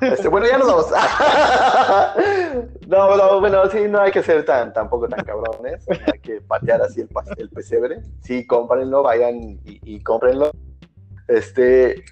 Este, 0.00 0.28
bueno, 0.28 0.46
ya 0.46 0.58
nos 0.58 0.66
vamos. 0.66 0.86
no, 2.88 3.16
no, 3.16 3.40
bueno, 3.40 3.68
sí, 3.70 3.78
no 3.88 4.00
hay 4.00 4.12
que 4.12 4.22
ser 4.22 4.44
tan, 4.44 4.72
tampoco 4.72 5.08
tan 5.08 5.24
cabrones. 5.24 5.84
Hay 6.12 6.20
que 6.20 6.40
patear 6.42 6.82
así 6.82 7.00
el, 7.00 7.08
el 7.38 7.48
pesebre. 7.50 8.02
Sí, 8.22 8.46
cómprenlo, 8.46 9.02
vayan 9.02 9.36
y, 9.40 9.58
y 9.64 10.02
cómprenlo. 10.02 10.50
Este, 11.28 12.04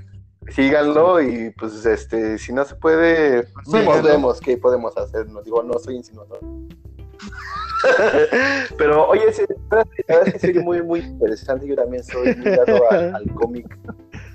síganlo 0.49 1.21
y 1.21 1.51
pues 1.51 1.85
este, 1.87 2.39
si 2.39 2.53
no 2.53 2.65
se 2.65 2.75
puede, 2.77 3.43
vemos, 3.43 3.95
Síganlo. 3.97 4.03
vemos 4.09 4.41
qué 4.41 4.57
podemos 4.57 4.97
hacer. 4.97 5.29
No 5.29 5.43
digo, 5.43 5.63
no 5.63 5.79
soy 5.79 5.97
insinuador. 5.97 6.41
Pero 8.79 9.09
oye, 9.09 9.33
sí, 9.33 9.43
la 9.71 9.87
es 10.23 10.33
que 10.33 10.39
sería 10.39 10.63
muy, 10.63 10.83
muy 10.83 11.01
interesante. 11.01 11.67
Yo 11.67 11.77
también 11.77 12.03
soy 12.03 12.29
a- 12.29 13.17
al 13.17 13.33
cómic. 13.35 13.67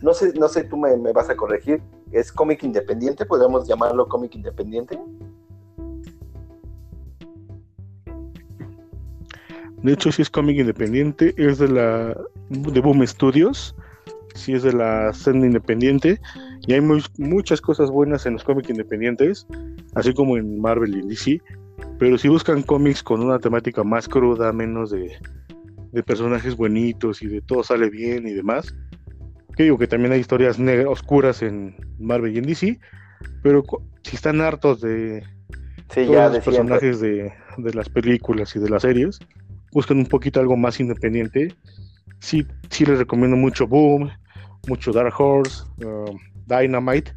No 0.02 0.14
sé, 0.14 0.34
no 0.40 0.48
sé, 0.48 0.64
tú 0.64 0.78
me, 0.78 0.96
vas 1.12 1.30
a 1.30 1.36
corregir. 1.36 1.82
¿Es 2.12 2.32
cómic 2.32 2.64
independiente? 2.64 3.26
¿Podemos 3.26 3.68
llamarlo 3.68 4.08
cómic 4.08 4.36
independiente? 4.36 4.98
De 9.84 9.94
hecho, 9.94 10.12
sí 10.12 10.22
es 10.22 10.30
cómic 10.30 10.58
independiente, 10.58 11.34
es 11.38 11.58
de 11.58 11.70
la 11.70 12.18
de 12.50 12.82
Boom 12.82 13.06
Studios, 13.08 13.76
sí 14.36 14.54
es 14.54 14.64
de 14.64 14.74
la 14.74 15.12
escena 15.12 15.46
independiente, 15.46 16.20
y 16.68 16.74
hay 16.74 16.82
muchas 17.18 17.62
cosas 17.62 17.90
buenas 17.90 18.26
en 18.26 18.34
los 18.34 18.44
cómics 18.44 18.70
independientes, 18.70 19.48
así 19.96 20.14
como 20.14 20.36
en 20.38 20.60
Marvel 20.60 20.96
y 20.98 21.08
DC, 21.08 21.42
pero 21.98 22.18
si 22.18 22.28
buscan 22.28 22.64
cómics 22.64 23.04
con 23.04 23.22
una 23.22 23.40
temática 23.40 23.84
más 23.84 24.08
cruda, 24.08 24.52
menos 24.54 24.92
de, 24.92 25.18
de 25.92 26.04
personajes 26.04 26.56
bonitos 26.56 27.22
y 27.22 27.28
de 27.28 27.42
todo 27.42 27.64
sale 27.64 27.90
bien 27.90 28.28
y 28.28 28.34
demás, 28.34 28.74
que 29.56 29.64
digo 29.64 29.78
que 29.78 29.88
también 29.88 30.14
hay 30.14 30.20
historias 30.20 30.60
negras, 30.60 30.88
oscuras 30.88 31.42
en 31.42 31.76
Marvel 32.00 32.36
y 32.36 32.38
en 32.40 32.46
DC, 32.46 32.80
pero 33.44 33.64
si 34.04 34.16
están 34.16 34.42
hartos 34.42 34.82
de, 34.82 35.24
Sí, 35.94 36.06
todos 36.06 36.12
ya 36.12 36.30
los 36.30 36.46
personajes 36.46 37.00
de, 37.00 37.34
de 37.58 37.74
las 37.74 37.90
películas 37.90 38.56
y 38.56 38.60
de 38.60 38.70
las 38.70 38.84
series 38.84 39.20
buscan 39.72 39.98
un 39.98 40.06
poquito 40.06 40.40
algo 40.40 40.56
más 40.56 40.80
independiente. 40.80 41.56
Sí, 42.20 42.46
sí 42.70 42.86
les 42.86 43.00
recomiendo 43.00 43.36
mucho 43.36 43.68
Boom, 43.68 44.10
mucho 44.68 44.92
Dark 44.92 45.14
Horse, 45.20 45.64
um, 45.84 46.18
Dynamite 46.46 47.12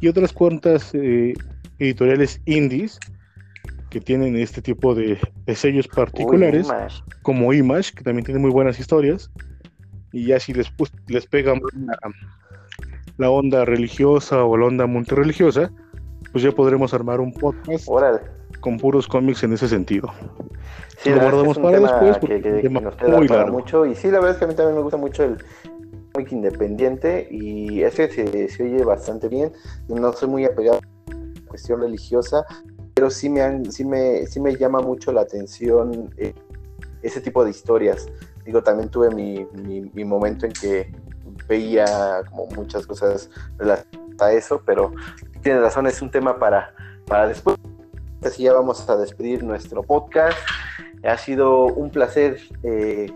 y 0.00 0.08
otras 0.08 0.32
cuantas 0.32 0.94
eh, 0.94 1.34
editoriales 1.78 2.40
indies 2.44 2.98
que 3.94 4.00
tienen 4.00 4.36
este 4.36 4.60
tipo 4.60 4.92
de, 4.92 5.16
de 5.46 5.54
sellos 5.54 5.86
particulares, 5.86 6.66
Uy, 6.68 6.74
Image. 6.76 7.02
como 7.22 7.52
Image, 7.52 7.92
que 7.94 8.02
también 8.02 8.24
tiene 8.24 8.40
muy 8.40 8.50
buenas 8.50 8.80
historias. 8.80 9.30
Y 10.12 10.26
ya 10.26 10.40
si 10.40 10.52
les, 10.52 10.66
les 11.06 11.26
pega 11.26 11.54
la, 11.54 11.98
la 13.18 13.30
onda 13.30 13.64
religiosa 13.64 14.44
o 14.44 14.56
la 14.56 14.66
onda 14.66 14.86
multireligiosa, 14.86 15.70
pues 16.32 16.42
ya 16.42 16.50
podremos 16.50 16.92
armar 16.92 17.20
un 17.20 17.32
podcast 17.32 17.84
Órale. 17.86 18.20
con 18.60 18.78
puros 18.78 19.06
cómics 19.06 19.44
en 19.44 19.52
ese 19.52 19.68
sentido. 19.68 20.12
Sí, 20.98 21.10
Lo 21.10 21.16
que 21.16 21.22
guardamos 21.22 21.58
para 21.58 21.78
después, 21.78 22.14
que, 22.14 22.20
porque 22.20 22.40
que- 22.42 22.52
que 22.56 22.62
tema 22.62 22.80
nos 22.80 22.96
queda 22.96 23.16
muy 23.16 23.28
largo. 23.28 23.52
mucho. 23.52 23.86
Y 23.86 23.94
sí, 23.94 24.08
la 24.10 24.14
verdad 24.18 24.32
es 24.32 24.36
que 24.38 24.44
a 24.44 24.48
mí 24.48 24.54
también 24.54 24.74
me 24.76 24.82
gusta 24.82 24.96
mucho 24.96 25.22
el 25.22 25.36
cómic 26.12 26.32
independiente 26.32 27.28
y 27.30 27.82
ese 27.82 28.10
se, 28.10 28.48
se 28.48 28.62
oye 28.64 28.84
bastante 28.84 29.28
bien. 29.28 29.52
No 29.88 30.12
soy 30.12 30.28
muy 30.28 30.44
apegado 30.44 30.78
a 30.78 31.12
la 31.14 31.46
cuestión 31.46 31.80
religiosa, 31.80 32.44
pero 32.94 33.10
sí 33.10 33.28
me, 33.28 33.42
han, 33.42 33.70
sí 33.70 33.84
me, 33.84 34.26
sí 34.26 34.40
me 34.40 34.56
llama 34.56 34.80
mucho 34.80 35.12
la 35.12 35.22
atención 35.22 36.14
eh, 36.16 36.34
ese 37.02 37.20
tipo 37.20 37.44
de 37.44 37.50
historias. 37.50 38.06
Digo, 38.44 38.62
también 38.62 38.88
tuve 38.88 39.10
mi, 39.10 39.46
mi, 39.64 39.80
mi 39.92 40.04
momento 40.04 40.46
en 40.46 40.52
que 40.52 40.92
veía 41.48 42.22
como 42.30 42.46
muchas 42.54 42.86
cosas 42.86 43.30
relacionadas 43.58 44.22
a 44.22 44.32
eso, 44.32 44.62
pero 44.64 44.92
tienes 45.42 45.62
razón, 45.62 45.86
es 45.86 46.00
un 46.00 46.10
tema 46.10 46.38
para, 46.38 46.74
para 47.06 47.26
después. 47.26 47.56
Así 48.22 48.44
ya 48.44 48.52
vamos 48.54 48.88
a 48.88 48.96
despedir 48.96 49.42
nuestro 49.42 49.82
podcast. 49.82 50.38
Ha 51.02 51.18
sido 51.18 51.66
un 51.66 51.90
placer 51.90 52.38
eh, 52.62 53.12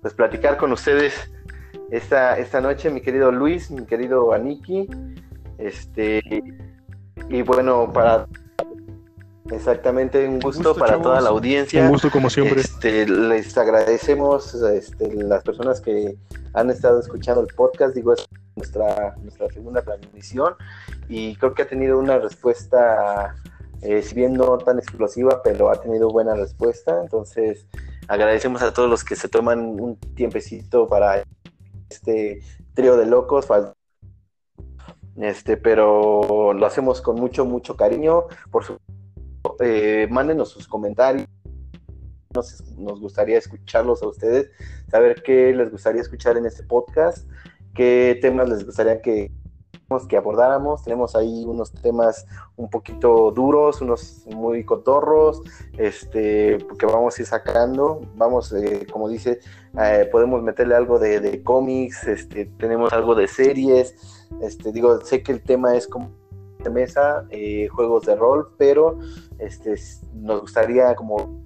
pues 0.00 0.14
platicar 0.14 0.56
con 0.56 0.72
ustedes 0.72 1.14
esta, 1.90 2.38
esta 2.38 2.60
noche, 2.60 2.90
mi 2.90 3.00
querido 3.00 3.32
Luis, 3.32 3.70
mi 3.70 3.86
querido 3.86 4.32
Aniki. 4.32 4.88
Este, 5.58 6.22
y 7.28 7.42
bueno, 7.42 7.92
para 7.92 8.26
exactamente 9.50 10.26
un 10.26 10.40
gusto, 10.40 10.70
gusto, 10.70 10.74
para 10.74 10.92
chavos. 10.92 11.04
toda 11.04 11.20
la 11.20 11.30
audiencia. 11.30 11.82
Un 11.82 11.90
gusto 11.90 12.10
como 12.10 12.30
siempre. 12.30 12.60
Este, 12.60 13.06
les 13.06 13.56
agradecemos 13.56 14.54
este, 14.54 15.12
las 15.14 15.42
personas 15.42 15.80
que 15.80 16.16
han 16.54 16.70
estado 16.70 17.00
escuchando 17.00 17.40
el 17.40 17.48
podcast. 17.48 17.94
Digo, 17.94 18.12
es 18.12 18.26
nuestra, 18.56 19.14
nuestra 19.22 19.48
segunda 19.50 19.82
transmisión 19.82 20.54
y 21.08 21.36
creo 21.36 21.54
que 21.54 21.62
ha 21.62 21.68
tenido 21.68 21.98
una 21.98 22.18
respuesta, 22.18 23.34
eh, 23.80 24.02
si 24.02 24.14
bien 24.14 24.34
no 24.34 24.58
tan 24.58 24.78
explosiva, 24.78 25.42
pero 25.42 25.70
ha 25.70 25.80
tenido 25.80 26.10
buena 26.10 26.34
respuesta. 26.34 27.00
Entonces, 27.02 27.66
agradecemos 28.08 28.62
a 28.62 28.72
todos 28.72 28.88
los 28.88 29.04
que 29.04 29.16
se 29.16 29.28
toman 29.28 29.80
un 29.80 29.96
tiempecito 30.14 30.86
para 30.86 31.22
este 31.88 32.40
trío 32.74 32.96
de 32.96 33.06
locos. 33.06 33.46
Este, 35.16 35.56
pero 35.56 36.52
lo 36.54 36.66
hacemos 36.66 37.00
con 37.02 37.16
mucho, 37.16 37.44
mucho 37.44 37.76
cariño. 37.76 38.24
Por 38.50 38.64
su 38.64 38.78
eh, 39.60 40.06
mándenos 40.10 40.50
sus 40.50 40.66
comentarios. 40.68 41.26
Nos, 42.34 43.00
gustaría 43.00 43.36
escucharlos 43.36 44.02
a 44.02 44.08
ustedes, 44.08 44.50
saber 44.90 45.22
qué 45.22 45.52
les 45.52 45.70
gustaría 45.70 46.00
escuchar 46.00 46.38
en 46.38 46.46
este 46.46 46.62
podcast, 46.62 47.28
qué 47.74 48.18
temas 48.22 48.48
les 48.48 48.64
gustaría 48.64 49.02
que, 49.02 49.30
que 50.08 50.16
abordáramos. 50.16 50.82
Tenemos 50.82 51.14
ahí 51.14 51.44
unos 51.46 51.72
temas 51.72 52.26
un 52.56 52.70
poquito 52.70 53.30
duros, 53.32 53.82
unos 53.82 54.26
muy 54.28 54.64
cotorros, 54.64 55.42
este, 55.76 56.56
que 56.78 56.86
vamos 56.86 57.18
a 57.18 57.22
ir 57.22 57.28
sacando. 57.28 58.00
Vamos, 58.14 58.50
eh, 58.54 58.86
como 58.90 59.10
dice, 59.10 59.40
eh, 59.78 60.08
podemos 60.10 60.42
meterle 60.42 60.74
algo 60.74 60.98
de, 60.98 61.20
de 61.20 61.42
cómics, 61.42 62.08
este, 62.08 62.46
tenemos 62.46 62.94
algo 62.94 63.14
de 63.14 63.28
series. 63.28 63.94
Este, 64.40 64.72
digo, 64.72 65.02
sé 65.02 65.22
que 65.22 65.32
el 65.32 65.42
tema 65.42 65.76
es 65.76 65.86
como 65.86 66.21
mesa, 66.70 67.26
eh, 67.30 67.68
juegos 67.68 68.06
de 68.06 68.16
rol, 68.16 68.54
pero 68.58 68.98
este, 69.38 69.74
nos 70.14 70.42
gustaría 70.42 70.94
como, 70.94 71.42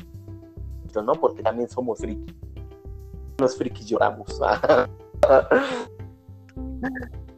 ¿no? 0.94 1.12
Porque 1.12 1.43
también 1.43 1.68
somos 1.68 1.98
frikis. 1.98 2.34
Los 3.38 3.56
frikis 3.56 3.86
lloramos. 3.86 4.40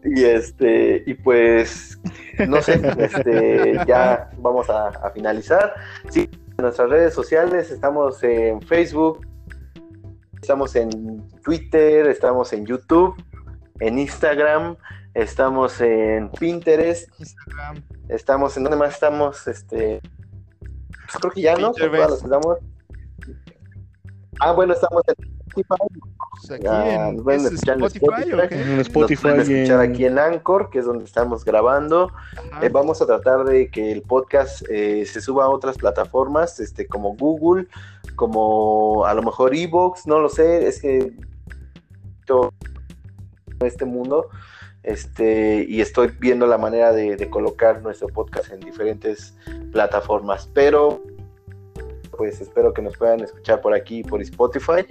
y 0.04 0.24
este, 0.24 1.02
y 1.06 1.14
pues, 1.14 2.00
no 2.46 2.62
sé, 2.62 2.80
este, 2.98 3.80
ya 3.86 4.30
vamos 4.38 4.70
a, 4.70 4.88
a 4.88 5.10
finalizar. 5.10 5.74
Sí, 6.10 6.28
en 6.32 6.62
nuestras 6.62 6.90
redes 6.90 7.14
sociales 7.14 7.70
estamos 7.70 8.22
en 8.22 8.60
Facebook, 8.62 9.26
estamos 10.40 10.74
en 10.76 11.28
Twitter, 11.42 12.06
estamos 12.06 12.52
en 12.52 12.66
YouTube, 12.66 13.14
en 13.80 13.98
Instagram, 13.98 14.76
estamos 15.22 15.80
en 15.80 16.30
Pinterest 16.30 17.08
Instagram, 17.18 17.82
Estamos, 18.08 18.56
¿en 18.56 18.62
dónde 18.64 18.78
más 18.78 18.94
estamos? 18.94 19.46
Este, 19.48 20.00
pues 20.60 21.16
creo 21.20 21.32
que 21.32 21.42
ya, 21.42 21.56
¿no? 21.56 21.72
Ah, 24.40 24.52
bueno, 24.52 24.72
estamos 24.72 25.02
en 25.08 25.14
Spotify. 25.48 26.00
Pues 26.30 26.50
aquí 26.52 26.62
Ya, 26.64 27.08
en 27.08 27.16
nos 27.16 27.24
pueden 27.24 27.40
¿es 27.40 27.46
escuchar 27.52 27.78
en 27.78 27.84
Spotify, 27.84 28.06
¿o 28.08 28.16
Spotify. 28.42 28.48
qué? 28.48 28.62
En 28.62 28.76
Nos 28.76 28.86
Spotify. 28.86 29.22
pueden 29.22 29.40
escuchar 29.40 29.84
en- 29.84 29.90
aquí 29.90 30.04
en 30.06 30.18
Anchor, 30.18 30.70
que 30.70 30.78
es 30.78 30.84
donde 30.84 31.04
estamos 31.04 31.44
grabando. 31.44 32.12
Eh, 32.62 32.68
vamos 32.68 33.02
a 33.02 33.06
tratar 33.06 33.44
de 33.44 33.68
que 33.70 33.90
el 33.90 34.02
podcast 34.02 34.62
eh, 34.70 35.04
se 35.06 35.20
suba 35.20 35.44
a 35.46 35.48
otras 35.48 35.76
plataformas, 35.76 36.60
este, 36.60 36.86
como 36.86 37.16
Google, 37.16 37.66
como 38.14 39.04
a 39.06 39.14
lo 39.14 39.22
mejor 39.22 39.54
Evox, 39.54 40.06
no 40.06 40.20
lo 40.20 40.28
sé, 40.28 40.68
es 40.68 40.80
que 40.80 41.12
todo 42.24 42.52
este 43.64 43.84
mundo, 43.84 44.28
este, 44.88 45.64
y 45.68 45.80
estoy 45.80 46.10
viendo 46.18 46.46
la 46.46 46.56
manera 46.58 46.92
de, 46.92 47.16
de 47.16 47.28
colocar 47.30 47.82
nuestro 47.82 48.08
podcast 48.08 48.50
en 48.52 48.60
diferentes 48.60 49.36
plataformas, 49.72 50.50
pero 50.54 51.02
pues 52.16 52.40
espero 52.40 52.72
que 52.72 52.82
nos 52.82 52.96
puedan 52.96 53.20
escuchar 53.20 53.60
por 53.60 53.74
aquí, 53.74 54.02
por 54.02 54.20
Spotify, 54.22 54.84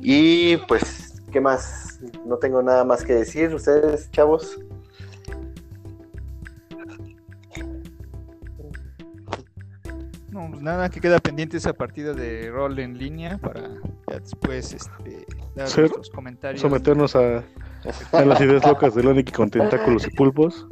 y 0.00 0.56
pues, 0.68 1.22
¿qué 1.30 1.40
más? 1.40 2.00
No 2.24 2.36
tengo 2.38 2.62
nada 2.62 2.84
más 2.84 3.04
que 3.04 3.14
decir, 3.14 3.54
ustedes, 3.54 4.10
chavos. 4.10 4.58
No, 10.30 10.50
pues 10.50 10.62
nada, 10.62 10.88
que 10.90 11.00
queda 11.00 11.18
pendiente 11.18 11.56
esa 11.56 11.72
partida 11.72 12.12
de 12.12 12.50
rol 12.50 12.78
en 12.78 12.98
línea 12.98 13.38
para 13.38 13.62
ya 14.10 14.20
después 14.20 14.72
este, 14.72 15.26
dar 15.54 15.68
Ser- 15.68 15.80
nuestros 15.84 16.10
comentarios. 16.10 16.60
Someternos 16.60 17.16
a, 17.16 17.42
a 18.12 18.24
las 18.24 18.40
ideas 18.40 18.64
locas 18.66 18.94
de 18.94 19.02
Lonic 19.02 19.32
con 19.34 19.50
tentáculos 19.50 20.06
y 20.06 20.10
pulpos. 20.10 20.66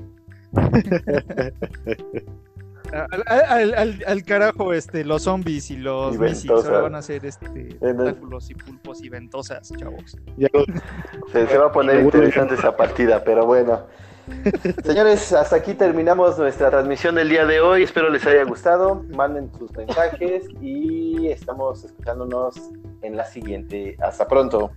Al, 2.93 3.25
al- 3.27 3.75
al- 3.75 4.05
al 4.07 4.23
carajo, 4.25 4.73
este, 4.73 5.05
los 5.05 5.23
zombies 5.23 5.71
y 5.71 5.77
los 5.79 6.15
Y 6.45 6.49
ahora 6.49 6.81
van 6.83 6.95
a 6.95 7.03
ser 7.03 7.25
este, 7.27 7.49
tentáculos 7.81 8.51
y 8.51 8.55
pulpos 8.55 9.03
y 9.03 9.09
ventosas, 9.09 9.73
chavos. 9.77 10.17
Ya 10.37 10.49
lo- 10.53 10.65
Se, 11.33 11.47
se 11.47 11.59
va 11.59 11.67
a 11.67 11.73
poner 11.73 12.01
interesante 12.05 12.55
esa 12.55 12.77
partida, 12.77 13.25
pero 13.25 13.47
bueno. 13.47 13.81
Señores, 14.85 15.33
hasta 15.33 15.57
aquí 15.57 15.75
terminamos 15.75 16.39
nuestra 16.39 16.71
transmisión 16.71 17.15
del 17.17 17.29
día 17.29 17.45
de 17.47 17.61
hoy. 17.61 17.83
Espero 17.83 18.09
les 18.11 18.25
haya 18.27 18.45
gustado. 18.45 19.05
Manden 19.15 19.51
sus 19.59 19.71
mensajes 19.73 20.45
y 20.63 21.27
estamos 21.29 21.85
escuchándonos 21.85 22.55
en 23.03 23.17
la 23.17 23.25
siguiente. 23.27 23.97
Hasta 24.01 24.27
pronto. 24.29 24.71